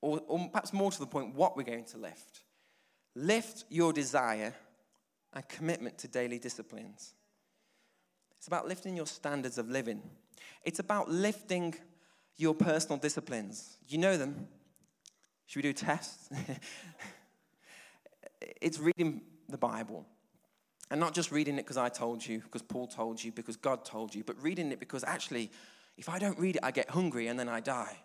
or, 0.00 0.20
or 0.28 0.48
perhaps 0.50 0.72
more 0.72 0.90
to 0.90 0.98
the 0.98 1.06
point, 1.06 1.34
what 1.34 1.56
we're 1.56 1.64
going 1.64 1.84
to 1.84 1.98
lift. 1.98 2.40
Lift 3.14 3.64
your 3.68 3.92
desire 3.92 4.54
and 5.32 5.48
commitment 5.48 5.98
to 5.98 6.08
daily 6.08 6.38
disciplines. 6.38 7.14
It's 8.38 8.46
about 8.46 8.68
lifting 8.68 8.96
your 8.96 9.06
standards 9.06 9.56
of 9.56 9.70
living. 9.70 10.02
It's 10.62 10.78
about 10.78 11.10
lifting 11.10 11.74
your 12.36 12.54
personal 12.54 12.98
disciplines. 12.98 13.78
You 13.88 13.98
know 13.98 14.16
them. 14.16 14.48
Should 15.46 15.62
we 15.62 15.62
do 15.62 15.72
tests? 15.72 16.30
it's 18.60 18.78
reading 18.78 19.22
the 19.48 19.58
Bible. 19.58 20.06
And 20.90 21.00
not 21.00 21.14
just 21.14 21.32
reading 21.32 21.54
it 21.54 21.62
because 21.62 21.76
I 21.76 21.88
told 21.88 22.24
you, 22.24 22.40
because 22.40 22.62
Paul 22.62 22.86
told 22.86 23.22
you, 23.22 23.32
because 23.32 23.56
God 23.56 23.84
told 23.84 24.14
you, 24.14 24.22
but 24.22 24.40
reading 24.42 24.70
it 24.70 24.78
because 24.78 25.02
actually, 25.02 25.50
if 25.96 26.08
I 26.08 26.18
don't 26.18 26.38
read 26.38 26.56
it, 26.56 26.60
I 26.62 26.70
get 26.70 26.90
hungry 26.90 27.28
and 27.28 27.38
then 27.38 27.48
I 27.48 27.60
die. 27.60 27.96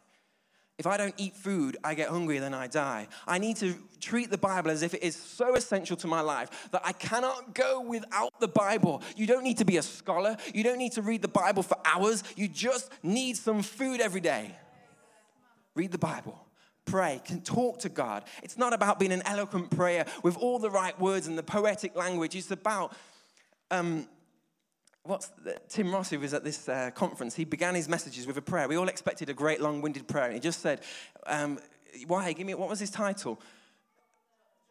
If 0.77 0.87
I 0.87 0.95
don't 0.95 1.13
eat 1.17 1.35
food, 1.35 1.75
I 1.83 1.93
get 1.93 2.07
hungry 2.07 2.37
and 2.37 2.45
then 2.45 2.53
I 2.53 2.67
die. 2.67 3.09
I 3.27 3.37
need 3.37 3.57
to 3.57 3.75
treat 3.99 4.31
the 4.31 4.37
Bible 4.37 4.71
as 4.71 4.81
if 4.81 4.93
it 4.93 5.03
is 5.03 5.13
so 5.13 5.55
essential 5.55 5.97
to 5.97 6.07
my 6.07 6.21
life 6.21 6.69
that 6.71 6.81
I 6.85 6.93
cannot 6.93 7.53
go 7.53 7.81
without 7.81 8.39
the 8.39 8.47
Bible. 8.47 9.01
You 9.17 9.27
don't 9.27 9.43
need 9.43 9.57
to 9.57 9.65
be 9.65 9.75
a 9.75 9.81
scholar, 9.81 10.37
you 10.53 10.63
don't 10.63 10.77
need 10.77 10.93
to 10.93 11.01
read 11.01 11.21
the 11.21 11.27
Bible 11.27 11.63
for 11.63 11.75
hours, 11.83 12.23
you 12.37 12.47
just 12.47 12.91
need 13.03 13.35
some 13.35 13.61
food 13.61 13.99
every 13.99 14.21
day. 14.21 14.55
Read 15.75 15.91
the 15.91 15.97
Bible 15.97 16.39
pray, 16.89 17.21
can 17.23 17.41
talk 17.41 17.79
to 17.79 17.89
God. 17.89 18.23
It's 18.43 18.57
not 18.57 18.73
about 18.73 18.99
being 18.99 19.11
an 19.11 19.21
eloquent 19.25 19.69
prayer 19.69 20.05
with 20.23 20.37
all 20.37 20.59
the 20.59 20.69
right 20.69 20.99
words 20.99 21.27
and 21.27 21.37
the 21.37 21.43
poetic 21.43 21.95
language. 21.95 22.35
It's 22.35 22.51
about 22.51 22.93
um, 23.71 24.07
what's 25.03 25.27
the, 25.43 25.57
Tim 25.67 25.91
Ross, 25.93 26.09
who 26.09 26.19
was 26.19 26.33
at 26.33 26.43
this 26.43 26.67
uh, 26.69 26.91
conference, 26.91 27.35
he 27.35 27.45
began 27.45 27.75
his 27.75 27.87
messages 27.87 28.27
with 28.27 28.37
a 28.37 28.41
prayer. 28.41 28.67
We 28.67 28.77
all 28.77 28.89
expected 28.89 29.29
a 29.29 29.33
great 29.33 29.61
long-winded 29.61 30.07
prayer, 30.07 30.25
and 30.25 30.33
he 30.33 30.39
just 30.39 30.61
said, 30.61 30.81
um, 31.27 31.59
"Why? 32.07 32.33
Give 32.33 32.47
me 32.47 32.53
what 32.53 32.69
was 32.69 32.79
his 32.79 32.91
title?" 32.91 33.39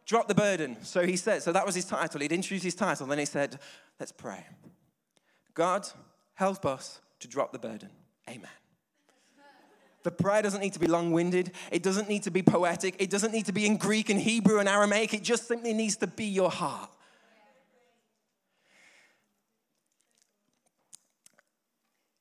Drop 0.07 0.27
the 0.27 0.35
burden. 0.35 0.83
So 0.83 1.05
he 1.05 1.17
said. 1.17 1.43
So 1.43 1.53
that 1.53 1.67
was 1.67 1.75
his 1.75 1.85
title. 1.85 2.21
He'd 2.21 2.33
introduced 2.33 2.65
his 2.65 2.75
title, 2.75 3.07
then 3.07 3.19
he 3.19 3.27
said, 3.27 3.59
"Let's 4.01 4.13
pray." 4.13 4.47
God, 5.55 5.89
help 6.35 6.65
us 6.65 7.01
to 7.21 7.29
drop 7.29 7.53
the 7.53 7.59
burden. 7.59 7.91
Amen. 8.29 8.49
The 10.05 10.11
prayer 10.11 10.43
doesn't 10.43 10.61
need 10.61 10.75
to 10.75 10.79
be 10.79 10.87
long 10.87 11.11
winded. 11.11 11.53
It 11.73 11.83
doesn't 11.83 12.09
need 12.09 12.23
to 12.23 12.31
be 12.31 12.43
poetic. 12.43 12.95
It 12.99 13.11
doesn't 13.11 13.33
need 13.33 13.47
to 13.47 13.53
be 13.53 13.67
in 13.67 13.77
Greek 13.77 14.11
and 14.11 14.21
Hebrew 14.21 14.59
and 14.59 14.69
Aramaic. 14.69 15.13
It 15.13 15.23
just 15.23 15.49
simply 15.49 15.73
needs 15.73 15.97
to 15.97 16.07
be 16.07 16.27
your 16.27 16.51
heart. 16.51 16.91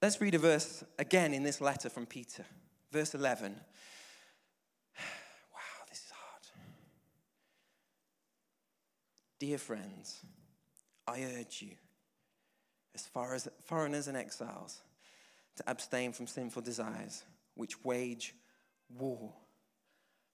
Let's 0.01 0.21
read 0.21 0.35
a 0.35 0.39
verse 0.39 0.83
again 0.99 1.33
in 1.33 1.43
this 1.43 1.59
letter 1.59 1.89
from 1.89 2.05
Peter, 2.05 2.45
verse 2.91 3.13
11. 3.15 3.55
Wow, 5.53 5.85
this 5.89 5.99
is 5.99 6.11
hard. 6.11 6.43
Dear 9.39 9.57
friends, 9.57 10.19
I 11.07 11.23
urge 11.23 11.63
you, 11.63 11.75
as 12.93 13.07
far 13.07 13.33
as 13.33 13.47
foreigners 13.65 14.07
and 14.07 14.15
exiles, 14.15 14.81
to 15.55 15.63
abstain 15.67 16.11
from 16.11 16.27
sinful 16.27 16.61
desires 16.61 17.23
which 17.57 17.83
wage 17.83 18.35
war 18.89 19.33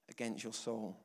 against 0.09 0.43
your 0.43 0.53
soul. 0.53 0.99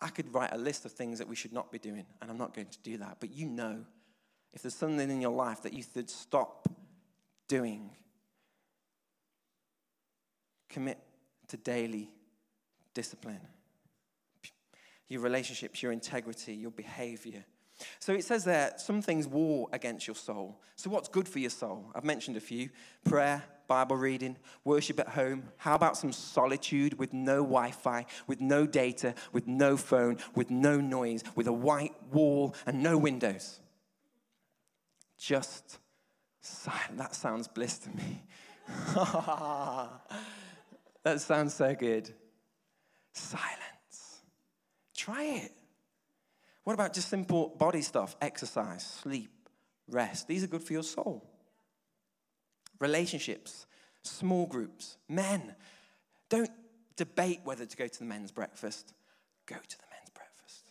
I 0.00 0.08
could 0.08 0.34
write 0.34 0.52
a 0.52 0.58
list 0.58 0.84
of 0.84 0.92
things 0.92 1.18
that 1.18 1.28
we 1.28 1.36
should 1.36 1.52
not 1.52 1.70
be 1.70 1.78
doing, 1.78 2.06
and 2.20 2.30
I'm 2.30 2.38
not 2.38 2.54
going 2.54 2.66
to 2.68 2.78
do 2.82 2.98
that. 2.98 3.18
But 3.20 3.32
you 3.32 3.48
know, 3.48 3.84
if 4.52 4.62
there's 4.62 4.74
something 4.74 5.10
in 5.10 5.20
your 5.20 5.32
life 5.32 5.62
that 5.62 5.72
you 5.72 5.84
should 5.94 6.10
stop 6.10 6.68
doing, 7.48 7.90
commit 10.68 10.98
to 11.48 11.56
daily 11.56 12.10
discipline. 12.94 13.40
Your 15.08 15.20
relationships, 15.20 15.82
your 15.82 15.92
integrity, 15.92 16.54
your 16.54 16.70
behavior, 16.70 17.44
so 17.98 18.12
it 18.12 18.24
says 18.24 18.44
there, 18.44 18.72
some 18.76 19.02
things 19.02 19.26
war 19.26 19.68
against 19.72 20.06
your 20.06 20.16
soul. 20.16 20.60
So, 20.76 20.90
what's 20.90 21.08
good 21.08 21.28
for 21.28 21.38
your 21.38 21.50
soul? 21.50 21.90
I've 21.94 22.04
mentioned 22.04 22.36
a 22.36 22.40
few 22.40 22.70
prayer, 23.04 23.42
Bible 23.72 23.96
reading, 23.96 24.36
worship 24.64 25.00
at 25.00 25.08
home. 25.08 25.44
How 25.56 25.74
about 25.74 25.96
some 25.96 26.12
solitude 26.12 26.98
with 26.98 27.14
no 27.14 27.36
Wi 27.36 27.70
Fi, 27.70 28.04
with 28.26 28.38
no 28.38 28.66
data, 28.66 29.14
with 29.32 29.46
no 29.46 29.78
phone, 29.78 30.18
with 30.34 30.50
no 30.50 30.78
noise, 30.78 31.24
with 31.34 31.46
a 31.46 31.54
white 31.54 31.94
wall 32.12 32.54
and 32.66 32.82
no 32.82 32.98
windows? 32.98 33.60
Just 35.16 35.78
silent. 36.42 36.98
That 36.98 37.14
sounds 37.14 37.48
bliss 37.48 37.78
to 37.78 37.88
me. 37.96 38.24
that 41.02 41.22
sounds 41.22 41.54
so 41.54 41.74
good. 41.74 42.12
Silence. 43.14 44.20
Try 44.94 45.24
it. 45.24 45.52
What 46.64 46.74
about 46.74 46.92
just 46.92 47.08
simple 47.08 47.56
body 47.58 47.80
stuff? 47.80 48.16
Exercise, 48.20 48.84
sleep, 48.84 49.30
rest. 49.88 50.28
These 50.28 50.44
are 50.44 50.48
good 50.48 50.62
for 50.62 50.74
your 50.74 50.82
soul. 50.82 51.31
Relationships, 52.82 53.66
small 54.02 54.46
groups, 54.46 54.96
men. 55.08 55.54
Don't 56.28 56.50
debate 56.96 57.40
whether 57.44 57.64
to 57.64 57.76
go 57.76 57.86
to 57.86 57.98
the 57.98 58.04
men's 58.04 58.32
breakfast. 58.32 58.92
Go 59.46 59.54
to 59.54 59.78
the 59.78 59.84
men's 59.88 60.10
breakfast. 60.12 60.64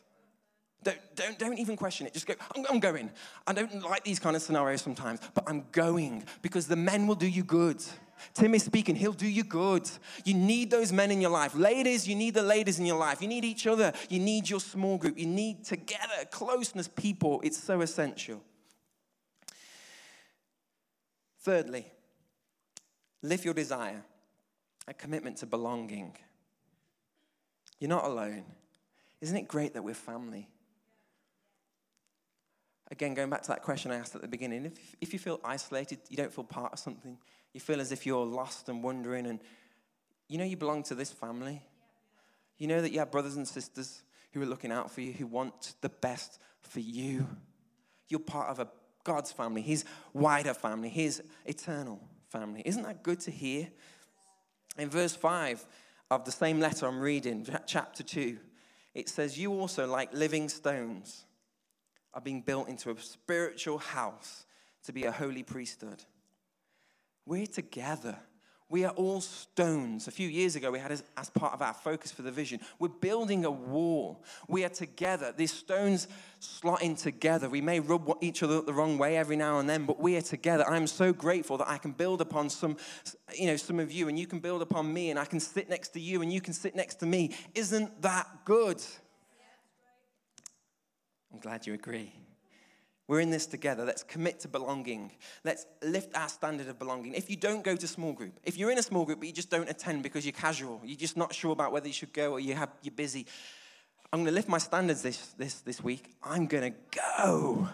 Don't, 0.84 1.00
don't, 1.15 1.39
don't 1.39 1.58
even 1.58 1.78
question 1.78 2.06
it. 2.08 2.13
Just 2.13 2.28
go, 2.28 2.34
I'm, 2.54 2.65
I'm 2.69 2.80
going. 2.82 3.10
I 3.47 3.54
don't 3.54 3.82
like 3.82 4.04
these 4.04 4.19
kind 4.19 4.36
of 4.36 4.41
scenarios 4.41 4.82
sometimes, 4.82 5.21
but 5.34 5.45
I'm 5.47 5.63
going 5.71 6.26
because 6.41 6.67
the 6.67 6.76
men 6.76 7.08
will 7.08 7.15
do 7.15 7.28
you 7.28 7.45
good. 7.45 7.82
Tim 8.34 8.54
is 8.56 8.63
speaking, 8.63 8.95
he'll 8.95 9.13
do 9.13 9.28
you 9.28 9.45
good. 9.45 9.89
You 10.26 10.34
need 10.34 10.69
those 10.69 10.91
men 10.91 11.12
in 11.12 11.21
your 11.21 11.32
life. 11.32 11.56
Ladies, 11.56 12.10
you 12.10 12.15
need 12.15 12.34
the 12.34 12.43
ladies 12.43 12.78
in 12.78 12.86
your 12.86 13.00
life. 13.00 13.21
You 13.21 13.30
need 13.30 13.45
each 13.45 13.65
other. 13.67 13.93
You 14.10 14.19
need 14.19 14.50
your 14.50 14.60
small 14.60 14.97
group. 14.97 15.17
You 15.17 15.28
need 15.28 15.63
together, 15.63 16.26
closeness, 16.30 16.89
people. 16.89 17.39
It's 17.41 17.58
so 17.58 17.80
essential. 17.80 18.43
Thirdly, 21.39 21.86
live 23.21 23.45
your 23.45 23.53
desire, 23.53 24.03
a 24.88 24.93
commitment 24.93 25.38
to 25.38 25.45
belonging. 25.45 26.15
You're 27.79 27.89
not 27.89 28.05
alone. 28.05 28.43
Isn't 29.21 29.38
it 29.38 29.47
great 29.47 29.73
that 29.73 29.84
we're 29.84 29.93
family? 29.93 30.47
Again, 32.89 33.13
going 33.13 33.29
back 33.29 33.41
to 33.43 33.47
that 33.49 33.62
question 33.62 33.91
I 33.91 33.95
asked 33.95 34.15
at 34.15 34.21
the 34.21 34.27
beginning, 34.27 34.65
if, 34.65 34.73
if 34.99 35.13
you 35.13 35.19
feel 35.19 35.39
isolated, 35.43 35.99
you 36.10 36.17
don't 36.17 36.34
feel 36.34 36.43
part 36.43 36.73
of 36.73 36.79
something, 36.79 37.17
you 37.53 37.60
feel 37.62 37.79
as 37.79 37.91
if 37.91 38.05
you're 38.05 38.25
lost 38.25 38.67
and 38.67 38.84
wondering, 38.84 39.27
and 39.27 39.39
you 40.27 40.38
know 40.38 40.43
you 40.43 40.57
belong 40.57 40.84
to 40.84 40.95
this 40.95 41.12
family. 41.12 41.62
You 42.57 42.67
know 42.67 42.81
that 42.81 42.91
you 42.91 42.99
have 42.99 43.10
brothers 43.10 43.38
and 43.38 43.47
sisters 43.47 44.03
who 44.34 44.41
are 44.41 44.45
looking 44.45 44.71
out 44.71 44.91
for 44.91 45.01
you, 45.01 45.13
who 45.13 45.25
want 45.25 45.75
the 45.81 45.89
best 45.89 46.39
for 46.62 46.79
you. 46.79 47.27
You're 48.10 48.19
part 48.19 48.49
of 48.49 48.60
a 48.60 48.67
God's 49.03 49.31
family, 49.31 49.62
His 49.62 49.86
wider 50.13 50.53
family, 50.53 50.89
His 50.89 51.23
eternal 51.45 52.01
family. 52.32 52.62
Isn't 52.65 52.84
that 52.84 53.04
good 53.04 53.20
to 53.22 53.32
hear? 53.32 53.70
In 54.78 54.89
verse 54.89 55.15
5, 55.15 55.65
of 56.10 56.26
the 56.26 56.32
same 56.32 56.60
letter 56.60 56.88
I'm 56.88 57.00
reading, 57.00 57.48
chapter 57.65 58.04
2, 58.04 58.38
it 58.94 59.10
says, 59.10 59.38
You 59.38 59.52
also, 59.54 59.88
like 59.88 60.13
living 60.13 60.50
stones, 60.50 61.26
are 62.13 62.22
being 62.22 62.41
built 62.41 62.67
into 62.67 62.89
a 62.91 63.00
spiritual 63.00 63.78
house 63.78 64.46
to 64.84 64.91
be 64.91 65.06
a 65.06 65.12
holy 65.12 65.44
priesthood. 65.44 66.04
We're 67.26 67.48
together. 67.48 68.17
We 68.71 68.86
are 68.86 68.93
all 68.93 69.19
stones. 69.19 70.07
A 70.07 70.12
few 70.12 70.29
years 70.29 70.55
ago, 70.55 70.71
we 70.71 70.79
had 70.79 70.93
as, 70.93 71.03
as, 71.17 71.29
part 71.29 71.53
of 71.53 71.62
our 71.62 71.73
focus 71.73 72.10
for 72.10 72.21
the 72.21 72.31
vision, 72.31 72.62
we're 72.79 72.88
building 72.88 73.43
a 73.43 73.51
wall. 73.51 74.23
We 74.47 74.63
are 74.63 74.69
together. 74.69 75.34
These 75.36 75.51
stones 75.51 76.07
slot 76.39 76.81
in 76.81 76.95
together. 76.95 77.49
We 77.49 77.60
may 77.60 77.81
rub 77.81 78.17
each 78.21 78.43
other 78.43 78.62
the 78.62 78.73
wrong 78.73 78.97
way 78.97 79.17
every 79.17 79.36
now 79.36 79.60
and 79.60 79.69
then, 79.69 79.86
but 79.86 79.99
we 79.99 80.15
are 80.15 80.21
together. 80.21 80.65
I'm 80.69 80.88
so 80.88 81.12
grateful 81.12 81.57
that 81.57 81.69
I 81.69 81.77
can 81.79 81.91
build 81.91 82.21
upon 82.21 82.49
some, 82.49 82.77
you 83.38 83.47
know, 83.47 83.57
some 83.57 83.77
of 83.77 83.91
you, 83.91 84.07
and 84.07 84.17
you 84.17 84.25
can 84.25 84.39
build 84.39 84.62
upon 84.62 84.91
me, 84.93 85.10
and 85.10 85.19
I 85.19 85.25
can 85.25 85.41
sit 85.41 85.69
next 85.69 85.89
to 85.89 85.99
you, 85.99 86.21
and 86.21 86.31
you 86.31 86.39
can 86.39 86.53
sit 86.53 86.73
next 86.73 86.95
to 87.01 87.05
me. 87.05 87.36
Isn't 87.53 88.01
that 88.01 88.45
good? 88.45 88.81
I'm 91.34 91.39
glad 91.39 91.67
you 91.67 91.73
agree. 91.73 92.13
We're 93.12 93.19
in 93.19 93.30
this 93.30 93.45
together. 93.45 93.84
Let's 93.84 94.04
commit 94.04 94.39
to 94.39 94.47
belonging. 94.47 95.12
Let's 95.43 95.65
lift 95.84 96.15
our 96.15 96.30
standard 96.30 96.69
of 96.69 96.80
belonging. 96.80 97.13
If 97.13 97.30
you 97.30 97.36
don't 97.36 97.62
go 97.62 97.76
to 97.76 97.86
small 97.86 98.13
group, 98.13 98.39
if 98.45 98.56
you're 98.56 98.71
in 98.71 98.78
a 98.78 98.82
small 98.82 99.04
group 99.04 99.19
but 99.19 99.28
you 99.28 99.34
just 99.34 99.50
don't 99.50 99.69
attend 99.69 100.02
because 100.02 100.26
you're 100.26 100.32
casual, 100.32 100.80
you're 100.86 100.95
just 100.95 101.17
not 101.17 101.34
sure 101.34 101.52
about 101.52 101.74
whether 101.74 101.88
you 101.88 101.93
should 101.93 102.13
go 102.13 102.32
or 102.32 102.39
you 102.39 102.56
have, 102.56 102.69
you're 102.84 102.93
busy, 102.93 103.26
I'm 104.13 104.19
going 104.19 104.28
to 104.28 104.32
lift 104.32 104.47
my 104.47 104.60
standards 104.60 105.02
this, 105.02 105.17
this, 105.38 105.56
this 105.56 105.84
week. 105.84 106.15
I'm 106.24 106.47
going 106.47 106.71
to 106.71 106.80
go. 107.17 107.67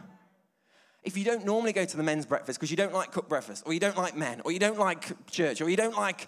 If 1.03 1.15
you 1.15 1.23
don't 1.23 1.45
normally 1.45 1.71
go 1.71 1.85
to 1.85 1.97
the 1.97 2.01
men's 2.01 2.25
breakfast 2.25 2.57
because 2.57 2.71
you 2.71 2.77
don't 2.77 2.95
like 2.95 3.11
cooked 3.11 3.29
breakfast, 3.29 3.61
or 3.67 3.73
you 3.73 3.79
don't 3.79 3.95
like 3.95 4.17
men, 4.17 4.41
or 4.43 4.51
you 4.51 4.57
don't 4.57 4.79
like 4.79 5.29
church, 5.29 5.61
or 5.61 5.69
you 5.69 5.77
don't 5.77 5.95
like 5.95 6.25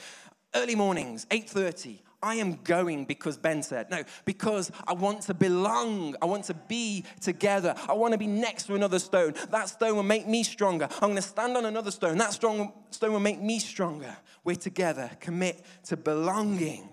early 0.54 0.76
mornings, 0.76 1.26
8.30, 1.32 1.98
I 2.22 2.36
am 2.36 2.60
going 2.64 3.06
because 3.06 3.38
Ben 3.38 3.64
said. 3.64 3.90
No, 3.90 4.04
because 4.26 4.72
I 4.88 4.94
want 4.94 5.22
to 5.24 5.34
belong. 5.34 6.16
I 6.22 6.26
want 6.26 6.46
to 6.46 6.54
be 6.54 7.06
together. 7.22 7.74
I 7.88 7.94
want 7.94 8.12
to 8.12 8.18
be 8.18 8.28
next 8.28 8.64
to 8.64 8.76
another 8.76 9.00
stone. 9.00 9.34
That 9.52 9.70
stone 9.70 9.96
will 9.96 10.04
make 10.04 10.28
me 10.28 10.44
stronger. 10.44 10.90
I'm 10.96 11.10
going 11.10 11.16
to 11.16 11.22
stand 11.22 11.56
on 11.56 11.66
another 11.66 11.92
stone. 11.92 12.18
That 12.18 12.34
strong 12.34 12.74
stone 12.92 13.14
will 13.14 13.20
make 13.22 13.42
me 13.42 13.60
stronger. 13.60 14.16
We're 14.44 14.58
together. 14.58 15.10
Commit 15.22 15.64
to 15.86 15.96
belonging. 15.96 16.90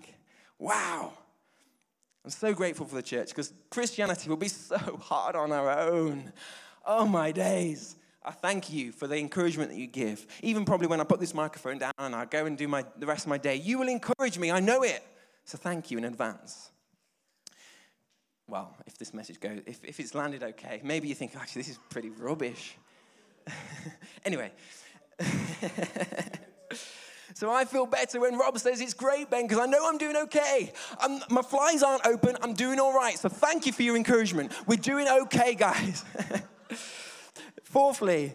Wow. 0.59 1.13
I'm 2.23 2.31
so 2.31 2.53
grateful 2.53 2.85
for 2.85 2.95
the 2.95 3.03
church 3.03 3.29
because 3.29 3.53
Christianity 3.69 4.29
will 4.29 4.37
be 4.37 4.47
so 4.47 4.77
hard 4.77 5.35
on 5.35 5.51
our 5.51 5.89
own. 5.89 6.31
Oh, 6.85 7.05
my 7.05 7.33
days. 7.33 7.97
I 8.23 8.31
thank 8.31 8.71
you 8.71 8.91
for 8.91 9.07
the 9.07 9.17
encouragement 9.17 9.71
that 9.71 9.77
you 9.77 9.87
give. 9.87 10.25
Even 10.41 10.63
probably 10.65 10.87
when 10.87 10.99
I 11.01 11.05
put 11.05 11.19
this 11.19 11.33
microphone 11.33 11.79
down 11.79 11.93
and 11.97 12.15
I 12.15 12.25
go 12.25 12.45
and 12.45 12.57
do 12.57 12.67
my, 12.67 12.85
the 12.97 13.05
rest 13.05 13.25
of 13.25 13.29
my 13.29 13.37
day, 13.37 13.55
you 13.55 13.79
will 13.79 13.87
encourage 13.87 14.37
me. 14.37 14.51
I 14.51 14.59
know 14.59 14.83
it. 14.83 15.03
So 15.47 15.57
thank 15.57 15.89
you 15.89 15.97
in 15.97 16.03
advance. 16.03 16.71
Well, 18.49 18.75
if 18.85 18.97
this 18.97 19.13
message 19.13 19.39
goes, 19.39 19.61
if, 19.65 19.83
if 19.83 19.97
it's 19.97 20.13
landed 20.13 20.43
okay, 20.43 20.81
maybe 20.83 21.07
you 21.07 21.15
think, 21.15 21.37
actually, 21.37 21.61
this 21.61 21.71
is 21.71 21.79
pretty 21.89 22.09
rubbish. 22.09 22.75
anyway. 24.25 24.51
so 27.33 27.49
I 27.49 27.63
feel 27.63 27.85
better 27.85 28.19
when 28.19 28.37
Rob 28.37 28.59
says 28.59 28.81
it's 28.81 28.93
great, 28.93 29.29
Ben, 29.29 29.43
because 29.43 29.59
I 29.59 29.67
know 29.67 29.87
I'm 29.87 29.97
doing 29.97 30.17
okay. 30.17 30.73
I'm, 30.99 31.21
my 31.29 31.41
flies 31.41 31.81
aren't 31.81 32.05
open. 32.05 32.35
I'm 32.41 32.53
doing 32.53 32.77
all 32.77 32.93
right. 32.93 33.17
So 33.17 33.29
thank 33.29 33.65
you 33.65 33.71
for 33.71 33.83
your 33.83 33.95
encouragement. 33.95 34.51
We're 34.67 34.75
doing 34.75 35.07
okay, 35.07 35.55
guys. 35.55 36.03
Fourthly, 37.63 38.33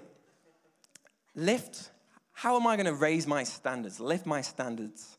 lift. 1.34 1.90
How 2.32 2.56
am 2.56 2.66
I 2.66 2.76
going 2.76 2.86
to 2.86 2.94
raise 2.94 3.26
my 3.26 3.44
standards? 3.44 4.00
Lift 4.00 4.24
my 4.24 4.40
standards. 4.40 5.18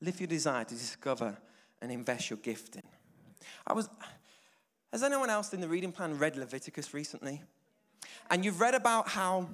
Live 0.00 0.20
your 0.20 0.26
desire 0.26 0.64
to 0.64 0.74
discover 0.74 1.36
and 1.80 1.90
invest 1.90 2.30
your 2.30 2.38
gift 2.38 2.76
in. 2.76 2.82
I 3.66 3.72
was, 3.72 3.88
has 4.92 5.02
anyone 5.02 5.30
else 5.30 5.52
in 5.52 5.60
the 5.60 5.68
reading 5.68 5.92
plan 5.92 6.18
read 6.18 6.36
Leviticus 6.36 6.92
recently? 6.92 7.42
And 8.30 8.44
you've 8.44 8.60
read 8.60 8.74
about 8.74 9.08
how 9.08 9.48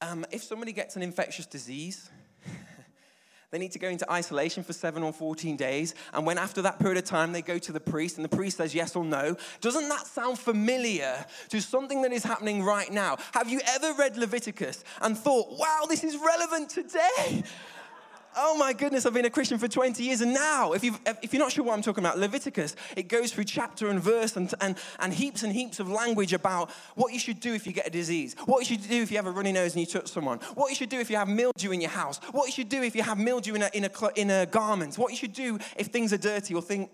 um, 0.00 0.24
if 0.30 0.42
somebody 0.42 0.72
gets 0.72 0.96
an 0.96 1.02
infectious 1.02 1.46
disease, 1.46 2.10
they 3.50 3.58
need 3.58 3.72
to 3.72 3.78
go 3.78 3.88
into 3.88 4.10
isolation 4.10 4.64
for 4.64 4.72
seven 4.72 5.02
or 5.02 5.12
14 5.12 5.56
days. 5.56 5.94
And 6.12 6.26
when 6.26 6.38
after 6.38 6.62
that 6.62 6.80
period 6.80 6.98
of 6.98 7.04
time 7.04 7.32
they 7.32 7.42
go 7.42 7.58
to 7.58 7.72
the 7.72 7.80
priest 7.80 8.16
and 8.16 8.24
the 8.24 8.36
priest 8.36 8.56
says 8.56 8.74
yes 8.74 8.96
or 8.96 9.04
no, 9.04 9.36
doesn't 9.60 9.88
that 9.88 10.06
sound 10.06 10.38
familiar 10.38 11.24
to 11.50 11.60
something 11.60 12.02
that 12.02 12.12
is 12.12 12.24
happening 12.24 12.62
right 12.62 12.90
now? 12.90 13.18
Have 13.32 13.48
you 13.48 13.60
ever 13.68 13.92
read 13.92 14.16
Leviticus 14.16 14.82
and 15.02 15.16
thought, 15.16 15.56
wow, 15.56 15.84
this 15.88 16.02
is 16.02 16.16
relevant 16.16 16.70
today? 16.70 17.44
oh 18.36 18.56
my 18.56 18.72
goodness, 18.72 19.06
I've 19.06 19.14
been 19.14 19.24
a 19.24 19.30
Christian 19.30 19.58
for 19.58 19.68
20 19.68 20.02
years. 20.02 20.20
And 20.20 20.32
now, 20.32 20.72
if, 20.72 20.84
you 20.84 20.96
if 21.22 21.32
you're 21.32 21.42
not 21.42 21.52
sure 21.52 21.64
what 21.64 21.74
I'm 21.74 21.82
talking 21.82 22.04
about, 22.04 22.18
Leviticus, 22.18 22.76
it 22.96 23.08
goes 23.08 23.32
through 23.32 23.44
chapter 23.44 23.88
and 23.88 24.00
verse 24.00 24.36
and, 24.36 24.52
and, 24.60 24.76
and 24.98 25.12
heaps 25.12 25.42
and 25.42 25.52
heaps 25.52 25.80
of 25.80 25.88
language 25.88 26.32
about 26.32 26.70
what 26.94 27.12
you 27.12 27.18
should 27.18 27.40
do 27.40 27.54
if 27.54 27.66
you 27.66 27.72
get 27.72 27.86
a 27.86 27.90
disease, 27.90 28.36
what 28.46 28.60
you 28.60 28.76
should 28.76 28.88
do 28.88 29.02
if 29.02 29.10
you 29.10 29.16
have 29.16 29.26
a 29.26 29.30
runny 29.30 29.52
nose 29.52 29.74
and 29.74 29.80
you 29.80 29.86
touch 29.86 30.08
someone, 30.08 30.38
what 30.54 30.70
you 30.70 30.76
should 30.76 30.88
do 30.88 31.00
if 31.00 31.10
you 31.10 31.16
have 31.16 31.28
mildew 31.28 31.72
in 31.72 31.80
your 31.80 31.90
house, 31.90 32.18
what 32.32 32.46
you 32.46 32.52
should 32.52 32.68
do 32.68 32.82
if 32.82 32.94
you 32.94 33.02
have 33.02 33.18
mildew 33.18 33.54
in 33.54 33.62
a, 33.62 33.70
in 33.74 33.84
a, 33.84 33.90
in 34.16 34.30
a 34.30 34.46
garment, 34.46 34.96
what 34.96 35.10
you 35.10 35.16
should 35.16 35.32
do 35.32 35.58
if 35.76 35.88
things 35.88 36.12
are 36.12 36.18
dirty 36.18 36.54
or 36.54 36.62
think, 36.62 36.90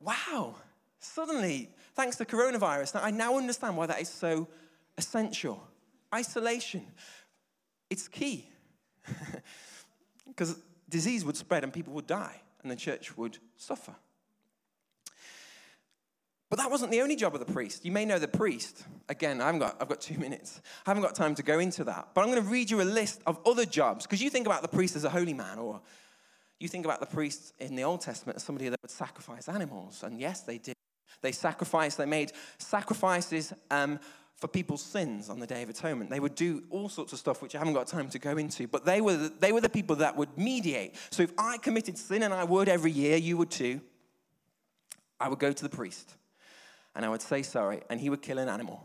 wow, 0.00 0.54
suddenly, 0.98 1.70
thanks 1.94 2.16
to 2.16 2.24
coronavirus, 2.24 3.00
I 3.02 3.10
now 3.10 3.36
understand 3.36 3.76
why 3.76 3.86
that 3.86 4.00
is 4.00 4.08
so 4.08 4.48
essential. 4.96 5.66
Isolation, 6.14 6.86
it's 7.88 8.08
key. 8.08 8.48
because 10.40 10.56
disease 10.88 11.22
would 11.22 11.36
spread 11.36 11.64
and 11.64 11.70
people 11.70 11.92
would 11.92 12.06
die 12.06 12.40
and 12.62 12.72
the 12.72 12.76
church 12.76 13.14
would 13.14 13.36
suffer. 13.58 13.94
But 16.48 16.58
that 16.58 16.70
wasn't 16.70 16.92
the 16.92 17.02
only 17.02 17.14
job 17.14 17.34
of 17.34 17.46
the 17.46 17.52
priest. 17.52 17.84
You 17.84 17.92
may 17.92 18.06
know 18.06 18.18
the 18.18 18.26
priest. 18.26 18.84
Again, 19.10 19.42
I 19.42 19.46
haven't 19.46 19.60
got, 19.60 19.76
I've 19.82 19.88
got 19.88 20.00
two 20.00 20.18
minutes. 20.18 20.62
I 20.86 20.90
haven't 20.90 21.02
got 21.02 21.14
time 21.14 21.34
to 21.34 21.42
go 21.42 21.58
into 21.58 21.84
that. 21.84 22.08
But 22.14 22.22
I'm 22.22 22.30
going 22.30 22.42
to 22.42 22.48
read 22.48 22.70
you 22.70 22.80
a 22.80 22.84
list 22.84 23.20
of 23.26 23.38
other 23.44 23.66
jobs 23.66 24.06
because 24.06 24.22
you 24.22 24.30
think 24.30 24.46
about 24.46 24.62
the 24.62 24.68
priest 24.68 24.96
as 24.96 25.04
a 25.04 25.10
holy 25.10 25.34
man, 25.34 25.58
or 25.58 25.82
you 26.58 26.68
think 26.68 26.86
about 26.86 27.00
the 27.00 27.06
priest 27.06 27.52
in 27.58 27.76
the 27.76 27.84
Old 27.84 28.00
Testament 28.00 28.36
as 28.36 28.42
somebody 28.42 28.70
that 28.70 28.80
would 28.80 28.90
sacrifice 28.90 29.46
animals. 29.46 30.02
And 30.02 30.18
yes, 30.18 30.40
they 30.40 30.56
did. 30.56 30.74
They 31.20 31.32
sacrificed, 31.32 31.98
they 31.98 32.06
made 32.06 32.32
sacrifices 32.56 33.52
um, 33.70 34.00
for 34.40 34.48
people's 34.48 34.82
sins 34.82 35.28
on 35.28 35.38
the 35.38 35.46
Day 35.46 35.62
of 35.62 35.68
Atonement. 35.68 36.10
They 36.10 36.18
would 36.18 36.34
do 36.34 36.62
all 36.70 36.88
sorts 36.88 37.12
of 37.12 37.18
stuff, 37.18 37.42
which 37.42 37.54
I 37.54 37.58
haven't 37.58 37.74
got 37.74 37.86
time 37.86 38.08
to 38.08 38.18
go 38.18 38.38
into, 38.38 38.66
but 38.66 38.84
they 38.84 39.00
were, 39.00 39.16
the, 39.16 39.28
they 39.38 39.52
were 39.52 39.60
the 39.60 39.68
people 39.68 39.96
that 39.96 40.16
would 40.16 40.36
mediate. 40.38 40.96
So 41.10 41.22
if 41.22 41.32
I 41.36 41.58
committed 41.58 41.98
sin, 41.98 42.22
and 42.22 42.32
I 42.32 42.44
would 42.44 42.68
every 42.68 42.90
year, 42.90 43.16
you 43.16 43.36
would 43.36 43.50
too, 43.50 43.80
I 45.20 45.28
would 45.28 45.38
go 45.38 45.52
to 45.52 45.62
the 45.62 45.68
priest 45.68 46.16
and 46.94 47.04
I 47.04 47.08
would 47.08 47.22
say 47.22 47.42
sorry, 47.42 47.80
and 47.88 48.00
he 48.00 48.10
would 48.10 48.22
kill 48.22 48.38
an 48.38 48.48
animal. 48.48 48.82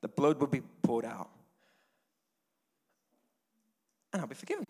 The 0.00 0.08
blood 0.08 0.40
would 0.40 0.50
be 0.50 0.62
poured 0.82 1.04
out, 1.04 1.30
and 4.12 4.22
I'll 4.22 4.28
be 4.28 4.34
forgiven. 4.34 4.64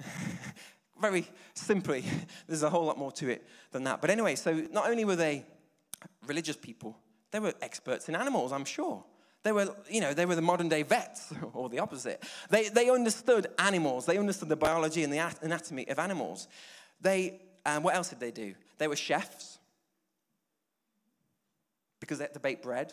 Very 1.00 1.26
simply, 1.54 2.04
there's 2.46 2.62
a 2.62 2.70
whole 2.70 2.84
lot 2.84 2.98
more 2.98 3.12
to 3.12 3.28
it 3.28 3.46
than 3.72 3.84
that. 3.84 4.00
But 4.00 4.10
anyway, 4.10 4.34
so 4.34 4.66
not 4.70 4.88
only 4.88 5.04
were 5.04 5.16
they 5.16 5.44
religious 6.26 6.56
people, 6.56 6.96
they 7.30 7.38
were 7.38 7.54
experts 7.60 8.08
in 8.08 8.14
animals, 8.14 8.52
I'm 8.52 8.64
sure. 8.64 9.04
They 9.42 9.52
were, 9.52 9.74
you 9.88 10.00
know, 10.00 10.12
they 10.12 10.26
were 10.26 10.34
the 10.34 10.42
modern 10.42 10.68
day 10.68 10.82
vets, 10.82 11.32
or 11.54 11.68
the 11.68 11.78
opposite. 11.78 12.22
They, 12.50 12.68
they 12.68 12.90
understood 12.90 13.46
animals. 13.58 14.06
They 14.06 14.18
understood 14.18 14.48
the 14.48 14.56
biology 14.56 15.02
and 15.02 15.12
the 15.12 15.34
anatomy 15.42 15.88
of 15.88 15.98
animals. 15.98 16.48
They, 17.00 17.40
um, 17.64 17.82
what 17.82 17.94
else 17.94 18.10
did 18.10 18.20
they 18.20 18.30
do? 18.30 18.54
They 18.78 18.88
were 18.88 18.96
chefs 18.96 19.58
because 22.00 22.18
they 22.18 22.24
had 22.24 22.34
to 22.34 22.40
bake 22.40 22.62
bread. 22.62 22.92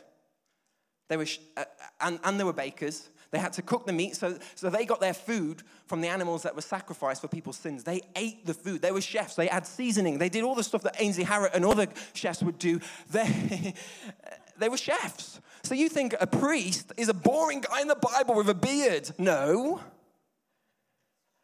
They 1.10 1.18
were, 1.18 1.26
uh, 1.56 1.66
and, 2.02 2.20
and 2.24 2.40
they 2.40 2.44
were 2.44 2.54
bakers. 2.54 3.10
They 3.32 3.40
had 3.40 3.54
to 3.54 3.62
cook 3.62 3.86
the 3.86 3.92
meat, 3.92 4.16
so, 4.16 4.38
so 4.56 4.70
they 4.70 4.86
got 4.86 5.02
their 5.02 5.14
food 5.14 5.64
from 5.86 6.00
the 6.00 6.08
animals 6.08 6.44
that 6.44 6.56
were 6.56 6.62
sacrificed 6.62 7.20
for 7.20 7.28
people's 7.28 7.58
sins. 7.58 7.84
They 7.84 8.02
ate 8.16 8.46
the 8.46 8.54
food. 8.54 8.82
They 8.82 8.92
were 8.92 9.02
chefs. 9.02 9.36
They 9.36 9.48
had 9.48 9.68
seasoning. 9.68 10.18
They 10.18 10.30
did 10.30 10.46
all 10.46 10.56
the 10.56 10.64
stuff 10.64 10.84
that 10.84 10.96
Ainsley 11.00 11.26
Harriott 11.26 11.54
and 11.54 11.66
other 11.66 11.88
chefs 12.14 12.42
would 12.42 12.58
do. 12.58 12.80
They, 13.12 13.74
they 14.58 14.70
were 14.70 14.78
chefs. 14.78 15.40
So 15.64 15.76
you 15.76 15.90
think 15.90 16.16
a 16.20 16.28
priest 16.28 16.94
is 16.98 17.10
a 17.10 17.14
boring 17.14 17.62
guy 17.62 17.82
in 17.82 17.88
the 17.88 17.96
Bible 17.96 18.36
with 18.36 18.50
a 18.50 18.54
beard. 18.54 19.12
No. 19.18 19.82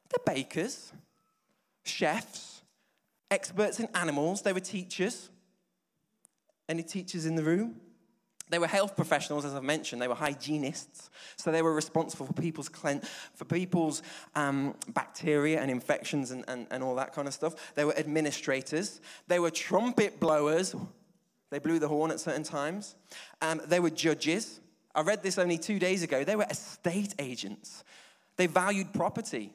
They're 0.10 0.36
bakers, 0.36 0.94
chefs, 1.84 2.62
experts 3.32 3.80
in 3.80 3.88
animals. 3.96 4.42
They 4.44 4.54
were 4.54 4.60
teachers. 4.60 5.30
Any 6.70 6.84
teachers 6.84 7.26
in 7.26 7.36
the 7.36 7.44
room? 7.44 7.76
They 8.50 8.60
were 8.60 8.68
health 8.68 8.96
professionals, 8.96 9.46
as 9.46 9.56
I've 9.56 9.64
mentioned. 9.64 10.02
They 10.02 10.08
were 10.08 10.16
hygienists, 10.16 11.10
so 11.38 11.52
they 11.52 11.64
were 11.64 11.74
responsible 11.74 12.28
for 12.28 12.34
people's 12.34 12.70
for 13.34 13.46
people's 13.46 14.04
um, 14.36 14.76
bacteria 14.90 15.60
and 15.60 15.72
infections 15.72 16.30
and, 16.30 16.46
and, 16.48 16.68
and 16.70 16.84
all 16.84 16.94
that 16.96 17.14
kind 17.14 17.28
of 17.28 17.34
stuff. 17.34 17.74
They 17.74 17.84
were 17.84 17.98
administrators. 17.98 19.02
They 19.28 19.40
were 19.40 19.50
trumpet 19.50 20.20
blowers. 20.20 20.76
They 21.54 21.60
blew 21.60 21.78
the 21.78 21.88
horn 21.88 22.10
at 22.10 22.20
certain 22.20 22.42
times. 22.42 22.96
Um, 23.40 23.62
they 23.68 23.80
were 23.80 23.92
judges. 23.92 24.60
I 24.96 25.02
read 25.02 25.22
this 25.22 25.38
only 25.38 25.60
two 25.60 25.78
days 25.78 26.02
ago. 26.02 26.24
They 26.24 26.36
were 26.36 26.48
estate 26.50 27.14
agents. 27.20 27.84
They 28.38 28.48
valued 28.48 28.92
property. 28.92 29.52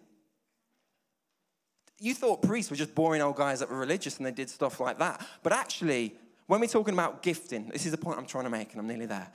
you 1.98 2.14
thought 2.14 2.40
priests 2.42 2.70
were 2.70 2.76
just 2.76 2.94
boring 2.94 3.20
old 3.20 3.34
guys 3.34 3.58
that 3.58 3.68
were 3.68 3.78
religious 3.78 4.18
and 4.18 4.24
they 4.24 4.30
did 4.30 4.48
stuff 4.48 4.78
like 4.78 5.00
that. 5.00 5.26
But 5.42 5.52
actually, 5.52 6.14
when 6.46 6.60
we're 6.60 6.68
talking 6.68 6.94
about 6.94 7.20
gifting, 7.20 7.68
this 7.72 7.84
is 7.84 7.90
the 7.90 7.98
point 7.98 8.16
I'm 8.16 8.26
trying 8.26 8.44
to 8.44 8.50
make, 8.50 8.70
and 8.70 8.80
I'm 8.80 8.86
nearly 8.86 9.06
there. 9.06 9.32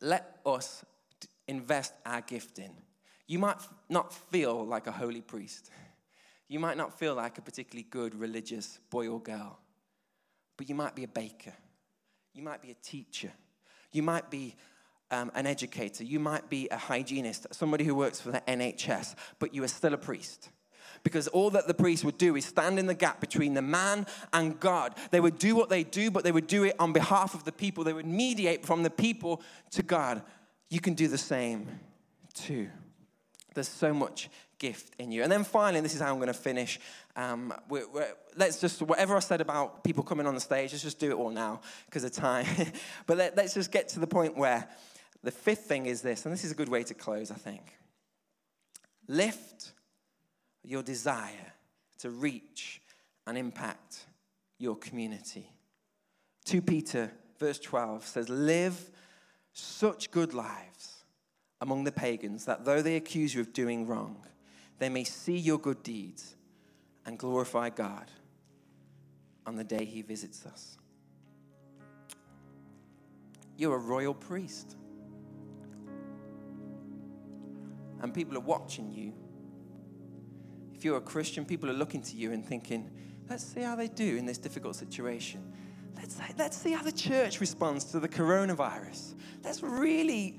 Let 0.00 0.40
us 0.44 0.84
invest 1.46 1.92
our 2.04 2.20
gifting. 2.20 2.74
You 3.28 3.38
might 3.38 3.58
not 3.88 4.12
feel 4.12 4.66
like 4.66 4.88
a 4.88 4.92
holy 4.92 5.20
priest. 5.20 5.70
You 6.48 6.58
might 6.58 6.76
not 6.76 6.98
feel 6.98 7.14
like 7.14 7.38
a 7.38 7.42
particularly 7.42 7.86
good 7.88 8.12
religious 8.16 8.80
boy 8.90 9.06
or 9.06 9.20
girl, 9.20 9.60
but 10.56 10.68
you 10.68 10.74
might 10.74 10.94
be 10.94 11.04
a 11.04 11.08
baker. 11.08 11.52
You 12.34 12.42
might 12.42 12.62
be 12.62 12.70
a 12.70 12.74
teacher. 12.74 13.32
You 13.92 14.02
might 14.02 14.30
be 14.30 14.56
um, 15.10 15.30
an 15.34 15.46
educator. 15.46 16.04
You 16.04 16.20
might 16.20 16.48
be 16.48 16.68
a 16.70 16.76
hygienist, 16.76 17.46
somebody 17.52 17.84
who 17.84 17.94
works 17.94 18.20
for 18.20 18.30
the 18.30 18.42
NHS, 18.46 19.14
but 19.38 19.54
you 19.54 19.62
are 19.64 19.68
still 19.68 19.94
a 19.94 19.98
priest 19.98 20.50
because 21.06 21.28
all 21.28 21.50
that 21.50 21.68
the 21.68 21.74
priest 21.74 22.04
would 22.04 22.18
do 22.18 22.34
is 22.34 22.44
stand 22.44 22.80
in 22.80 22.86
the 22.86 22.94
gap 22.94 23.20
between 23.20 23.54
the 23.54 23.62
man 23.62 24.06
and 24.32 24.58
God. 24.58 24.92
They 25.12 25.20
would 25.20 25.38
do 25.38 25.54
what 25.54 25.68
they 25.68 25.84
do, 25.84 26.10
but 26.10 26.24
they 26.24 26.32
would 26.32 26.48
do 26.48 26.64
it 26.64 26.74
on 26.80 26.92
behalf 26.92 27.32
of 27.32 27.44
the 27.44 27.52
people. 27.52 27.84
They 27.84 27.92
would 27.92 28.06
mediate 28.06 28.66
from 28.66 28.82
the 28.82 28.90
people 28.90 29.40
to 29.70 29.84
God. 29.84 30.22
You 30.68 30.80
can 30.80 30.94
do 30.94 31.06
the 31.06 31.16
same 31.16 31.68
too. 32.34 32.68
There's 33.54 33.68
so 33.68 33.94
much 33.94 34.28
gift 34.58 34.94
in 34.98 35.12
you. 35.12 35.22
And 35.22 35.30
then 35.30 35.44
finally, 35.44 35.80
this 35.80 35.94
is 35.94 36.00
how 36.00 36.10
I'm 36.10 36.16
going 36.16 36.26
to 36.26 36.34
finish. 36.34 36.80
Um, 37.16 37.54
we're, 37.70 37.88
we're, 37.88 38.12
let's 38.36 38.60
just, 38.60 38.82
whatever 38.82 39.16
I 39.16 39.20
said 39.20 39.40
about 39.40 39.82
people 39.82 40.04
coming 40.04 40.26
on 40.26 40.34
the 40.34 40.40
stage, 40.40 40.72
let's 40.72 40.84
just 40.84 40.98
do 40.98 41.10
it 41.10 41.14
all 41.14 41.30
now 41.30 41.62
because 41.86 42.04
of 42.04 42.12
time. 42.12 42.46
but 43.06 43.16
let, 43.16 43.36
let's 43.36 43.54
just 43.54 43.72
get 43.72 43.88
to 43.90 44.00
the 44.00 44.06
point 44.06 44.36
where 44.36 44.68
the 45.22 45.30
fifth 45.30 45.60
thing 45.60 45.86
is 45.86 46.02
this, 46.02 46.26
and 46.26 46.32
this 46.32 46.44
is 46.44 46.52
a 46.52 46.54
good 46.54 46.68
way 46.68 46.82
to 46.84 46.94
close, 46.94 47.30
I 47.30 47.36
think. 47.36 47.74
Lift 49.08 49.72
your 50.62 50.82
desire 50.82 51.54
to 52.00 52.10
reach 52.10 52.82
and 53.26 53.38
impact 53.38 54.04
your 54.58 54.76
community. 54.76 55.50
2 56.44 56.60
Peter, 56.60 57.10
verse 57.38 57.58
12 57.58 58.06
says, 58.06 58.28
Live 58.28 58.90
such 59.52 60.10
good 60.10 60.34
lives 60.34 61.04
among 61.62 61.84
the 61.84 61.92
pagans 61.92 62.44
that 62.44 62.66
though 62.66 62.82
they 62.82 62.96
accuse 62.96 63.34
you 63.34 63.40
of 63.40 63.54
doing 63.54 63.86
wrong, 63.86 64.18
they 64.78 64.90
may 64.90 65.04
see 65.04 65.38
your 65.38 65.58
good 65.58 65.82
deeds 65.82 66.35
and 67.06 67.18
glorify 67.18 67.70
God 67.70 68.10
on 69.46 69.56
the 69.56 69.64
day 69.64 69.84
he 69.84 70.02
visits 70.02 70.44
us. 70.44 70.76
You're 73.56 73.76
a 73.76 73.78
royal 73.78 74.12
priest. 74.12 74.76
And 78.02 78.12
people 78.12 78.36
are 78.36 78.40
watching 78.40 78.90
you 78.90 79.14
if 80.76 80.84
you're 80.84 80.98
a 80.98 81.00
Christian, 81.00 81.46
people 81.46 81.70
are 81.70 81.74
looking 81.74 82.02
to 82.02 82.16
you 82.16 82.32
and 82.32 82.44
thinking, 82.44 82.90
let's 83.30 83.42
see 83.42 83.62
how 83.62 83.76
they 83.76 83.88
do 83.88 84.16
in 84.18 84.26
this 84.26 84.36
difficult 84.36 84.76
situation. 84.76 85.42
Let's, 85.96 86.20
let's 86.36 86.56
see 86.56 86.72
how 86.72 86.82
the 86.82 86.92
church 86.92 87.40
responds 87.40 87.84
to 87.86 88.00
the 88.00 88.08
coronavirus. 88.08 89.14
Let's 89.42 89.62
really 89.62 90.38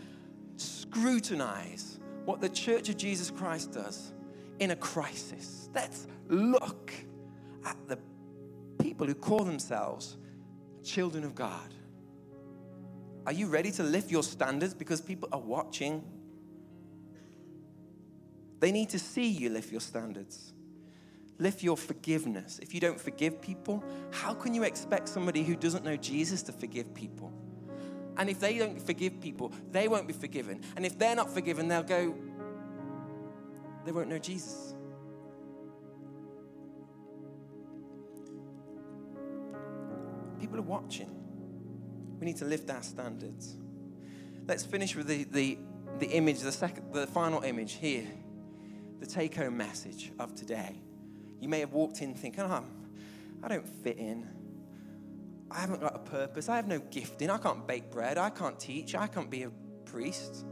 scrutinize 0.57 1.99
what 2.26 2.39
the 2.39 2.49
church 2.49 2.88
of 2.89 2.97
Jesus 2.97 3.32
Christ 3.32 3.72
does 3.72 4.13
in 4.59 4.71
a 4.71 4.75
crisis. 4.75 5.69
Let's 5.73 6.07
look 6.27 6.91
at 7.65 7.77
the 7.87 7.99
people 8.79 9.07
who 9.07 9.13
call 9.13 9.43
themselves 9.43 10.17
children 10.83 11.23
of 11.23 11.35
God. 11.35 11.73
Are 13.25 13.33
you 13.33 13.47
ready 13.47 13.71
to 13.71 13.83
lift 13.83 14.09
your 14.09 14.23
standards 14.23 14.73
because 14.73 15.01
people 15.01 15.27
are 15.31 15.39
watching? 15.39 16.03
They 18.59 18.71
need 18.71 18.89
to 18.89 18.99
see 18.99 19.27
you 19.27 19.49
lift 19.49 19.71
your 19.71 19.81
standards, 19.81 20.53
lift 21.37 21.61
your 21.61 21.77
forgiveness. 21.77 22.59
If 22.61 22.73
you 22.73 22.79
don't 22.79 22.99
forgive 22.99 23.41
people, 23.41 23.83
how 24.11 24.33
can 24.33 24.53
you 24.53 24.63
expect 24.63 25.09
somebody 25.09 25.43
who 25.43 25.55
doesn't 25.55 25.83
know 25.83 25.97
Jesus 25.97 26.41
to 26.43 26.51
forgive 26.51 26.93
people? 26.93 27.31
And 28.17 28.29
if 28.29 28.39
they 28.39 28.57
don't 28.57 28.81
forgive 28.81 29.21
people, 29.21 29.51
they 29.71 29.87
won't 29.87 30.07
be 30.07 30.13
forgiven. 30.13 30.61
And 30.75 30.85
if 30.85 30.97
they're 30.97 31.15
not 31.15 31.29
forgiven, 31.29 31.67
they'll 31.67 31.83
go, 31.83 32.15
they 33.88 33.93
won't 33.93 34.09
know 34.09 34.19
Jesus. 34.19 34.73
People 40.39 40.59
are 40.59 40.61
watching. 40.61 41.09
We 42.19 42.25
need 42.25 42.38
to 42.38 42.45
lift 42.45 42.69
our 42.69 42.83
standards. 42.83 43.55
Let's 44.45 44.65
finish 44.65 44.95
with 44.95 45.07
the, 45.07 45.23
the, 45.25 45.57
the 45.99 46.07
image, 46.07 46.39
the, 46.39 46.51
second, 46.51 46.93
the 46.93 47.07
final 47.07 47.43
image 47.43 47.73
here 47.73 48.07
the 48.99 49.05
take 49.05 49.35
home 49.35 49.57
message 49.57 50.11
of 50.19 50.35
today. 50.35 50.81
You 51.39 51.49
may 51.49 51.59
have 51.59 51.71
walked 51.73 52.01
in 52.01 52.15
thinking, 52.15 52.43
oh, 52.43 52.63
I 53.43 53.47
don't 53.47 53.67
fit 53.83 53.97
in. 53.97 54.27
I 55.51 55.59
haven't 55.59 55.81
got 55.81 55.95
a 55.95 55.99
purpose. 55.99 56.49
I 56.49 56.55
have 56.55 56.67
no 56.67 56.79
gifting. 56.79 57.29
I 57.29 57.38
can't 57.38 57.65
bake 57.67 57.91
bread. 57.91 58.17
I 58.17 58.31
can't 58.31 58.59
teach. 58.59 58.95
I 58.95 59.07
can't 59.07 59.29
be 59.29 59.43
a 59.43 59.51
priest. 59.85 60.45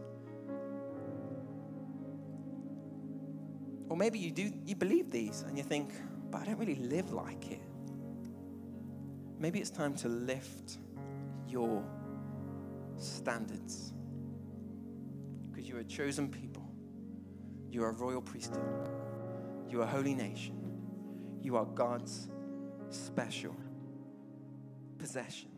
Or 3.95 3.97
maybe 3.97 4.19
you 4.19 4.29
do 4.29 4.51
you 4.65 4.75
believe 4.75 5.09
these 5.09 5.45
and 5.47 5.57
you 5.57 5.63
think, 5.63 5.89
but 6.29 6.41
I 6.41 6.45
don't 6.47 6.57
really 6.57 6.75
live 6.75 7.13
like 7.13 7.49
it. 7.49 7.61
Maybe 9.39 9.61
it's 9.61 9.69
time 9.69 9.95
to 9.95 10.09
lift 10.09 10.79
your 11.47 11.81
standards. 12.97 13.93
Because 15.49 15.69
you're 15.69 15.79
a 15.79 15.85
chosen 15.85 16.27
people. 16.27 16.69
You 17.71 17.85
are 17.85 17.91
a 17.91 17.93
royal 17.93 18.21
priesthood. 18.21 18.89
You 19.69 19.79
are 19.79 19.85
a 19.85 19.87
holy 19.87 20.13
nation. 20.13 20.59
You 21.41 21.55
are 21.55 21.63
God's 21.63 22.27
special 22.89 23.55
possession. 24.97 25.54